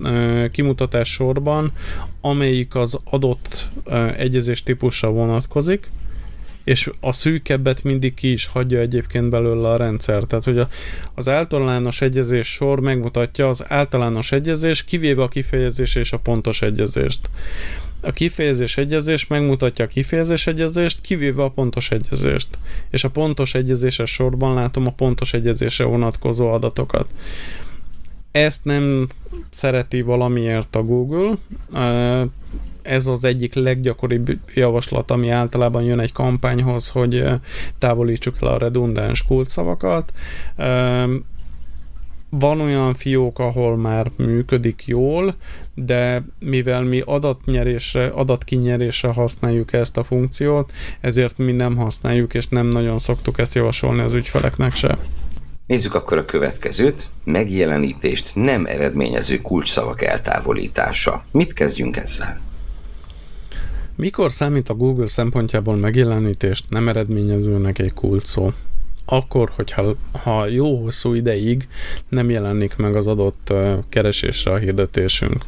e, 0.03 0.49
kimutatás 0.49 1.09
sorban, 1.09 1.72
amelyik 2.22 2.76
az 2.76 2.99
adott 3.03 3.69
e, 3.86 4.13
egyezés 4.15 4.63
típusra 4.63 5.09
vonatkozik, 5.09 5.89
és 6.64 6.89
a 6.99 7.12
szűkebbet 7.12 7.84
mindig 7.84 8.14
ki 8.14 8.32
is 8.32 8.45
hagyja 8.45 8.80
egyébként 8.80 9.30
belőle 9.30 9.70
a 9.70 9.78
rendszer. 9.78 10.24
Tehát, 10.24 10.45
hogy 10.45 10.57
a, 10.57 10.68
az 11.14 11.28
általános 11.28 12.01
egyezés 12.01 12.47
sor 12.47 12.80
megmutatja 12.80 13.49
az 13.49 13.64
általános 13.68 14.32
egyezés, 14.32 14.84
kivéve 14.84 15.24
a 15.24 15.28
kifejezés 15.28 15.95
és 15.95 16.14
a 16.14 16.18
pontos 16.18 16.62
egyezést. 16.62 17.30
A 18.01 18.12
kifejezés 18.12 18.78
egyezés 18.78 19.28
megmutatja 19.28 19.86
a 19.86 19.88
kifejezés 19.88 20.47
egyezést, 20.47 21.01
kivéve 21.01 21.43
a 21.43 21.49
pontos 21.49 21.91
egyezést. 21.91 22.47
És 22.89 23.03
a 23.03 23.09
pontos 23.09 23.55
egyezéses 23.55 24.09
sorban 24.09 24.53
látom 24.53 24.88
a 24.88 24.91
pontos 24.91 25.34
egyezésre 25.34 25.86
vonatkozó 25.86 26.51
adatokat. 26.51 27.07
Ezt 28.32 28.66
nem 28.66 29.07
szereti 29.49 30.01
valamiért 30.01 30.76
a 30.76 30.84
Google, 30.84 31.38
ez 32.91 33.07
az 33.07 33.23
egyik 33.23 33.53
leggyakoribb 33.53 34.37
javaslat, 34.53 35.11
ami 35.11 35.29
általában 35.29 35.83
jön 35.83 35.99
egy 35.99 36.11
kampányhoz, 36.11 36.89
hogy 36.89 37.23
távolítsuk 37.77 38.37
el 38.41 38.47
a 38.47 38.57
redundáns 38.57 39.23
kulcsszavakat. 39.23 40.13
Van 42.29 42.61
olyan 42.61 42.93
fiók, 42.93 43.39
ahol 43.39 43.77
már 43.77 44.11
működik 44.17 44.83
jól, 44.85 45.35
de 45.73 46.23
mivel 46.39 46.83
mi 46.83 47.03
adatnyerésre, 47.05 48.07
adatkinyerésre 48.07 49.07
használjuk 49.07 49.73
ezt 49.73 49.97
a 49.97 50.03
funkciót, 50.03 50.71
ezért 51.01 51.37
mi 51.37 51.51
nem 51.51 51.75
használjuk, 51.75 52.33
és 52.33 52.47
nem 52.47 52.67
nagyon 52.67 52.97
szoktuk 52.97 53.39
ezt 53.39 53.55
javasolni 53.55 54.01
az 54.01 54.13
ügyfeleknek 54.13 54.75
se. 54.75 54.97
Nézzük 55.67 55.93
akkor 55.93 56.17
a 56.17 56.25
következőt. 56.25 57.07
Megjelenítést 57.23 58.35
nem 58.35 58.65
eredményező 58.65 59.37
kulcsszavak 59.37 60.01
eltávolítása. 60.01 61.23
Mit 61.31 61.53
kezdjünk 61.53 61.97
ezzel? 61.97 62.50
Mikor 64.01 64.31
számít 64.31 64.69
a 64.69 64.73
Google 64.73 65.07
szempontjából 65.07 65.75
megjelenítést 65.75 66.65
nem 66.69 66.87
eredményezőnek 66.87 67.79
egy 67.79 67.93
kult 67.93 68.25
szó? 68.25 68.53
Akkor, 69.05 69.51
hogyha 69.55 69.95
ha 70.11 70.47
jó 70.47 70.81
hosszú 70.81 71.13
ideig 71.13 71.67
nem 72.09 72.29
jelenik 72.29 72.75
meg 72.75 72.95
az 72.95 73.07
adott 73.07 73.53
keresésre 73.89 74.51
a 74.51 74.57
hirdetésünk. 74.57 75.45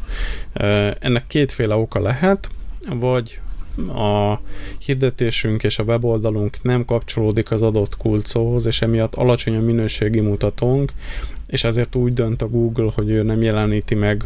Ennek 1.00 1.28
kétféle 1.28 1.76
oka 1.76 2.00
lehet, 2.00 2.50
vagy 2.90 3.40
a 3.88 4.40
hirdetésünk 4.80 5.64
és 5.64 5.80
a 5.80 5.84
weboldalunk 5.84 6.58
nem 6.62 6.86
kapcsolódik 6.86 7.52
az 7.52 7.62
adott 7.62 7.98
kulcóhoz, 7.98 8.66
és 8.66 8.82
emiatt 8.82 9.16
alacsony 9.16 9.56
a 9.56 9.62
minőségi 9.62 10.20
mutatónk, 10.20 10.92
és 11.48 11.64
ezért 11.64 11.96
úgy 11.96 12.14
dönt 12.14 12.42
a 12.42 12.50
Google, 12.50 12.92
hogy 12.96 13.10
ő 13.10 13.24
nem 13.24 13.42
jeleníti 13.42 13.96
meg 13.96 14.26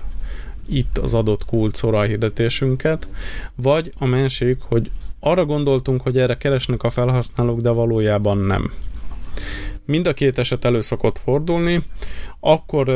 itt 0.69 0.97
az 0.97 1.13
adott 1.13 1.45
a 1.81 2.01
hirdetésünket, 2.01 3.07
vagy 3.55 3.91
a 3.97 4.05
másik, 4.05 4.57
hogy 4.61 4.91
arra 5.19 5.45
gondoltunk, 5.45 6.01
hogy 6.01 6.17
erre 6.17 6.37
keresnek 6.37 6.83
a 6.83 6.89
felhasználók, 6.89 7.61
de 7.61 7.69
valójában 7.69 8.37
nem. 8.37 8.71
Mind 9.85 10.07
a 10.07 10.13
két 10.13 10.37
eset 10.37 10.65
elő 10.65 10.81
szokott 10.81 11.17
fordulni, 11.17 11.83
akkor 12.39 12.89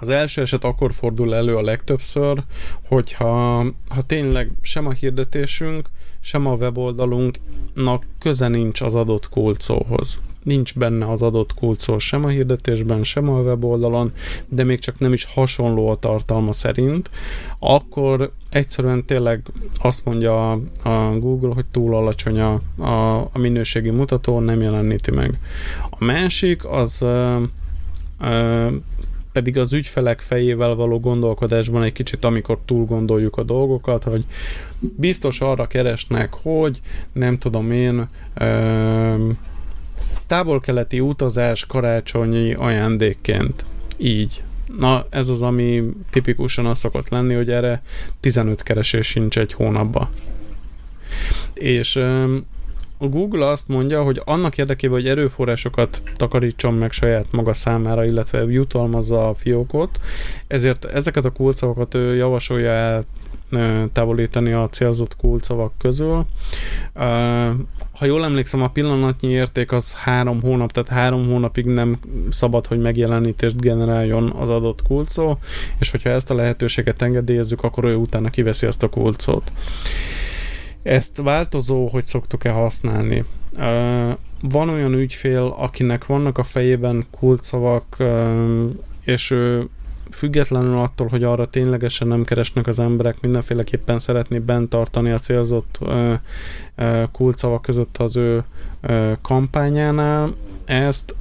az 0.00 0.08
első 0.08 0.40
eset 0.42 0.64
akkor 0.64 0.92
fordul 0.92 1.34
elő 1.34 1.56
a 1.56 1.62
legtöbbször, 1.62 2.42
hogyha 2.88 3.64
ha 3.88 4.02
tényleg 4.06 4.50
sem 4.62 4.86
a 4.86 4.92
hirdetésünk, 4.92 5.88
sem 6.20 6.46
a 6.46 6.54
weboldalunknak 6.54 8.04
köze 8.18 8.48
nincs 8.48 8.80
az 8.80 8.94
adott 8.94 9.28
kulcóhoz 9.28 10.18
nincs 10.48 10.74
benne 10.74 11.10
az 11.10 11.22
adott 11.22 11.54
kulcó 11.54 11.98
sem 11.98 12.24
a 12.24 12.28
hirdetésben, 12.28 13.04
sem 13.04 13.28
a 13.28 13.40
weboldalon, 13.40 14.12
de 14.48 14.64
még 14.64 14.78
csak 14.78 14.98
nem 14.98 15.12
is 15.12 15.24
hasonló 15.24 15.88
a 15.88 15.96
tartalma 15.96 16.52
szerint, 16.52 17.10
akkor 17.58 18.32
egyszerűen 18.50 19.04
tényleg 19.04 19.42
azt 19.80 20.04
mondja 20.04 20.52
a, 20.52 20.58
a 20.82 21.18
Google, 21.18 21.54
hogy 21.54 21.66
túl 21.70 21.94
alacsony 21.94 22.40
a, 22.40 22.60
a, 22.76 23.20
a 23.32 23.38
minőségi 23.38 23.90
mutató, 23.90 24.40
nem 24.40 24.62
jeleníti 24.62 25.10
meg. 25.10 25.38
A 25.90 26.04
másik 26.04 26.64
az 26.64 27.02
ö, 27.02 27.42
ö, 28.20 28.68
pedig 29.32 29.58
az 29.58 29.72
ügyfelek 29.72 30.20
fejével 30.20 30.74
való 30.74 31.00
gondolkodásban 31.00 31.82
egy 31.82 31.92
kicsit, 31.92 32.24
amikor 32.24 32.58
túl 32.64 32.84
gondoljuk 32.84 33.36
a 33.36 33.42
dolgokat, 33.42 34.02
hogy 34.02 34.24
biztos 34.78 35.40
arra 35.40 35.66
keresnek, 35.66 36.34
hogy 36.34 36.80
nem 37.12 37.38
tudom 37.38 37.70
én, 37.70 38.08
ö, 38.34 39.30
távol-keleti 40.28 41.00
utazás 41.00 41.66
karácsonyi 41.66 42.54
ajándékként. 42.54 43.64
Így. 43.96 44.42
Na, 44.78 45.06
ez 45.10 45.28
az, 45.28 45.42
ami 45.42 45.84
tipikusan 46.10 46.66
az 46.66 46.78
szokott 46.78 47.08
lenni, 47.08 47.34
hogy 47.34 47.50
erre 47.50 47.82
15 48.20 48.62
keresés 48.62 49.06
sincs 49.06 49.38
egy 49.38 49.52
hónapba. 49.52 50.10
És 51.54 51.96
a 52.98 53.06
Google 53.06 53.46
azt 53.46 53.68
mondja, 53.68 54.02
hogy 54.02 54.22
annak 54.24 54.58
érdekében, 54.58 55.00
hogy 55.00 55.08
erőforrásokat 55.08 56.02
takarítson 56.16 56.74
meg 56.74 56.92
saját 56.92 57.26
maga 57.30 57.52
számára, 57.52 58.04
illetve 58.04 58.44
jutalmazza 58.44 59.28
a 59.28 59.34
fiókot, 59.34 60.00
ezért 60.46 60.84
ezeket 60.84 61.24
a 61.24 61.30
kulcsszavakat 61.30 61.94
ő 61.94 62.14
javasolja 62.14 62.70
el 62.70 63.04
távolítani 63.92 64.52
a 64.52 64.68
célzott 64.68 65.16
kulcsszavak 65.16 65.72
közül. 65.78 66.26
Ha 67.98 68.04
jól 68.04 68.24
emlékszem, 68.24 68.62
a 68.62 68.68
pillanatnyi 68.68 69.28
érték 69.28 69.72
az 69.72 69.94
három 69.94 70.42
hónap, 70.42 70.72
tehát 70.72 70.88
három 70.88 71.26
hónapig 71.26 71.64
nem 71.64 71.98
szabad, 72.30 72.66
hogy 72.66 72.78
megjelenítést 72.78 73.60
generáljon 73.60 74.30
az 74.30 74.48
adott 74.48 74.82
kulcó, 74.82 75.38
és 75.78 75.90
hogyha 75.90 76.10
ezt 76.10 76.30
a 76.30 76.34
lehetőséget 76.34 77.02
engedélyezzük, 77.02 77.62
akkor 77.62 77.84
ő 77.84 77.94
utána 77.94 78.30
kiveszi 78.30 78.66
ezt 78.66 78.82
a 78.82 78.88
kulcot. 78.88 79.52
Ezt 80.82 81.16
változó, 81.16 81.86
hogy 81.86 82.04
szoktuk-e 82.04 82.50
használni. 82.50 83.24
Van 84.40 84.68
olyan 84.68 84.94
ügyfél, 84.94 85.54
akinek 85.58 86.06
vannak 86.06 86.38
a 86.38 86.44
fejében 86.44 87.06
kulcsszavak, 87.10 87.96
és 89.04 89.30
ő 89.30 89.68
függetlenül 90.10 90.78
attól, 90.78 91.06
hogy 91.06 91.24
arra 91.24 91.46
ténylegesen 91.46 92.08
nem 92.08 92.24
keresnek 92.24 92.66
az 92.66 92.78
emberek, 92.78 93.20
mindenféleképpen 93.20 93.98
szeretné 93.98 94.38
bent 94.38 94.68
tartani 94.68 95.10
a 95.10 95.18
célzott 95.18 95.78
kulcsszavak 97.12 97.62
között 97.62 97.96
az 97.96 98.16
ő 98.16 98.44
kampányánál, 99.22 100.34
ezt 100.64 101.14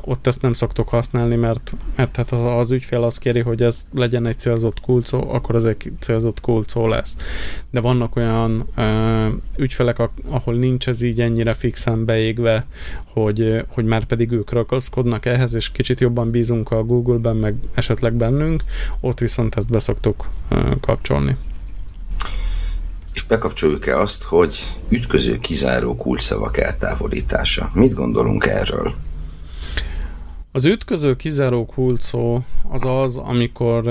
ott 0.00 0.26
ezt 0.26 0.42
nem 0.42 0.52
szoktuk 0.52 0.88
használni, 0.88 1.36
mert, 1.36 1.72
mert 1.96 2.16
hát 2.16 2.28
ha 2.28 2.58
az 2.58 2.70
ügyfél 2.70 3.02
azt 3.02 3.18
kéri, 3.18 3.40
hogy 3.40 3.62
ez 3.62 3.86
legyen 3.94 4.26
egy 4.26 4.38
célzott 4.38 4.80
kulcó, 4.80 5.30
akkor 5.30 5.54
ez 5.54 5.64
egy 5.64 5.92
célzott 5.98 6.40
kulcó 6.40 6.86
lesz. 6.86 7.16
De 7.70 7.80
vannak 7.80 8.16
olyan 8.16 8.66
ö, 8.76 9.26
ügyfelek, 9.58 9.98
ahol 10.28 10.54
nincs 10.54 10.88
ez 10.88 11.00
így 11.00 11.20
ennyire 11.20 11.52
fixen 11.52 12.04
beégve, 12.04 12.66
hogy, 13.04 13.64
hogy 13.68 13.84
már 13.84 14.04
pedig 14.04 14.30
ők 14.30 14.50
ragaszkodnak 14.50 15.26
ehhez, 15.26 15.54
és 15.54 15.72
kicsit 15.72 16.00
jobban 16.00 16.30
bízunk 16.30 16.70
a 16.70 16.84
Google-ben, 16.84 17.36
meg 17.36 17.54
esetleg 17.74 18.12
bennünk, 18.12 18.62
ott 19.00 19.18
viszont 19.18 19.54
ezt 19.54 19.70
beszoktuk 19.70 20.28
kapcsolni 20.80 21.36
és 23.14 23.22
bekapcsoljuk-e 23.22 23.98
azt, 23.98 24.22
hogy 24.22 24.58
ütköző 24.88 25.38
kizáró 25.38 25.96
kulcsszavak 25.96 26.56
eltávolítása. 26.56 27.70
Mit 27.74 27.94
gondolunk 27.94 28.46
erről? 28.46 28.94
Az 30.52 30.64
ütköző 30.64 31.16
kizáró 31.16 31.66
kulcsszó 31.66 32.40
az 32.68 32.84
az, 32.84 33.16
amikor 33.16 33.84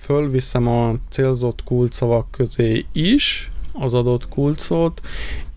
fölviszem 0.00 0.68
a 0.68 0.94
célzott 1.10 1.62
kulcsszavak 1.64 2.30
közé 2.30 2.84
is 2.92 3.50
az 3.72 3.94
adott 3.94 4.28
kulcot, 4.28 5.00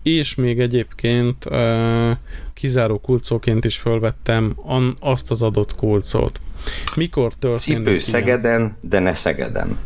és 0.02 0.34
még 0.34 0.60
egyébként 0.60 1.44
kizáró 2.54 2.98
kulcóként 2.98 3.64
is 3.64 3.76
fölvettem 3.76 4.56
azt 5.00 5.30
az 5.30 5.42
adott 5.42 5.74
kulcot. 5.74 6.40
Mikor 6.94 7.34
történik 7.34 7.84
Cipő 7.84 7.98
Szegeden, 7.98 8.76
de 8.80 8.98
ne 8.98 9.12
Szegeden 9.12 9.78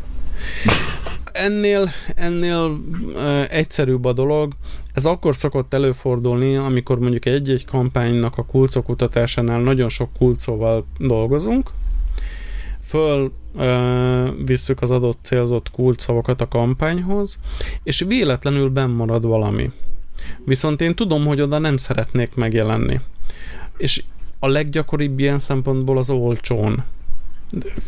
ennél, 1.33 1.89
ennél 2.15 2.79
uh, 3.13 3.53
egyszerűbb 3.53 4.05
a 4.05 4.13
dolog. 4.13 4.53
Ez 4.93 5.05
akkor 5.05 5.35
szokott 5.35 5.73
előfordulni, 5.73 6.55
amikor 6.55 6.99
mondjuk 6.99 7.25
egy-egy 7.25 7.65
kampánynak 7.65 8.37
a 8.37 8.45
kulcok 8.45 8.85
kutatásánál 8.85 9.59
nagyon 9.59 9.89
sok 9.89 10.09
kulcóval 10.17 10.85
dolgozunk, 10.97 11.69
föl 12.83 13.31
uh, 13.53 14.45
visszük 14.45 14.81
az 14.81 14.91
adott 14.91 15.19
célzott 15.21 15.71
kulcsszavakat 15.71 16.41
a 16.41 16.47
kampányhoz, 16.47 17.39
és 17.83 17.99
véletlenül 18.07 18.69
benn 18.69 18.91
marad 18.91 19.25
valami. 19.25 19.71
Viszont 20.45 20.81
én 20.81 20.95
tudom, 20.95 21.25
hogy 21.25 21.41
oda 21.41 21.57
nem 21.57 21.77
szeretnék 21.77 22.35
megjelenni. 22.35 22.99
És 23.77 24.03
a 24.39 24.47
leggyakoribb 24.47 25.19
ilyen 25.19 25.39
szempontból 25.39 25.97
az 25.97 26.09
olcsón 26.09 26.83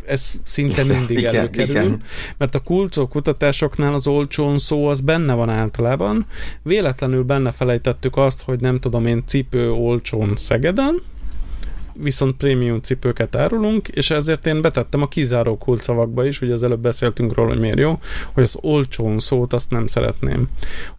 ez 0.06 0.34
szinte 0.44 0.84
mindig 0.84 1.18
Igen, 1.18 1.36
előkerül, 1.36 1.70
igen. 1.70 2.02
mert 2.38 2.56
a 2.56 2.60
kulcó 2.60 3.08
kutatásoknál 3.08 3.94
az 3.94 4.08
olcsón 4.08 4.58
szó 4.58 4.88
az 4.88 5.02
benne 5.02 5.34
van 5.34 5.50
általában. 5.50 6.26
Véletlenül 6.64 7.24
benne 7.24 7.52
felejtettük 7.52 8.18
azt, 8.18 8.42
hogy 8.42 8.60
nem 8.60 8.80
tudom 8.80 9.06
én 9.06 9.24
cipő 9.26 9.72
olcsón 9.72 10.36
Szegeden, 10.36 11.02
viszont 11.94 12.36
prémium 12.36 12.80
cipőket 12.82 13.36
árulunk, 13.36 13.88
és 13.88 14.10
ezért 14.10 14.46
én 14.46 14.62
betettem 14.62 15.02
a 15.02 15.08
kizáró 15.08 15.58
kulcsszavakba 15.58 16.26
is, 16.26 16.42
ugye 16.42 16.54
az 16.54 16.64
előbb 16.64 16.80
beszéltünk 16.80 17.34
róla, 17.34 17.50
hogy 17.50 17.60
miért 17.60 17.80
jó, 17.80 18.00
hogy 18.34 18.44
az 18.44 18.58
olcsón 18.62 19.20
szót 19.20 19.54
azt 19.54 19.72
nem 19.72 19.88
szeretném. 19.88 20.50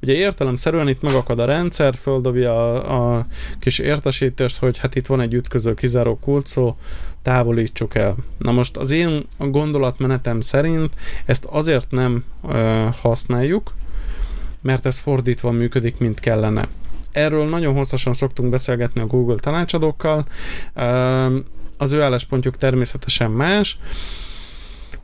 Ugye 0.03 0.13
értelemszerűen 0.13 0.89
itt 0.89 1.03
megakad 1.03 1.39
a 1.39 1.45
rendszer, 1.45 1.95
földobja 1.95 2.73
a, 2.73 3.17
a 3.17 3.27
kis 3.61 3.79
értesítést, 3.79 4.59
hogy 4.59 4.79
hát 4.79 4.95
itt 4.95 5.07
van 5.07 5.21
egy 5.21 5.35
ütköző 5.35 5.75
kizáró 5.75 6.19
kulcsszó, 6.19 6.77
távolítsuk 7.23 7.95
el. 7.95 8.15
Na 8.39 8.53
most 8.53 8.77
az 8.77 8.91
én 8.91 9.25
gondolatmenetem 9.39 10.41
szerint 10.41 10.95
ezt 11.25 11.45
azért 11.45 11.91
nem 11.91 12.25
ö, 12.49 12.89
használjuk, 13.01 13.75
mert 14.61 14.87
ez 14.87 14.99
fordítva 14.99 15.51
működik, 15.51 15.99
mint 15.99 16.21
kellene. 16.21 16.69
Erről 17.15 17.49
nagyon 17.49 17.75
hosszasan 17.75 18.13
szoktunk 18.13 18.51
beszélgetni 18.51 19.01
a 19.01 19.07
Google 19.07 19.37
tanácsadókkal. 19.37 20.27
Az 21.77 21.93
ő 21.93 22.03
álláspontjuk 22.03 22.57
természetesen 22.57 23.31
más, 23.31 23.79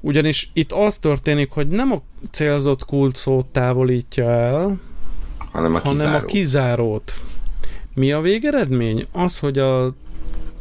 ugyanis 0.01 0.51
itt 0.53 0.73
az 0.73 0.99
történik, 0.99 1.51
hogy 1.51 1.69
nem 1.69 1.93
a 1.93 2.03
célzott 2.31 2.85
kulcsszót 2.85 3.47
távolítja 3.47 4.31
el, 4.31 4.81
hanem 5.53 5.75
a 5.75 5.81
hanem 5.85 6.15
a 6.15 6.21
kizárót. 6.21 7.13
Mi 7.95 8.13
a 8.13 8.21
végeredmény? 8.21 9.07
Az, 9.13 9.39
hogy 9.39 9.59
a 9.59 9.95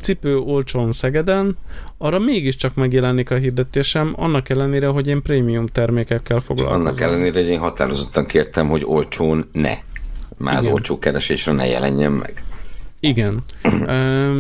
cipő 0.02 0.38
olcsón 0.38 0.92
Szegeden, 0.92 1.58
arra 1.98 2.20
mégiscsak 2.20 2.76
megjelenik 2.76 3.32
a 3.32 3.36
hirdetésem, 3.36 4.14
annak 4.18 4.50
ellenére, 4.50 4.88
hogy 4.88 5.08
én 5.08 5.22
prémium 5.22 5.68
termékekkel 5.68 6.40
foglalkozom. 6.40 6.82
Annak 6.82 7.02
ellenére, 7.02 7.40
hogy 7.40 7.50
én 7.50 7.60
határozottan 7.60 8.26
kértem, 8.26 8.68
hogy 8.68 8.84
olcsón 8.86 9.50
ne. 9.52 9.74
Az 10.44 10.64
Igen. 10.64 10.74
olcsó 10.74 11.00
keresésre 11.00 11.52
ne 11.52 11.66
jelenjen 11.66 12.12
meg. 12.12 12.44
Igen. 13.00 13.44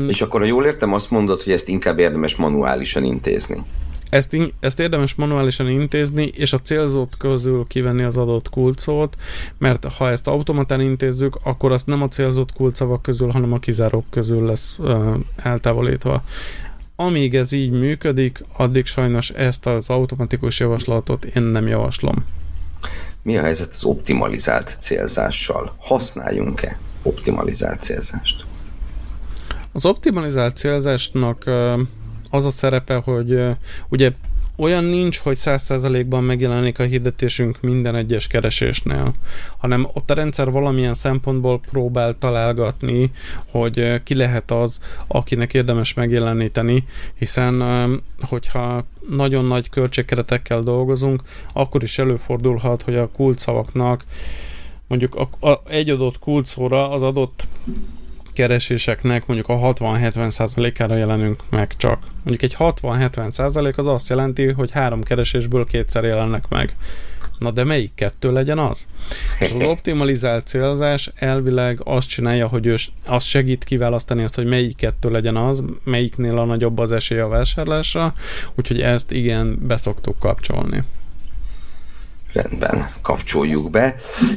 És 0.07 0.21
akkor, 0.21 0.39
ha 0.39 0.47
jól 0.47 0.65
értem, 0.65 0.93
azt 0.93 1.11
mondod, 1.11 1.41
hogy 1.41 1.53
ezt 1.53 1.67
inkább 1.67 1.99
érdemes 1.99 2.35
manuálisan 2.35 3.03
intézni. 3.03 3.57
Ezt, 4.09 4.33
in- 4.33 4.53
ezt 4.59 4.79
érdemes 4.79 5.15
manuálisan 5.15 5.69
intézni, 5.69 6.31
és 6.35 6.53
a 6.53 6.59
célzott 6.59 7.17
közül 7.17 7.65
kivenni 7.67 8.03
az 8.03 8.17
adott 8.17 8.49
kulcot, 8.49 9.15
mert 9.57 9.85
ha 9.85 10.09
ezt 10.09 10.27
automatán 10.27 10.81
intézzük, 10.81 11.39
akkor 11.43 11.71
azt 11.71 11.87
nem 11.87 12.01
a 12.01 12.07
célzott 12.07 12.53
kulcsszavak 12.53 13.01
közül, 13.01 13.29
hanem 13.29 13.53
a 13.53 13.59
kizárók 13.59 14.05
közül 14.09 14.45
lesz 14.45 14.75
uh, 14.77 15.15
eltávolítva. 15.35 16.23
Amíg 16.95 17.35
ez 17.35 17.51
így 17.51 17.71
működik, 17.71 18.43
addig 18.57 18.85
sajnos 18.85 19.29
ezt 19.29 19.67
az 19.67 19.89
automatikus 19.89 20.59
javaslatot 20.59 21.25
én 21.25 21.43
nem 21.43 21.67
javaslom. 21.67 22.25
Mi 23.29 23.37
a 23.37 23.41
helyzet 23.41 23.67
az 23.67 23.83
optimalizált 23.83 24.75
célzással? 24.79 25.75
Használjunk-e 25.79 26.79
optimalizált 27.03 27.81
célzást? 27.81 28.45
Az 29.73 29.85
optimalizált 29.85 30.57
célzásnak 30.57 31.43
az 32.29 32.45
a 32.45 32.49
szerepe, 32.49 32.95
hogy 32.95 33.41
ugye 33.89 34.11
olyan 34.59 34.83
nincs, 34.83 35.17
hogy 35.17 35.37
100%-ban 35.39 36.23
megjelenik 36.23 36.79
a 36.79 36.83
hirdetésünk 36.83 37.61
minden 37.61 37.95
egyes 37.95 38.27
keresésnél, 38.27 39.13
hanem 39.57 39.87
ott 39.93 40.09
a 40.09 40.13
rendszer 40.13 40.51
valamilyen 40.51 40.93
szempontból 40.93 41.59
próbál 41.59 42.17
találgatni, 42.17 43.11
hogy 43.45 44.03
ki 44.03 44.15
lehet 44.15 44.51
az, 44.51 44.81
akinek 45.07 45.53
érdemes 45.53 45.93
megjeleníteni, 45.93 46.83
hiszen 47.17 47.63
hogyha 48.21 48.85
nagyon 49.09 49.45
nagy 49.45 49.69
költségkeretekkel 49.69 50.61
dolgozunk, 50.61 51.21
akkor 51.53 51.83
is 51.83 51.99
előfordulhat, 51.99 52.81
hogy 52.81 52.95
a 52.95 53.09
kulcsszavaknak 53.11 54.03
mondjuk 54.87 55.15
a, 55.15 55.47
a, 55.47 55.61
egy 55.69 55.89
adott 55.89 56.19
kulcsszóra 56.19 56.89
az 56.91 57.01
adott 57.01 57.47
kereséseknek 58.39 59.25
mondjuk 59.25 59.49
a 59.49 59.73
60-70%-ára 59.73 60.95
jelenünk 60.95 61.43
meg 61.49 61.77
csak. 61.77 61.99
Mondjuk 62.23 62.51
egy 62.51 62.55
60-70% 62.59 63.75
az 63.75 63.87
azt 63.87 64.09
jelenti, 64.09 64.51
hogy 64.51 64.71
három 64.71 65.03
keresésből 65.03 65.65
kétszer 65.65 66.03
jelennek 66.03 66.47
meg. 66.49 66.75
Na 67.39 67.51
de 67.51 67.63
melyik 67.63 67.91
kettő 67.95 68.31
legyen 68.31 68.59
az? 68.59 68.85
Az 69.39 69.55
optimalizált 69.61 70.47
célzás 70.47 71.11
elvileg 71.15 71.81
azt 71.83 72.09
csinálja, 72.09 72.47
hogy 72.47 72.65
ő 72.65 72.75
azt 73.05 73.27
segít 73.27 73.63
kiválasztani 73.63 74.23
azt, 74.23 74.35
hogy 74.35 74.45
melyik 74.45 74.75
kettő 74.75 75.11
legyen 75.11 75.35
az, 75.35 75.63
melyiknél 75.83 76.37
a 76.37 76.45
nagyobb 76.45 76.77
az 76.77 76.91
esély 76.91 77.19
a 77.19 77.27
vásárlásra, 77.27 78.13
úgyhogy 78.55 78.81
ezt 78.81 79.11
igen, 79.11 79.57
beszoktuk 79.61 80.19
kapcsolni. 80.19 80.83
Rendben, 82.33 82.89
kapcsoljuk 83.01 83.69
be, 83.69 83.95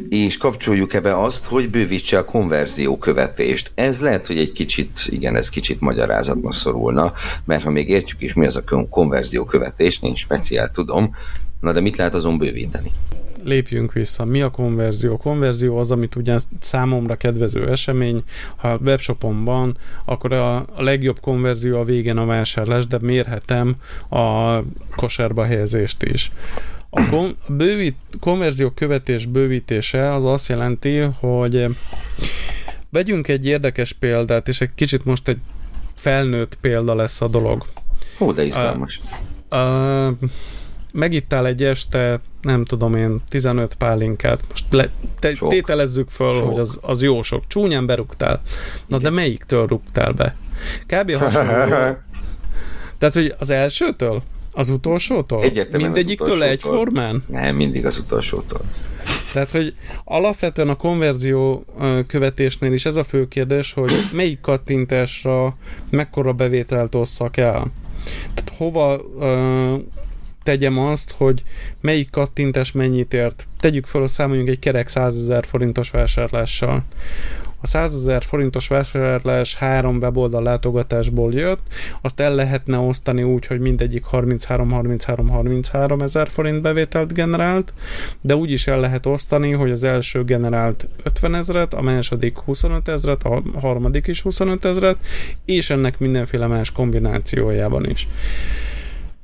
és 0.09 0.37
kapcsoljuk 0.37 0.95
ebbe 0.95 1.19
azt, 1.19 1.45
hogy 1.45 1.71
bővítse 1.71 2.19
a 2.19 2.25
konverzió 2.25 2.99
követést. 2.99 3.73
Ez 3.75 4.01
lehet, 4.01 4.27
hogy 4.27 4.39
egy 4.39 4.53
kicsit, 4.53 4.99
igen, 5.07 5.37
ez 5.37 5.49
kicsit 5.49 5.81
magyarázatba 5.81 6.53
szorulna, 6.53 7.13
mert 7.45 7.63
ha 7.63 7.71
még 7.71 7.89
értjük 7.89 8.23
is, 8.23 8.35
mi 8.35 8.47
az 8.47 8.57
a 8.57 8.65
kon- 8.65 8.89
konverzió 8.89 9.45
követés, 9.45 9.99
nincs 9.99 10.19
speciál 10.19 10.71
tudom, 10.71 11.15
na 11.61 11.73
de 11.73 11.81
mit 11.81 11.97
lehet 11.97 12.15
azon 12.15 12.39
bővíteni? 12.39 12.91
lépjünk 13.45 13.93
vissza. 13.93 14.25
Mi 14.25 14.43
a 14.43 14.51
konverzió? 14.51 15.17
Konverzió 15.17 15.77
az, 15.77 15.91
amit 15.91 16.17
ugye 16.17 16.37
számomra 16.61 17.17
kedvező 17.17 17.71
esemény. 17.71 18.23
Ha 18.57 18.69
a 18.73 18.79
webshopon 18.85 19.45
van, 19.45 19.77
akkor 20.05 20.33
a, 20.33 20.57
a 20.57 20.83
legjobb 20.83 21.21
konverzió 21.21 21.79
a 21.79 21.85
végén 21.85 22.17
a 22.17 22.25
vásárlás, 22.25 22.87
de 22.87 22.99
mérhetem 23.01 23.77
a 24.09 24.59
kosárba 24.97 25.45
helyezést 25.45 26.03
is. 26.03 26.31
A 26.95 27.09
kon- 27.09 27.37
a 27.49 27.53
bővít, 27.53 27.97
konverzió 28.21 28.71
követés 28.71 29.27
bővítése 29.27 30.15
az 30.15 30.25
azt 30.25 30.49
jelenti, 30.49 30.99
hogy 30.99 31.67
vegyünk 32.91 33.29
egy 33.29 33.47
érdekes 33.47 33.93
példát, 33.93 34.49
és 34.49 34.61
egy 34.61 34.75
kicsit 34.75 35.05
most 35.05 35.29
egy 35.29 35.39
felnőtt 35.95 36.59
példa 36.61 36.95
lesz 36.95 37.21
a 37.21 37.29
dolog. 37.29 37.67
Hú, 38.19 38.33
de 38.33 38.45
izgalmas. 38.45 39.01
Uh, 39.51 40.09
megittál 40.93 41.47
egy 41.47 41.65
este, 41.65 42.21
nem 42.41 42.65
tudom 42.65 42.95
én, 42.95 43.21
15 43.29 43.75
pálinkát. 43.75 44.41
Most 44.49 44.73
le, 44.73 44.89
te, 45.19 45.35
Sok. 45.35 45.51
tételezzük 45.51 46.09
föl, 46.11 46.35
Sok. 46.35 46.49
hogy 46.49 46.59
az, 46.59 46.79
az 46.83 47.03
jó 47.03 47.23
sok. 47.23 47.47
Csúnyán 47.47 47.87
berúgtál. 47.87 48.43
Na 48.87 48.99
de 48.99 49.11
melyiktől 49.11 49.67
rúgtál 49.67 50.13
be? 50.13 50.37
Kb. 50.87 51.13
hasonló. 51.23 51.53
Tehát, 52.99 53.15
hogy 53.15 53.35
az 53.39 53.51
elsőtől? 53.51 54.23
Az 54.53 54.69
utolsótól? 54.71 55.43
Egyértelműen 55.43 55.91
az 55.91 55.97
Mindegyiktől 55.97 56.27
utolsótól. 56.27 56.53
egyformán? 56.53 57.25
Nem, 57.27 57.57
mindig 57.57 57.87
az 57.87 57.99
utolsótól. 57.99 58.61
Tehát, 59.33 59.51
hogy 59.51 59.75
alapvetően 60.05 60.69
a 60.69 60.77
konverzió 60.77 61.65
követésnél 62.07 62.73
is 62.73 62.87
ez 62.87 62.97
a 62.97 63.05
fő 63.05 63.29
kérdés, 63.29 63.73
hogy 63.73 63.93
melyik 64.13 64.41
kattintásra 64.41 65.57
mekkora 65.91 66.33
bevételt 66.33 66.95
osszak 66.95 67.37
el. 67.37 67.67
Tehát 68.35 68.53
hova 68.57 69.01
ö, 69.21 69.75
tegyem 70.43 70.79
azt, 70.79 71.11
hogy 71.17 71.43
melyik 71.81 72.11
kattintás 72.11 72.73
mennyit 72.73 73.15
ért. 73.15 73.47
Tegyük 73.61 73.87
fel, 73.87 74.01
hogy 74.01 74.11
számoljunk 74.11 74.49
egy 74.49 74.59
kerek 74.59 74.89
100 74.89 75.17
ezer 75.17 75.45
forintos 75.47 75.91
vásárlással. 75.91 76.83
A 77.63 77.67
100 77.67 77.95
ezer 77.95 78.23
forintos 78.23 78.69
vásárlás 78.69 79.55
három 79.55 79.97
weboldal 79.97 80.43
látogatásból 80.43 81.33
jött, 81.33 81.61
azt 82.01 82.21
el 82.21 82.35
lehetne 82.35 82.79
osztani 82.79 83.23
úgy, 83.23 83.47
hogy 83.47 83.61
mindegyik 83.61 84.05
33-33-33 84.13 86.03
ezer 86.03 86.29
forint 86.29 86.63
bevételt 86.63 87.13
generált, 87.13 87.73
de 88.21 88.37
úgy 88.37 88.51
is 88.51 88.67
el 88.67 88.81
lehet 88.81 89.07
osztani, 89.07 89.53
hogy 89.53 89.71
az 89.71 89.83
első 89.83 90.25
generált 90.25 90.87
50 91.03 91.35
ezret, 91.35 91.75
a 91.75 91.81
második 91.83 92.37
25 92.37 92.89
ezret, 92.89 93.23
a 93.23 93.43
harmadik 93.61 94.07
is 94.07 94.23
25 94.23 94.65
ezret, 94.65 94.97
és 95.45 95.71
ennek 95.71 95.99
mindenféle 95.99 96.47
más 96.47 96.73
kombinációjában 96.73 97.91
is. 97.91 98.09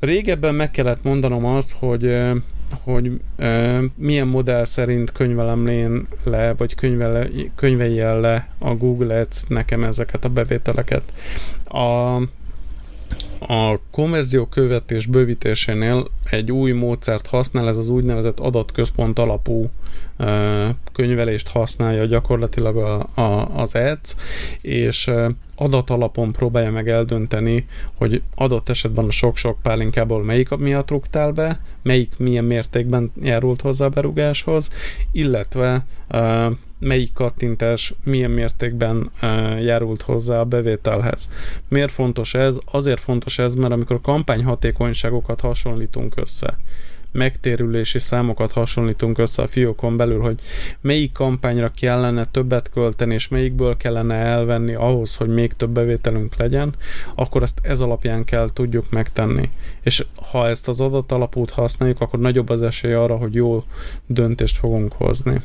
Régebben 0.01 0.55
meg 0.55 0.70
kellett 0.70 1.03
mondanom 1.03 1.45
azt, 1.45 1.72
hogy 1.78 2.05
hogy 2.83 3.21
ö, 3.37 3.85
milyen 3.95 4.29
modell 4.29 4.64
szerint 4.64 5.12
könyvelem 5.12 5.66
én 5.66 6.07
le, 6.25 6.55
vagy 6.55 6.75
könyvele, 6.75 7.27
könyvelje 7.55 8.12
le 8.12 8.49
a 8.59 8.75
Google 8.75 9.21
Ads 9.21 9.43
nekem 9.49 9.85
ezeket 9.85 10.25
a 10.25 10.29
bevételeket. 10.29 11.12
A, 11.64 12.16
a 13.51 13.78
konverzió 13.90 14.46
követés 14.46 15.07
bővítésénél 15.07 16.07
egy 16.30 16.53
új 16.53 16.72
módszert 16.72 17.26
használ, 17.26 17.68
ez 17.68 17.76
az 17.76 17.88
úgynevezett 17.88 18.40
adatközpont 18.40 19.18
alapú 19.18 19.70
ö, 20.16 20.66
könyvelést 20.92 21.49
használja 21.49 22.05
gyakorlatilag 22.05 22.76
a, 22.76 23.20
a, 23.20 23.46
az 23.57 23.74
Ads, 23.74 24.14
és 24.61 25.07
ö, 25.07 25.28
adat 25.57 25.90
alapon 25.90 26.32
próbálja 26.32 26.70
meg 26.70 26.88
eldönteni, 26.88 27.66
hogy 27.94 28.22
adott 28.34 28.68
esetben 28.68 29.05
a 29.05 29.11
sok-sok 29.11 29.59
pálinkából 29.62 30.24
melyik 30.24 30.49
miatt 30.49 30.90
rúgtál 30.90 31.32
be, 31.32 31.61
melyik 31.82 32.12
milyen 32.18 32.44
mértékben 32.44 33.12
járult 33.22 33.61
hozzá 33.61 33.84
a 33.84 33.88
berugáshoz, 33.88 34.72
illetve 35.12 35.86
uh, 36.11 36.53
melyik 36.79 37.12
kattintás 37.12 37.95
milyen 38.05 38.31
mértékben 38.31 39.11
járult 39.61 40.03
hozzá 40.03 40.41
a 40.41 40.45
bevételhez. 40.45 41.31
Miért 41.68 41.93
fontos 41.93 42.35
ez? 42.35 42.59
Azért 42.64 43.01
fontos 43.01 43.39
ez, 43.39 43.55
mert 43.55 43.72
amikor 43.72 44.01
kampány 44.01 44.45
hatékonyságokat 44.45 45.41
hasonlítunk 45.41 46.16
össze, 46.16 46.57
megtérülési 47.12 47.99
számokat 47.99 48.53
hasonlítunk 48.53 49.18
össze 49.18 49.43
a 49.43 49.47
fiókon 49.47 49.97
belül, 49.97 50.20
hogy 50.20 50.39
melyik 50.81 51.12
kampányra 51.12 51.70
kellene 51.81 52.24
többet 52.24 52.70
költeni, 52.70 53.14
és 53.14 53.29
melyikből 53.29 53.76
kellene 53.76 54.14
elvenni 54.14 54.74
ahhoz, 54.74 55.16
hogy 55.16 55.29
még 55.29 55.53
több 55.53 55.70
bevételünk 55.70 56.37
legyen, 56.37 56.74
akkor 57.14 57.43
ezt 57.43 57.59
ez 57.62 57.81
alapján 57.81 58.24
kell 58.24 58.49
tudjuk 58.53 58.91
megtenni. 58.91 59.51
És 59.83 60.07
ha 60.31 60.49
ezt 60.49 60.68
az 60.68 60.81
adat 60.81 61.12
alapút 61.12 61.51
használjuk, 61.51 62.01
akkor 62.01 62.18
nagyobb 62.18 62.49
az 62.49 62.62
esély 62.62 62.93
arra, 62.93 63.16
hogy 63.16 63.35
jó 63.35 63.64
döntést 64.07 64.59
fogunk 64.59 64.93
hozni. 64.93 65.41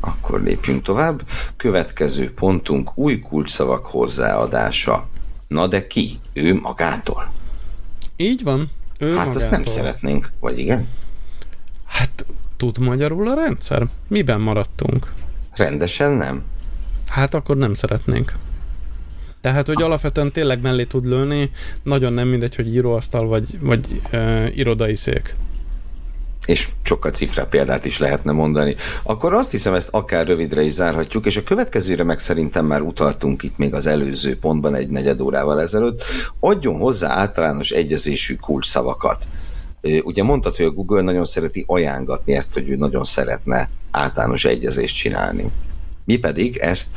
Akkor 0.00 0.42
lépjünk 0.42 0.82
tovább. 0.82 1.22
Következő 1.56 2.32
pontunk 2.32 2.98
új 2.98 3.18
kulcsszavak 3.18 3.86
hozzáadása. 3.86 5.08
Na 5.48 5.66
de 5.66 5.86
ki? 5.86 6.18
Ő 6.32 6.54
magától? 6.54 7.32
Így 8.16 8.42
van. 8.42 8.70
Ő 8.98 9.06
hát 9.06 9.16
magától. 9.16 9.40
azt 9.40 9.50
nem 9.50 9.64
szeretnénk, 9.64 10.30
vagy 10.40 10.58
igen? 10.58 10.88
Hát 11.84 12.24
tud 12.56 12.78
magyarul 12.78 13.28
a 13.28 13.34
rendszer? 13.34 13.86
Miben 14.08 14.40
maradtunk? 14.40 15.12
Rendesen 15.54 16.10
nem. 16.10 16.42
Hát 17.06 17.34
akkor 17.34 17.56
nem 17.56 17.74
szeretnénk. 17.74 18.32
Tehát, 19.40 19.66
hogy 19.66 19.82
alapvetően 19.82 20.32
tényleg 20.32 20.60
mellé 20.60 20.84
tud 20.84 21.04
lőni, 21.04 21.50
nagyon 21.82 22.12
nem 22.12 22.28
mindegy, 22.28 22.54
hogy 22.54 22.74
íróasztal 22.74 23.26
vagy, 23.26 23.60
vagy 23.60 24.00
e, 24.10 24.48
irodai 24.54 24.94
szék 24.94 25.36
és 26.48 26.68
sokkal 26.82 27.10
cifra 27.10 27.46
példát 27.46 27.84
is 27.84 27.98
lehetne 27.98 28.32
mondani. 28.32 28.76
Akkor 29.02 29.34
azt 29.34 29.50
hiszem, 29.50 29.74
ezt 29.74 29.88
akár 29.92 30.26
rövidre 30.26 30.62
is 30.62 30.72
zárhatjuk, 30.72 31.26
és 31.26 31.36
a 31.36 31.42
következőre 31.42 32.02
meg 32.02 32.18
szerintem 32.18 32.66
már 32.66 32.80
utaltunk 32.80 33.42
itt 33.42 33.58
még 33.58 33.74
az 33.74 33.86
előző 33.86 34.38
pontban 34.38 34.74
egy 34.74 34.88
negyed 34.88 35.20
órával 35.20 35.60
ezelőtt, 35.60 36.02
adjon 36.40 36.78
hozzá 36.78 37.10
általános 37.10 37.70
egyezésű 37.70 38.34
kulcsszavakat. 38.34 39.26
Ugye 40.02 40.22
mondtad, 40.22 40.56
hogy 40.56 40.66
a 40.66 40.70
Google 40.70 41.00
nagyon 41.00 41.24
szereti 41.24 41.64
ajángatni 41.66 42.34
ezt, 42.34 42.54
hogy 42.54 42.68
ő 42.68 42.76
nagyon 42.76 43.04
szeretne 43.04 43.68
általános 43.90 44.44
egyezést 44.44 44.96
csinálni. 44.96 45.50
Mi 46.04 46.16
pedig 46.16 46.56
ezt 46.56 46.88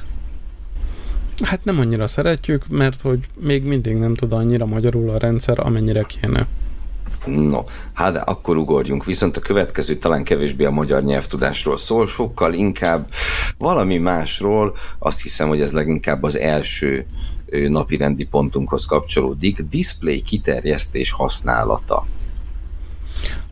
Hát 1.42 1.66
nem 1.66 1.80
annyira 1.80 2.08
szeretjük, 2.08 2.68
mert 2.68 3.02
hogy 3.02 3.20
még 3.40 3.64
mindig 3.64 3.96
nem 3.96 4.16
tud 4.16 4.34
annyira 4.34 4.66
magyarul 4.66 5.10
a 5.10 5.18
rendszer, 5.18 5.60
amennyire 5.60 6.04
kéne. 6.04 6.48
No, 7.26 7.64
hát 7.94 8.18
akkor 8.30 8.58
ugorjunk. 8.58 9.06
Viszont 9.06 9.38
a 9.38 9.42
következő 9.42 9.96
talán 9.96 10.24
kevésbé 10.24 10.66
a 10.66 10.72
magyar 10.72 11.04
nyelvtudásról 11.04 11.78
szól, 11.78 12.08
sokkal 12.08 12.54
inkább 12.54 13.08
valami 13.58 13.98
másról. 13.98 14.76
Azt 15.00 15.22
hiszem, 15.22 15.48
hogy 15.48 15.62
ez 15.62 15.72
leginkább 15.72 16.24
az 16.24 16.38
első 16.38 17.06
napi 17.68 17.98
rendi 17.98 18.26
pontunkhoz 18.26 18.86
kapcsolódik. 18.86 19.60
Display 19.60 20.22
kiterjesztés 20.22 21.12
használata. 21.12 22.06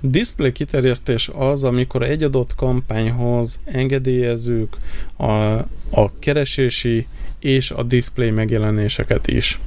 Display 0.02 0.52
kiterjesztés 0.52 1.30
az, 1.34 1.64
amikor 1.64 2.04
egy 2.04 2.24
adott 2.24 2.56
kampányhoz 2.56 3.60
engedélyezzük 3.66 4.78
a, 5.18 5.34
a 5.90 6.12
keresési 6.20 7.08
és 7.40 7.72
a 7.72 7.84
display 7.84 8.32
megjelenéseket 8.32 9.28
is. 9.28 9.60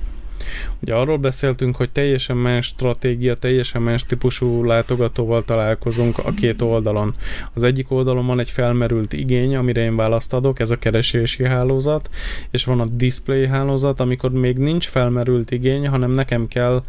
Ugye 0.80 0.94
arról 0.94 1.16
beszéltünk, 1.16 1.76
hogy 1.76 1.90
teljesen 1.90 2.36
más 2.36 2.66
stratégia, 2.66 3.34
teljesen 3.34 3.82
más 3.82 4.04
típusú 4.04 4.64
látogatóval 4.64 5.44
találkozunk 5.44 6.18
a 6.18 6.30
két 6.30 6.62
oldalon. 6.62 7.14
Az 7.52 7.62
egyik 7.62 7.90
oldalon 7.90 8.26
van 8.26 8.40
egy 8.40 8.50
felmerült 8.50 9.12
igény, 9.12 9.56
amire 9.56 9.80
én 9.80 9.96
választ 9.96 10.32
adok, 10.32 10.60
ez 10.60 10.70
a 10.70 10.76
keresési 10.76 11.44
hálózat, 11.44 12.08
és 12.50 12.64
van 12.64 12.80
a 12.80 12.86
display 12.86 13.46
hálózat, 13.46 14.00
amikor 14.00 14.30
még 14.30 14.58
nincs 14.58 14.86
felmerült 14.86 15.50
igény, 15.50 15.88
hanem 15.88 16.10
nekem 16.10 16.48
kell 16.48 16.82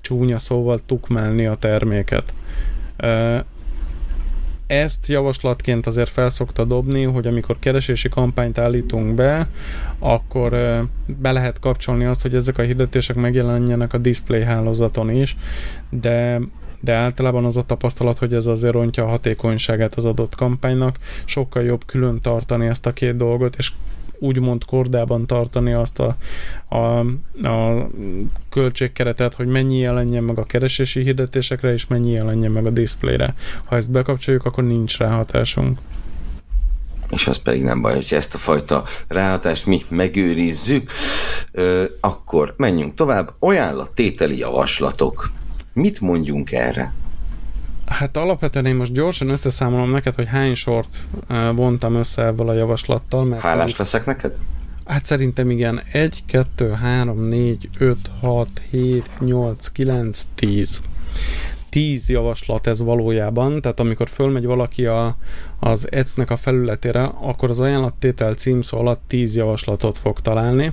csúnya 0.00 0.38
szóval 0.38 0.78
tukmálni 0.86 1.46
a 1.46 1.56
terméket 1.56 2.32
ezt 4.66 5.06
javaslatként 5.06 5.86
azért 5.86 6.08
felszokta 6.08 6.64
dobni, 6.64 7.02
hogy 7.02 7.26
amikor 7.26 7.58
keresési 7.58 8.08
kampányt 8.08 8.58
állítunk 8.58 9.14
be, 9.14 9.48
akkor 9.98 10.50
be 11.06 11.32
lehet 11.32 11.58
kapcsolni 11.58 12.04
azt, 12.04 12.22
hogy 12.22 12.34
ezek 12.34 12.58
a 12.58 12.62
hirdetések 12.62 13.16
megjelenjenek 13.16 13.92
a 13.92 13.98
display 13.98 14.42
hálózaton 14.42 15.10
is, 15.10 15.36
de 15.90 16.40
de 16.80 16.92
általában 16.92 17.44
az 17.44 17.56
a 17.56 17.62
tapasztalat, 17.62 18.18
hogy 18.18 18.34
ez 18.34 18.46
azért 18.46 18.72
rontja 18.72 19.04
a 19.04 19.08
hatékonyságát 19.08 19.94
az 19.94 20.04
adott 20.04 20.34
kampánynak, 20.34 20.96
sokkal 21.24 21.62
jobb 21.62 21.84
külön 21.86 22.20
tartani 22.20 22.66
ezt 22.66 22.86
a 22.86 22.92
két 22.92 23.16
dolgot, 23.16 23.56
és 23.58 23.72
úgymond 24.18 24.64
kordában 24.64 25.26
tartani 25.26 25.72
azt 25.72 25.98
a, 25.98 26.16
a, 26.68 26.98
a 27.48 27.88
költségkeretet, 28.50 29.34
hogy 29.34 29.46
mennyi 29.46 29.78
jelenjen 29.78 30.22
meg 30.22 30.38
a 30.38 30.44
keresési 30.44 31.02
hirdetésekre, 31.02 31.72
és 31.72 31.86
mennyi 31.86 32.10
jelenjen 32.10 32.50
meg 32.50 32.66
a 32.66 32.70
displayre. 32.70 33.34
Ha 33.64 33.76
ezt 33.76 33.90
bekapcsoljuk, 33.90 34.44
akkor 34.44 34.64
nincs 34.64 34.98
ráhatásunk 34.98 35.78
és 37.14 37.26
az 37.26 37.36
pedig 37.36 37.62
nem 37.62 37.80
baj, 37.80 37.94
hogy 37.94 38.06
ezt 38.10 38.34
a 38.34 38.38
fajta 38.38 38.84
ráhatást 39.08 39.66
mi 39.66 39.82
megőrizzük, 39.88 40.90
akkor 42.00 42.54
menjünk 42.56 42.94
tovább. 42.94 43.34
Ajánlattételi 43.38 44.38
javaslatok. 44.38 45.30
Mit 45.72 46.00
mondjunk 46.00 46.52
erre? 46.52 46.92
Hát 47.86 48.16
alapvetően 48.16 48.66
én 48.66 48.74
most 48.74 48.92
gyorsan 48.92 49.28
összeszámolom 49.28 49.90
neked, 49.90 50.14
hogy 50.14 50.28
hány 50.28 50.54
sort 50.54 50.98
vontam 51.54 51.94
össze 51.94 52.24
ebből 52.24 52.48
a 52.48 52.52
javaslattal. 52.52 53.24
Mert 53.24 53.42
Hálás 53.42 53.72
úgy... 53.72 53.74
leszek 53.78 54.06
neked? 54.06 54.32
Hát 54.84 55.04
szerintem 55.04 55.50
igen. 55.50 55.82
1, 55.92 56.22
2, 56.26 56.70
3, 56.70 57.28
4, 57.28 57.68
5, 57.78 57.96
6, 58.20 58.48
7, 58.70 59.10
8, 59.20 59.68
9, 59.68 60.26
10. 60.34 60.80
10 61.68 62.08
javaslat 62.08 62.66
ez 62.66 62.80
valójában, 62.80 63.60
tehát 63.60 63.80
amikor 63.80 64.08
fölmegy 64.08 64.44
valaki 64.44 64.86
a, 64.86 65.16
az 65.58 65.92
EC-nek 65.92 66.30
a 66.30 66.36
felületére, 66.36 67.02
akkor 67.02 67.50
az 67.50 67.60
ajánlattétel 67.60 68.34
címszó 68.34 68.78
alatt 68.78 69.00
10 69.06 69.36
javaslatot 69.36 69.98
fog 69.98 70.20
találni. 70.20 70.72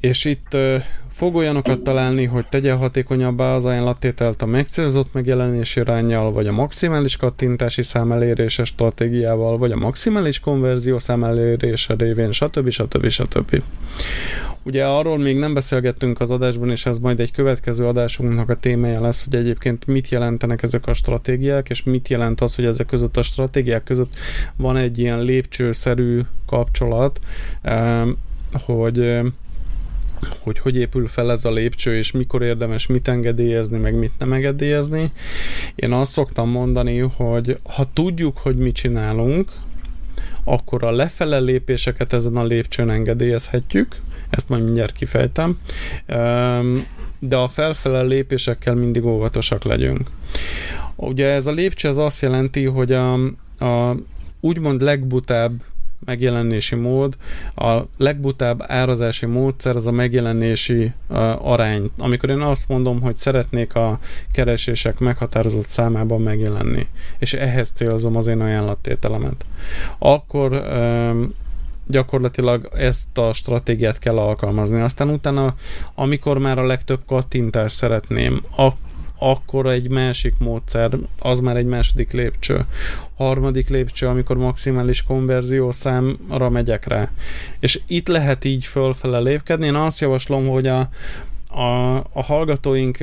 És 0.00 0.24
itt 0.24 0.56
Fog 1.20 1.34
olyanokat 1.34 1.80
találni, 1.80 2.24
hogy 2.24 2.46
tegye 2.48 2.72
hatékonyabbá 2.72 3.54
az 3.54 3.64
ajánlattételt 3.64 4.42
a 4.42 4.46
megcélzott 4.46 5.12
megjelenési 5.12 5.80
irányjal, 5.80 6.32
vagy 6.32 6.46
a 6.46 6.52
maximális 6.52 7.16
kattintási 7.16 7.82
szám 7.82 8.12
elérése 8.12 8.64
stratégiával, 8.64 9.58
vagy 9.58 9.72
a 9.72 9.76
maximális 9.76 10.40
konverzió 10.40 10.98
szám 10.98 11.24
elérése 11.24 11.94
révén, 11.98 12.32
stb. 12.32 12.70
stb. 12.70 13.08
stb. 13.08 13.62
Ugye 14.62 14.84
arról 14.84 15.18
még 15.18 15.38
nem 15.38 15.54
beszélgettünk 15.54 16.20
az 16.20 16.30
adásban, 16.30 16.70
és 16.70 16.86
ez 16.86 16.98
majd 16.98 17.20
egy 17.20 17.32
következő 17.32 17.86
adásunknak 17.86 18.48
a 18.48 18.60
témája 18.60 19.00
lesz, 19.00 19.24
hogy 19.24 19.34
egyébként 19.34 19.86
mit 19.86 20.08
jelentenek 20.08 20.62
ezek 20.62 20.86
a 20.86 20.94
stratégiák, 20.94 21.68
és 21.68 21.82
mit 21.82 22.08
jelent 22.08 22.40
az, 22.40 22.54
hogy 22.54 22.64
ezek 22.64 22.86
között 22.86 23.16
a 23.16 23.22
stratégiák 23.22 23.84
között 23.84 24.14
van 24.56 24.76
egy 24.76 24.98
ilyen 24.98 25.22
lépcsőszerű 25.22 26.20
kapcsolat, 26.46 27.20
hogy 28.52 29.20
hogy 30.38 30.58
hogy 30.58 30.76
épül 30.76 31.08
fel 31.08 31.30
ez 31.30 31.44
a 31.44 31.50
lépcső, 31.50 31.96
és 31.96 32.10
mikor 32.10 32.42
érdemes 32.42 32.86
mit 32.86 33.08
engedélyezni, 33.08 33.78
meg 33.78 33.94
mit 33.94 34.12
nem 34.18 34.32
engedélyezni. 34.32 35.10
Én 35.74 35.92
azt 35.92 36.12
szoktam 36.12 36.50
mondani, 36.50 36.98
hogy 36.98 37.58
ha 37.62 37.90
tudjuk, 37.92 38.38
hogy 38.38 38.56
mit 38.56 38.74
csinálunk, 38.74 39.52
akkor 40.44 40.84
a 40.84 40.90
lefele 40.90 41.38
lépéseket 41.38 42.12
ezen 42.12 42.36
a 42.36 42.44
lépcsőn 42.44 42.90
engedélyezhetjük, 42.90 43.96
ezt 44.30 44.48
majd 44.48 44.64
mindjárt 44.64 44.92
kifejtem, 44.92 45.58
de 47.18 47.36
a 47.36 47.48
felfele 47.48 48.02
lépésekkel 48.02 48.74
mindig 48.74 49.04
óvatosak 49.04 49.64
legyünk. 49.64 50.08
Ugye 50.96 51.26
ez 51.26 51.46
a 51.46 51.52
lépcső 51.52 51.88
az 51.88 51.98
azt 51.98 52.22
jelenti, 52.22 52.64
hogy 52.64 52.92
a, 52.92 53.12
a 53.58 53.96
úgymond 54.40 54.80
legbutább 54.80 55.52
megjelenési 56.04 56.74
mód, 56.74 57.16
a 57.54 57.80
legbutább 57.96 58.64
árazási 58.66 59.26
módszer 59.26 59.76
az 59.76 59.86
a 59.86 59.90
megjelenési 59.90 60.92
uh, 61.08 61.46
arány. 61.50 61.90
Amikor 61.98 62.30
én 62.30 62.40
azt 62.40 62.68
mondom, 62.68 63.00
hogy 63.00 63.16
szeretnék 63.16 63.74
a 63.74 63.98
keresések 64.32 64.98
meghatározott 64.98 65.68
számában 65.68 66.20
megjelenni, 66.20 66.86
és 67.18 67.32
ehhez 67.32 67.70
célzom 67.70 68.16
az 68.16 68.26
én 68.26 68.40
ajánlattételemet, 68.40 69.44
akkor 69.98 70.52
um, 70.52 71.32
gyakorlatilag 71.86 72.68
ezt 72.74 73.18
a 73.18 73.32
stratégiát 73.32 73.98
kell 73.98 74.18
alkalmazni. 74.18 74.80
Aztán 74.80 75.08
utána, 75.08 75.54
amikor 75.94 76.38
már 76.38 76.58
a 76.58 76.66
legtöbb 76.66 77.00
kattintást 77.06 77.76
szeretném, 77.76 78.42
akkor 78.56 78.89
akkor 79.22 79.66
egy 79.66 79.88
másik 79.88 80.34
módszer, 80.38 80.90
az 81.18 81.40
már 81.40 81.56
egy 81.56 81.66
második 81.66 82.12
lépcső. 82.12 82.64
Harmadik 83.16 83.68
lépcső, 83.68 84.06
amikor 84.06 84.36
maximális 84.36 85.02
konverzió 85.02 85.72
számra 85.72 86.48
megyek 86.48 86.86
rá. 86.86 87.10
És 87.58 87.80
itt 87.86 88.08
lehet 88.08 88.44
így 88.44 88.64
fölfele 88.64 89.18
lépkedni. 89.18 89.66
Én 89.66 89.74
azt 89.74 90.00
javaslom, 90.00 90.48
hogy 90.48 90.66
a, 90.66 90.88
a, 91.46 91.96
a 91.96 92.22
hallgatóink, 92.22 92.98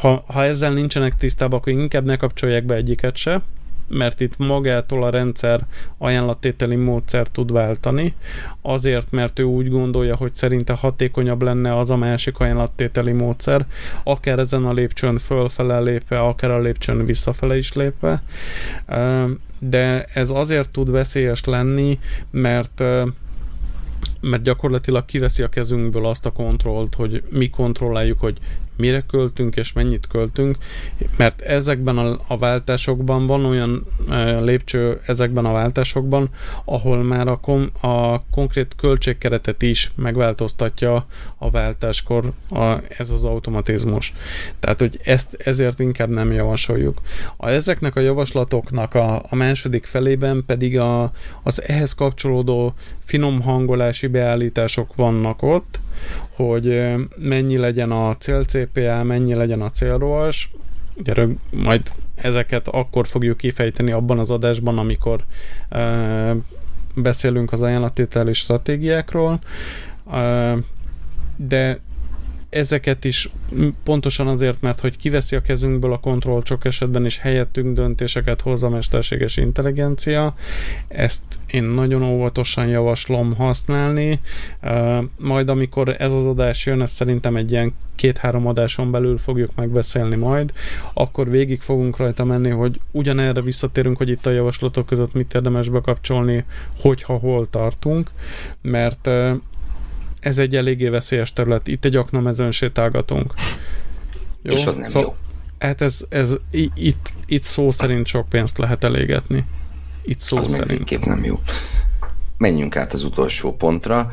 ha, 0.00 0.24
ha 0.26 0.44
ezzel 0.44 0.72
nincsenek 0.72 1.16
tisztában, 1.16 1.58
akkor 1.58 1.72
inkább 1.72 2.04
ne 2.04 2.16
kapcsolják 2.16 2.64
be 2.64 2.74
egyiket 2.74 3.16
se, 3.16 3.42
mert 3.88 4.20
itt 4.20 4.36
magától 4.36 5.04
a 5.04 5.10
rendszer 5.10 5.60
ajánlattételi 5.98 6.76
módszer 6.76 7.28
tud 7.28 7.52
váltani, 7.52 8.14
azért, 8.62 9.10
mert 9.10 9.38
ő 9.38 9.42
úgy 9.42 9.68
gondolja, 9.68 10.16
hogy 10.16 10.34
szerinte 10.34 10.72
hatékonyabb 10.72 11.42
lenne 11.42 11.78
az 11.78 11.90
a 11.90 11.96
másik 11.96 12.38
ajánlattételi 12.38 13.12
módszer, 13.12 13.66
akár 14.02 14.38
ezen 14.38 14.64
a 14.64 14.72
lépcsőn 14.72 15.18
fölfele 15.18 15.80
lépve, 15.80 16.18
akár 16.18 16.50
a 16.50 16.60
lépcsőn 16.60 17.04
visszafele 17.04 17.56
is 17.56 17.72
lépve, 17.72 18.22
de 19.58 20.04
ez 20.14 20.30
azért 20.30 20.70
tud 20.70 20.90
veszélyes 20.90 21.44
lenni, 21.44 21.98
mert 22.30 22.82
mert 24.20 24.42
gyakorlatilag 24.42 25.04
kiveszi 25.04 25.42
a 25.42 25.48
kezünkből 25.48 26.06
azt 26.06 26.26
a 26.26 26.32
kontrollt, 26.32 26.94
hogy 26.94 27.22
mi 27.30 27.50
kontrolláljuk, 27.50 28.20
hogy 28.20 28.38
mire 28.76 29.00
költünk 29.00 29.56
és 29.56 29.72
mennyit 29.72 30.06
költünk, 30.06 30.56
mert 31.16 31.40
ezekben 31.40 31.98
a, 31.98 32.18
a 32.26 32.38
váltásokban 32.38 33.26
van 33.26 33.44
olyan 33.44 33.86
e, 34.10 34.40
lépcső 34.40 35.00
ezekben 35.06 35.44
a 35.44 35.52
váltásokban, 35.52 36.28
ahol 36.64 37.02
már 37.02 37.28
a, 37.28 37.36
kom, 37.36 37.70
a 37.80 38.22
konkrét 38.30 38.74
költségkeretet 38.76 39.62
is 39.62 39.92
megváltoztatja 39.96 41.06
a 41.38 41.50
váltáskor 41.50 42.32
a, 42.50 42.74
ez 42.98 43.10
az 43.10 43.24
automatizmus. 43.24 44.14
Tehát, 44.60 44.78
hogy 44.78 45.00
ezt 45.04 45.34
ezért 45.34 45.80
inkább 45.80 46.08
nem 46.08 46.32
javasoljuk. 46.32 47.00
A, 47.36 47.48
ezeknek 47.48 47.96
a 47.96 48.00
javaslatoknak 48.00 48.94
a, 48.94 49.22
a 49.28 49.34
második 49.34 49.84
felében 49.84 50.44
pedig 50.46 50.78
a, 50.78 51.12
az 51.42 51.62
ehhez 51.62 51.94
kapcsolódó 51.94 52.74
finom 53.04 53.42
hangolási 53.42 54.06
beállítások 54.06 54.94
vannak 54.94 55.42
ott, 55.42 55.80
hogy 56.30 56.94
mennyi 57.16 57.56
legyen 57.56 57.90
a 57.90 58.16
cél 58.16 58.44
CPA, 58.44 59.02
mennyi 59.02 59.34
legyen 59.34 59.62
a 59.62 59.70
célrós, 59.70 60.50
ugye 60.96 61.26
majd 61.50 61.90
ezeket 62.14 62.68
akkor 62.68 63.06
fogjuk 63.06 63.36
kifejteni 63.36 63.92
abban 63.92 64.18
az 64.18 64.30
adásban, 64.30 64.78
amikor 64.78 65.24
uh, 65.70 66.36
beszélünk 66.94 67.52
az 67.52 67.62
ajánlatételi 67.62 68.32
stratégiákról, 68.32 69.38
uh, 70.04 70.58
de 71.36 71.80
ezeket 72.54 73.04
is 73.04 73.30
pontosan 73.84 74.26
azért, 74.26 74.60
mert 74.60 74.80
hogy 74.80 74.96
kiveszi 74.96 75.36
a 75.36 75.42
kezünkből 75.42 75.92
a 75.92 75.98
kontroll 75.98 76.42
sok 76.44 76.64
esetben 76.64 77.04
is 77.04 77.18
helyettünk 77.18 77.74
döntéseket 77.74 78.40
hoz 78.40 78.62
a 78.62 78.68
mesterséges 78.68 79.36
intelligencia. 79.36 80.34
Ezt 80.88 81.22
én 81.46 81.64
nagyon 81.64 82.02
óvatosan 82.02 82.66
javaslom 82.66 83.34
használni. 83.34 84.20
Majd 85.18 85.48
amikor 85.48 85.96
ez 85.98 86.12
az 86.12 86.26
adás 86.26 86.66
jön, 86.66 86.82
ezt 86.82 86.94
szerintem 86.94 87.36
egy 87.36 87.50
ilyen 87.50 87.74
két-három 87.94 88.46
adáson 88.46 88.90
belül 88.90 89.18
fogjuk 89.18 89.54
megbeszélni 89.54 90.16
majd, 90.16 90.52
akkor 90.92 91.30
végig 91.30 91.60
fogunk 91.60 91.96
rajta 91.96 92.24
menni, 92.24 92.50
hogy 92.50 92.80
ugyanerre 92.90 93.40
visszatérünk, 93.40 93.96
hogy 93.96 94.08
itt 94.08 94.26
a 94.26 94.30
javaslatok 94.30 94.86
között 94.86 95.12
mit 95.12 95.34
érdemes 95.34 95.68
bekapcsolni, 95.68 96.44
hogyha 96.80 97.16
hol 97.16 97.46
tartunk, 97.50 98.10
mert 98.62 99.10
ez 100.24 100.38
egy 100.38 100.56
eléggé 100.56 100.88
veszélyes 100.88 101.32
terület. 101.32 101.68
Itt 101.68 101.84
egy 101.84 101.96
aknamezőn 101.96 102.50
sétálgatunk. 102.50 103.32
Jó? 104.42 104.54
És 104.54 104.66
az 104.66 104.76
nem 104.76 104.88
szó, 104.88 105.00
jó. 105.00 105.14
Hát 105.58 105.80
ez, 105.80 106.04
ez 106.08 106.34
itt, 106.74 107.12
itt 107.26 107.42
szó 107.42 107.70
szerint 107.70 108.06
sok 108.06 108.28
pénzt 108.28 108.58
lehet 108.58 108.84
elégetni. 108.84 109.44
Itt 110.02 110.20
szó 110.20 110.36
az 110.36 110.52
szerint. 110.52 111.06
nem 111.06 111.24
jó. 111.24 111.40
Menjünk 112.38 112.76
át 112.76 112.92
az 112.92 113.02
utolsó 113.02 113.52
pontra. 113.52 114.12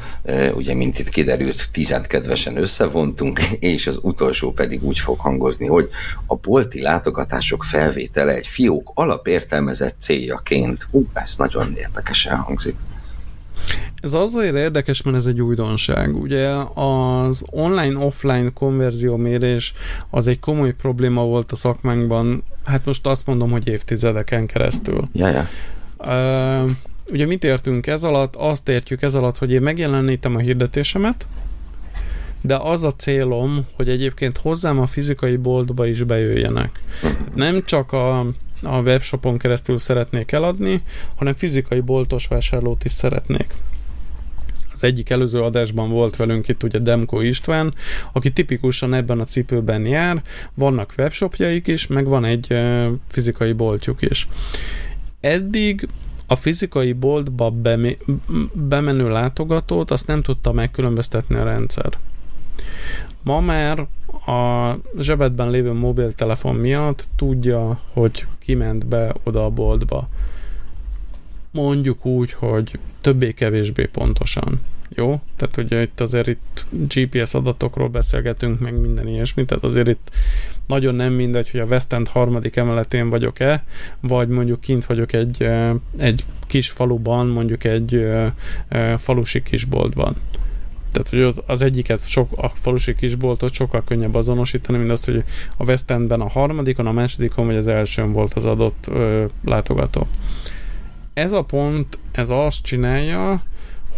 Ugye, 0.53 0.73
mint 0.73 0.99
itt 0.99 1.09
kiderült, 1.09 1.71
tizet 1.71 2.07
kedvesen 2.07 2.57
összevontunk, 2.57 3.39
és 3.73 3.87
az 3.87 3.99
utolsó 4.01 4.51
pedig 4.51 4.83
úgy 4.83 4.99
fog 4.99 5.19
hangozni, 5.19 5.67
hogy 5.67 5.89
a 6.25 6.35
bolti 6.35 6.81
látogatások 6.81 7.63
felvétele 7.63 8.33
egy 8.33 8.47
fiók 8.47 8.91
alapértelmezett 8.93 9.95
céljaként. 9.99 10.87
Hú, 10.91 11.07
ez 11.13 11.33
nagyon 11.37 11.73
érdekesen 11.75 12.35
hangzik. 12.37 12.75
Ez 14.01 14.13
azért 14.13 14.55
érdekes, 14.55 15.01
mert 15.01 15.17
ez 15.17 15.25
egy 15.25 15.41
újdonság. 15.41 16.15
Ugye 16.15 16.47
az 16.73 17.43
online-offline 17.49 18.49
konverzió 18.53 19.15
mérés 19.15 19.73
az 20.09 20.27
egy 20.27 20.39
komoly 20.39 20.73
probléma 20.73 21.23
volt 21.23 21.51
a 21.51 21.55
szakmánkban, 21.55 22.43
hát 22.65 22.85
most 22.85 23.07
azt 23.07 23.25
mondom, 23.25 23.51
hogy 23.51 23.67
évtizedeken 23.67 24.45
keresztül. 24.45 25.07
Ja, 25.13 25.27
ja. 25.27 25.47
Uh, 25.97 26.71
ugye 27.11 27.25
mit 27.25 27.43
értünk 27.43 27.87
ez 27.87 28.03
alatt? 28.03 28.35
Azt 28.35 28.69
értjük 28.69 29.01
ez 29.01 29.15
alatt, 29.15 29.37
hogy 29.37 29.51
én 29.51 29.61
megjelenítem 29.61 30.35
a 30.35 30.39
hirdetésemet, 30.39 31.25
de 32.41 32.55
az 32.55 32.83
a 32.83 32.93
célom, 32.95 33.65
hogy 33.75 33.89
egyébként 33.89 34.37
hozzám 34.37 34.79
a 34.79 34.85
fizikai 34.85 35.35
boltba 35.35 35.85
is 35.85 36.03
bejöjjenek. 36.03 36.79
Nem 37.35 37.63
csak 37.65 37.91
a, 37.93 38.25
a 38.63 38.81
webshopon 38.81 39.37
keresztül 39.37 39.77
szeretnék 39.77 40.31
eladni, 40.31 40.81
hanem 41.15 41.33
fizikai 41.35 41.79
boltos 41.79 42.27
vásárlót 42.27 42.83
is 42.83 42.91
szeretnék. 42.91 43.53
Az 44.73 44.83
egyik 44.83 45.09
előző 45.09 45.41
adásban 45.41 45.89
volt 45.89 46.15
velünk 46.15 46.47
itt 46.47 46.63
ugye 46.63 46.79
Demko 46.79 47.21
István, 47.21 47.73
aki 48.11 48.31
tipikusan 48.31 48.93
ebben 48.93 49.19
a 49.19 49.25
cipőben 49.25 49.85
jár, 49.85 50.21
vannak 50.53 50.93
webshopjaik 50.97 51.67
is, 51.67 51.87
meg 51.87 52.05
van 52.05 52.25
egy 52.25 52.57
fizikai 53.07 53.51
boltjuk 53.51 54.01
is. 54.01 54.27
Eddig 55.19 55.87
a 56.27 56.35
fizikai 56.35 56.93
boltba 56.93 57.53
bemenő 58.53 59.09
látogatót 59.09 59.91
azt 59.91 60.07
nem 60.07 60.21
tudta 60.21 60.51
megkülönböztetni 60.51 61.35
a 61.35 61.43
rendszer. 61.43 61.97
Ma 63.23 63.39
már 63.39 63.79
a 64.25 64.75
zsebedben 64.99 65.49
lévő 65.49 65.73
mobiltelefon 65.73 66.55
miatt 66.55 67.07
tudja, 67.15 67.81
hogy 67.93 68.25
kiment 68.45 68.87
be 68.87 69.15
oda 69.23 69.45
a 69.45 69.49
boltba. 69.49 70.09
Mondjuk 71.51 72.05
úgy, 72.05 72.33
hogy 72.33 72.79
többé-kevésbé 73.01 73.85
pontosan. 73.85 74.61
Jó? 74.95 75.21
Tehát 75.35 75.57
ugye 75.57 75.81
itt 75.81 75.99
azért 75.99 76.27
itt 76.27 76.65
GPS 76.71 77.33
adatokról 77.33 77.87
beszélgetünk, 77.87 78.59
meg 78.59 78.79
minden 78.79 79.07
ilyesmi, 79.07 79.45
tehát 79.45 79.63
azért 79.63 79.87
itt 79.87 80.09
nagyon 80.67 80.95
nem 80.95 81.13
mindegy, 81.13 81.49
hogy 81.49 81.59
a 81.59 81.65
West 81.65 81.93
End 81.93 82.07
harmadik 82.07 82.55
emeletén 82.55 83.09
vagyok-e, 83.09 83.63
vagy 84.01 84.27
mondjuk 84.27 84.59
kint 84.59 84.85
vagyok 84.85 85.13
egy, 85.13 85.49
egy 85.97 86.25
kis 86.47 86.69
faluban, 86.69 87.27
mondjuk 87.27 87.63
egy 87.63 88.07
falusi 88.97 89.43
kisboltban. 89.43 90.15
Tehát, 90.91 91.09
hogy 91.09 91.43
az 91.45 91.61
egyiket, 91.61 92.07
sok, 92.07 92.31
a 92.35 92.51
falusi 92.55 92.95
kisboltot 92.95 93.53
sokkal 93.53 93.83
könnyebb 93.83 94.15
azonosítani, 94.15 94.77
mint 94.77 94.91
az, 94.91 95.05
hogy 95.05 95.23
a 95.57 95.63
West 95.63 95.91
Endben 95.91 96.21
a 96.21 96.29
harmadikon, 96.29 96.87
a 96.87 96.91
másodikon, 96.91 97.45
vagy 97.45 97.55
az 97.55 97.67
elsőn 97.67 98.11
volt 98.11 98.33
az 98.33 98.45
adott 98.45 98.85
ö, 98.87 99.25
látogató. 99.43 100.07
Ez 101.13 101.31
a 101.31 101.41
pont, 101.41 101.99
ez 102.11 102.29
azt 102.29 102.63
csinálja, 102.63 103.43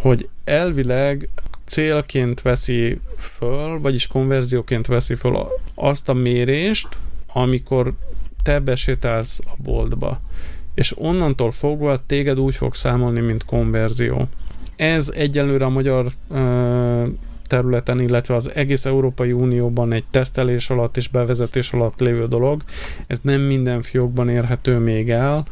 hogy 0.01 0.29
elvileg 0.43 1.29
célként 1.65 2.41
veszi 2.41 2.99
föl, 3.17 3.79
vagyis 3.79 4.07
konverzióként 4.07 4.87
veszi 4.87 5.15
föl 5.15 5.47
azt 5.75 6.09
a 6.09 6.13
mérést, 6.13 6.87
amikor 7.33 7.93
te 8.43 8.59
besétálsz 8.59 9.39
a 9.45 9.53
boltba. 9.57 10.19
És 10.73 10.93
onnantól 10.97 11.51
fogva 11.51 12.05
téged 12.05 12.39
úgy 12.39 12.55
fog 12.55 12.75
számolni, 12.75 13.19
mint 13.19 13.45
konverzió. 13.45 14.27
Ez 14.83 15.11
egyelőre 15.15 15.65
a 15.65 15.69
magyar 15.69 16.11
területen, 17.47 17.99
illetve 17.99 18.35
az 18.35 18.51
egész 18.53 18.85
Európai 18.85 19.31
Unióban 19.31 19.91
egy 19.91 20.03
tesztelés 20.11 20.69
alatt 20.69 20.97
és 20.97 21.07
bevezetés 21.07 21.71
alatt 21.73 21.99
lévő 21.99 22.27
dolog. 22.27 22.61
Ez 23.07 23.19
nem 23.21 23.41
minden 23.41 23.81
fiókban 23.81 24.29
érhető 24.29 24.77
még 24.77 25.09
el. 25.09 25.45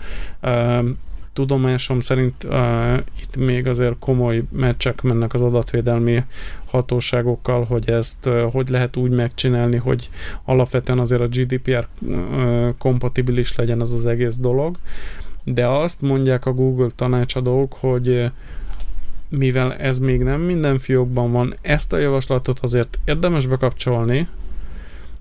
Tudomásom 1.34 2.00
szerint 2.00 2.44
uh, 2.44 2.98
itt 3.22 3.38
még 3.38 3.68
azért 3.68 4.00
komoly 4.00 4.44
meccsek 4.52 5.02
mennek 5.02 5.34
az 5.34 5.42
adatvédelmi 5.42 6.24
hatóságokkal, 6.66 7.64
hogy 7.64 7.90
ezt 7.90 8.26
uh, 8.26 8.42
hogy 8.52 8.70
lehet 8.70 8.96
úgy 8.96 9.12
megcsinálni, 9.12 9.78
hogy 9.78 10.10
alapvetően 10.46 11.00
azért 11.00 11.22
a 11.22 11.28
GDPR 11.28 11.88
uh, 12.02 12.70
kompatibilis 12.78 13.56
legyen 13.56 13.82
az 13.82 13.94
az 13.94 14.06
egész 14.06 14.36
dolog. 14.36 14.78
De 15.44 15.68
azt 15.68 16.02
mondják 16.02 16.46
a 16.46 16.52
Google 16.52 16.90
tanácsadók, 16.96 17.74
hogy 17.80 18.32
mivel 19.32 19.74
ez 19.74 20.00
még 20.00 20.24
nem 20.24 20.42
minden 20.42 20.80
fiókban 20.80 21.32
van, 21.32 21.56
ezt 21.62 21.94
a 21.94 21.98
javaslatot 21.98 22.60
azért 22.60 23.00
érdemes 23.06 23.46
bekapcsolni, 23.46 24.28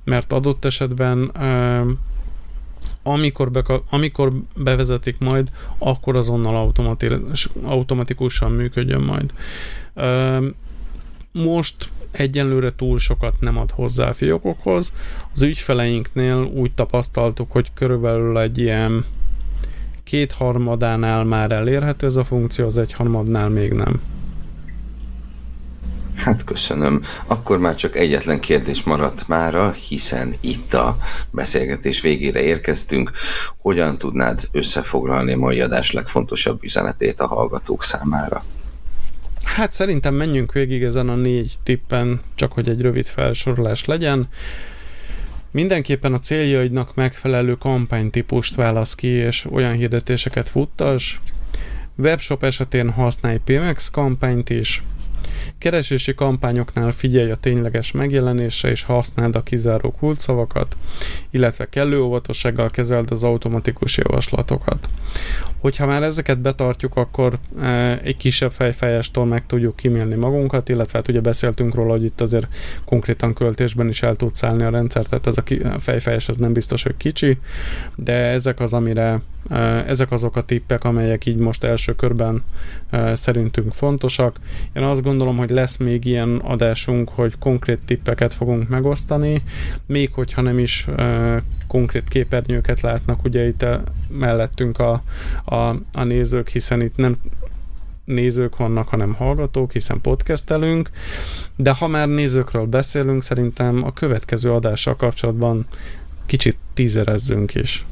mert 0.05 0.33
adott 0.33 0.65
esetben 0.65 1.33
amikor, 3.03 3.51
beka, 3.51 3.83
amikor 3.91 4.33
bevezetik 4.57 5.19
majd, 5.19 5.51
akkor 5.79 6.17
azonnal 6.17 6.73
automatikusan 7.65 8.53
működjön 8.53 9.01
majd. 9.01 9.33
Most 11.33 11.91
egyenlőre 12.11 12.73
túl 12.73 12.99
sokat 12.99 13.41
nem 13.41 13.59
ad 13.59 13.71
hozzá 13.71 14.09
a 14.09 14.13
fiókokhoz. 14.13 14.95
Az 15.33 15.43
ügyfeleinknél 15.43 16.51
úgy 16.55 16.73
tapasztaltuk, 16.73 17.53
hogy 17.53 17.71
körülbelül 17.75 18.39
egy 18.39 18.59
ilyen 18.59 19.05
kétharmadánál 20.11 21.25
már 21.25 21.51
elérhető 21.51 22.07
ez 22.07 22.17
a 22.17 22.25
funkció, 22.25 22.67
az 22.67 22.79
egyharmadnál 22.79 23.49
még 23.49 23.73
nem. 23.73 24.01
Hát 26.15 26.45
köszönöm. 26.45 27.03
Akkor 27.27 27.59
már 27.59 27.75
csak 27.75 27.97
egyetlen 27.97 28.41
kérdés 28.41 28.83
maradt 28.83 29.29
mára, 29.29 29.71
hiszen 29.71 30.35
itt 30.41 30.75
a 30.75 30.97
beszélgetés 31.31 32.01
végére 32.01 32.41
érkeztünk. 32.43 33.11
Hogyan 33.59 33.99
tudnád 33.99 34.49
összefoglalni 34.53 35.33
a 35.33 35.37
mai 35.39 35.61
adás 35.61 35.93
legfontosabb 35.93 36.65
üzenetét 36.65 37.21
a 37.21 37.27
hallgatók 37.27 37.83
számára? 37.83 38.45
Hát 39.45 39.73
szerintem 39.73 40.15
menjünk 40.15 40.53
végig 40.53 40.83
ezen 40.83 41.09
a 41.09 41.15
négy 41.15 41.55
tippen, 41.63 42.21
csak 42.35 42.53
hogy 42.53 42.69
egy 42.69 42.81
rövid 42.81 43.07
felsorolás 43.07 43.85
legyen. 43.85 44.29
Mindenképpen 45.51 46.13
a 46.13 46.19
céljaidnak 46.19 46.95
megfelelő 46.95 47.55
kampánytípust 47.55 48.55
válasz 48.55 48.95
ki, 48.95 49.09
és 49.09 49.47
olyan 49.51 49.73
hirdetéseket 49.73 50.49
futtas. 50.49 51.21
Webshop 51.97 52.45
esetén 52.45 52.91
használj 52.91 53.39
PMX 53.45 53.91
kampányt 53.91 54.51
is, 54.51 54.83
Keresési 55.59 56.15
kampányoknál 56.15 56.91
figyelj 56.91 57.31
a 57.31 57.37
tényleges 57.37 57.93
megjelenésre 57.93 58.71
és 58.71 58.83
használd 58.83 59.37
a 59.37 59.43
kizáró 59.43 59.91
kulcsszavakat, 59.91 60.77
illetve 61.31 61.69
kellő 61.69 62.01
óvatossággal 62.01 62.71
kezeld 62.71 63.11
az 63.11 63.23
automatikus 63.23 63.97
javaslatokat. 63.97 64.89
Hogyha 65.61 65.87
már 65.87 66.03
ezeket 66.03 66.39
betartjuk, 66.39 66.97
akkor 66.97 67.39
e, 67.61 67.99
egy 68.03 68.17
kisebb 68.17 68.53
fejfájástól 68.53 69.27
meg 69.27 69.47
tudjuk 69.47 69.77
kimélni 69.77 70.15
magunkat, 70.15 70.69
illetve 70.69 70.99
hát 70.99 71.09
ugye 71.09 71.21
beszéltünk 71.21 71.75
róla, 71.75 71.91
hogy 71.91 72.05
itt 72.05 72.21
azért 72.21 72.47
konkrétan 72.85 73.35
költésben 73.35 73.89
is 73.89 74.03
el 74.03 74.17
tudsz 74.17 74.43
állni 74.43 74.63
a 74.63 74.71
rendszer, 74.71 75.07
tehát 75.07 75.27
ez 75.27 75.37
a, 75.37 75.79
fejfájás 75.79 76.29
az 76.29 76.37
nem 76.37 76.53
biztos, 76.53 76.83
hogy 76.83 76.97
kicsi, 76.97 77.39
de 77.97 78.13
ezek 78.13 78.61
az, 78.61 78.73
amire, 78.73 79.21
e, 79.51 79.59
ezek 79.87 80.13
azok 80.13 80.37
a 80.37 80.45
tippek, 80.45 80.85
amelyek 80.85 81.27
így 81.27 81.37
most 81.37 81.65
első 81.65 81.95
körben 81.95 82.43
szerintünk 83.13 83.73
fontosak. 83.73 84.37
Én 84.73 84.83
azt 84.83 85.03
gondolom, 85.03 85.37
hogy 85.37 85.51
lesz 85.51 85.77
még 85.77 86.05
ilyen 86.05 86.37
adásunk, 86.37 87.09
hogy 87.09 87.39
konkrét 87.39 87.81
tippeket 87.87 88.35
fogunk 88.35 88.69
megosztani, 88.69 89.43
még 89.87 90.13
hogyha 90.13 90.43
nem 90.43 90.59
is 90.59 90.87
konkrét 91.67 92.09
képernyőket 92.09 92.81
látnak 92.81 93.25
ugye 93.25 93.47
itt 93.47 93.65
mellettünk 94.09 94.79
a, 94.79 95.03
a, 95.45 95.55
a 95.93 96.05
nézők, 96.05 96.49
hiszen 96.49 96.81
itt 96.81 96.97
nem 96.97 97.17
nézők 98.05 98.57
vannak, 98.57 98.89
hanem 98.89 99.15
hallgatók, 99.15 99.73
hiszen 99.73 100.01
podcastelünk, 100.01 100.91
de 101.57 101.71
ha 101.71 101.87
már 101.87 102.09
nézőkről 102.09 102.67
beszélünk, 102.67 103.23
szerintem 103.23 103.85
a 103.85 103.93
következő 103.93 104.53
adással 104.53 104.97
kapcsolatban 104.97 105.67
kicsit 106.27 106.57
tízerezzünk 106.75 107.55
is. 107.55 107.85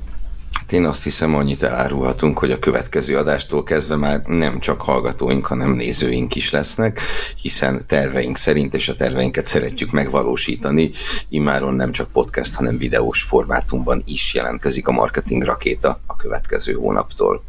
Hát 0.69 0.77
én 0.77 0.85
azt 0.85 1.03
hiszem, 1.03 1.35
annyit 1.35 1.62
elárulhatunk, 1.62 2.39
hogy 2.39 2.51
a 2.51 2.59
következő 2.59 3.16
adástól 3.16 3.62
kezdve 3.62 3.97
már 3.97 4.23
nem 4.23 4.59
csak 4.59 4.81
hallgatóink, 4.81 5.47
hanem 5.47 5.73
nézőink 5.73 6.35
is 6.35 6.51
lesznek, 6.51 7.01
hiszen 7.43 7.85
terveink 7.87 8.37
szerint, 8.37 8.75
és 8.75 8.89
a 8.89 8.95
terveinket 8.95 9.45
szeretjük 9.45 9.91
megvalósítani, 9.91 10.91
immáron 11.29 11.75
nem 11.75 11.93
csak 11.93 12.11
podcast, 12.11 12.55
hanem 12.55 12.79
videós 12.79 13.23
formátumban 13.23 14.03
is 14.07 14.35
jelentkezik 14.35 14.89
a 14.89 14.93
marketing 14.93 15.43
rakéta 15.43 16.01
a 16.07 16.16
következő 16.16 16.73
hónaptól. 16.73 17.43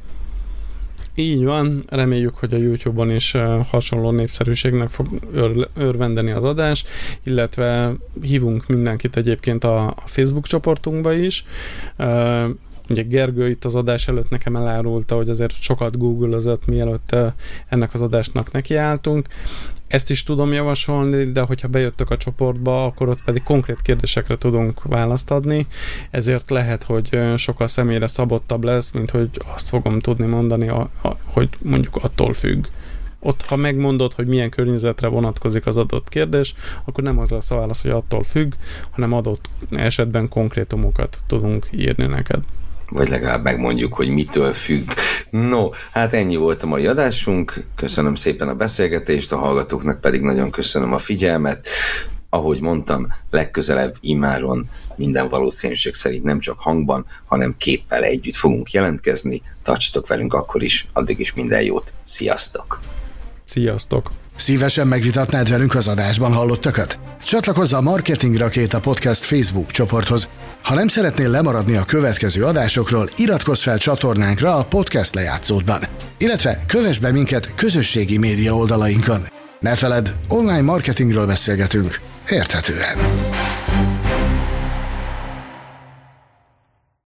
Így 1.16 1.44
van, 1.44 1.84
reméljük, 1.90 2.36
hogy 2.36 2.54
a 2.54 2.58
YouTube-on 2.58 3.12
is 3.12 3.36
hasonló 3.70 4.12
népszerűségnek 4.12 4.90
fog 4.90 5.08
ör- 5.34 5.70
örvendeni 5.76 6.32
az 6.32 6.44
adás, 6.44 6.84
illetve 7.24 7.94
hívunk 8.22 8.68
mindenkit 8.68 9.18
egyébként 9.18 9.64
a 9.64 9.96
Facebook 10.06 10.48
csoportunkba 10.48 11.14
is. 11.14 11.46
Ugye 12.90 13.02
Gergő 13.02 13.50
itt 13.50 13.66
az 13.66 13.76
adás 13.76 14.08
előtt 14.08 14.30
nekem 14.30 14.56
elárulta, 14.56 15.16
hogy 15.16 15.30
azért 15.30 15.62
sokat 15.62 15.98
googlözött, 15.98 16.66
mielőtt 16.66 17.16
ennek 17.68 17.94
az 17.94 18.02
adásnak 18.02 18.52
nekiálltunk. 18.52 19.28
Ezt 19.88 20.10
is 20.10 20.24
tudom 20.24 20.54
javasolni, 20.54 21.32
de 21.32 21.42
hogyha 21.42 21.68
bejöttök 21.68 22.10
a 22.10 22.18
csoportba, 22.18 22.86
akkor 22.86 23.10
ott 23.10 23.24
pedig 23.24 23.44
konkrét 23.44 23.82
kérdésekre 23.82 24.38
tudunk 24.38 24.84
választ 24.84 25.32
adni, 25.32 25.68
ezért 26.10 26.50
lehet, 26.50 26.84
hogy 26.84 27.20
sokkal 27.36 27.68
személyre 27.68 28.08
szabottabb 28.08 28.64
lesz, 28.64 28.92
mint 28.92 29.10
hogy 29.10 29.30
azt 29.54 29.70
fogom 29.70 30.00
tudni 30.00 30.26
mondani, 30.26 30.72
hogy 31.24 31.50
mondjuk 31.64 31.96
attól 31.96 32.34
függ. 32.34 32.66
Ott, 33.20 33.46
ha 33.46 33.56
megmondod, 33.56 34.14
hogy 34.14 34.28
milyen 34.28 34.50
környezetre 34.50 35.08
vonatkozik 35.08 35.66
az 35.66 35.78
adott 35.78 36.10
kérdés, 36.10 36.56
akkor 36.86 37.04
nem 37.04 37.20
az 37.20 37.30
lesz 37.30 37.52
a 37.52 37.56
válasz, 37.56 37.82
hogy 37.82 37.92
attól 37.92 38.24
függ, 38.24 38.54
hanem 38.90 39.14
adott 39.14 39.50
esetben 39.72 40.30
konkrétumokat 40.30 41.20
tudunk 41.28 41.68
írni 41.72 42.06
neked 42.06 42.42
vagy 42.90 43.10
legalább 43.10 43.44
megmondjuk, 43.44 43.94
hogy 43.94 44.08
mitől 44.08 44.54
függ. 44.54 44.92
No, 45.30 45.70
hát 45.92 46.14
ennyi 46.14 46.36
volt 46.36 46.64
a 46.64 46.68
mai 46.68 46.88
adásunk. 46.88 47.64
Köszönöm 47.76 48.16
szépen 48.16 48.48
a 48.48 48.56
beszélgetést, 48.56 49.32
a 49.32 49.38
hallgatóknak 49.38 50.02
pedig 50.02 50.22
nagyon 50.22 50.52
köszönöm 50.52 50.94
a 50.94 50.98
figyelmet. 50.98 51.68
Ahogy 52.30 52.62
mondtam, 52.62 53.08
legközelebb 53.30 53.96
immáron 54.02 54.70
minden 54.96 55.30
valószínűség 55.30 55.94
szerint 55.94 56.24
nem 56.24 56.40
csak 56.40 56.60
hangban, 56.60 57.06
hanem 57.26 57.56
képpel 57.58 58.04
együtt 58.04 58.36
fogunk 58.36 58.72
jelentkezni. 58.72 59.42
Tartsatok 59.64 60.08
velünk 60.08 60.34
akkor 60.34 60.64
is, 60.64 60.88
addig 60.94 61.20
is 61.20 61.34
minden 61.34 61.62
jót. 61.62 61.94
Sziasztok! 62.04 62.80
Sziasztok! 63.46 64.12
Szívesen 64.40 64.88
megvitatnád 64.88 65.50
velünk 65.50 65.76
az 65.76 65.88
adásban 65.88 66.34
hallottakat? 66.34 67.00
Csatlakozz 67.24 67.74
a 67.74 67.82
Marketing 67.82 68.36
Rakéta 68.36 68.80
Podcast 68.80 69.24
Facebook 69.24 69.72
csoporthoz. 69.72 70.30
Ha 70.64 70.76
nem 70.76 70.88
szeretnél 70.88 71.30
lemaradni 71.30 71.76
a 71.76 71.84
következő 71.84 72.44
adásokról, 72.44 73.10
iratkozz 73.16 73.62
fel 73.62 73.78
csatornánkra 73.78 74.56
a 74.56 74.64
podcast 74.64 75.16
lejátszódban. 75.16 75.84
Illetve 76.18 76.60
kövess 76.68 76.98
be 76.98 77.12
minket 77.12 77.56
közösségi 77.56 78.18
média 78.18 78.56
oldalainkon. 78.56 79.22
Ne 79.60 79.76
feledd, 79.76 80.10
online 80.28 80.62
marketingről 80.62 81.26
beszélgetünk. 81.26 82.00
Érthetően. 82.30 82.98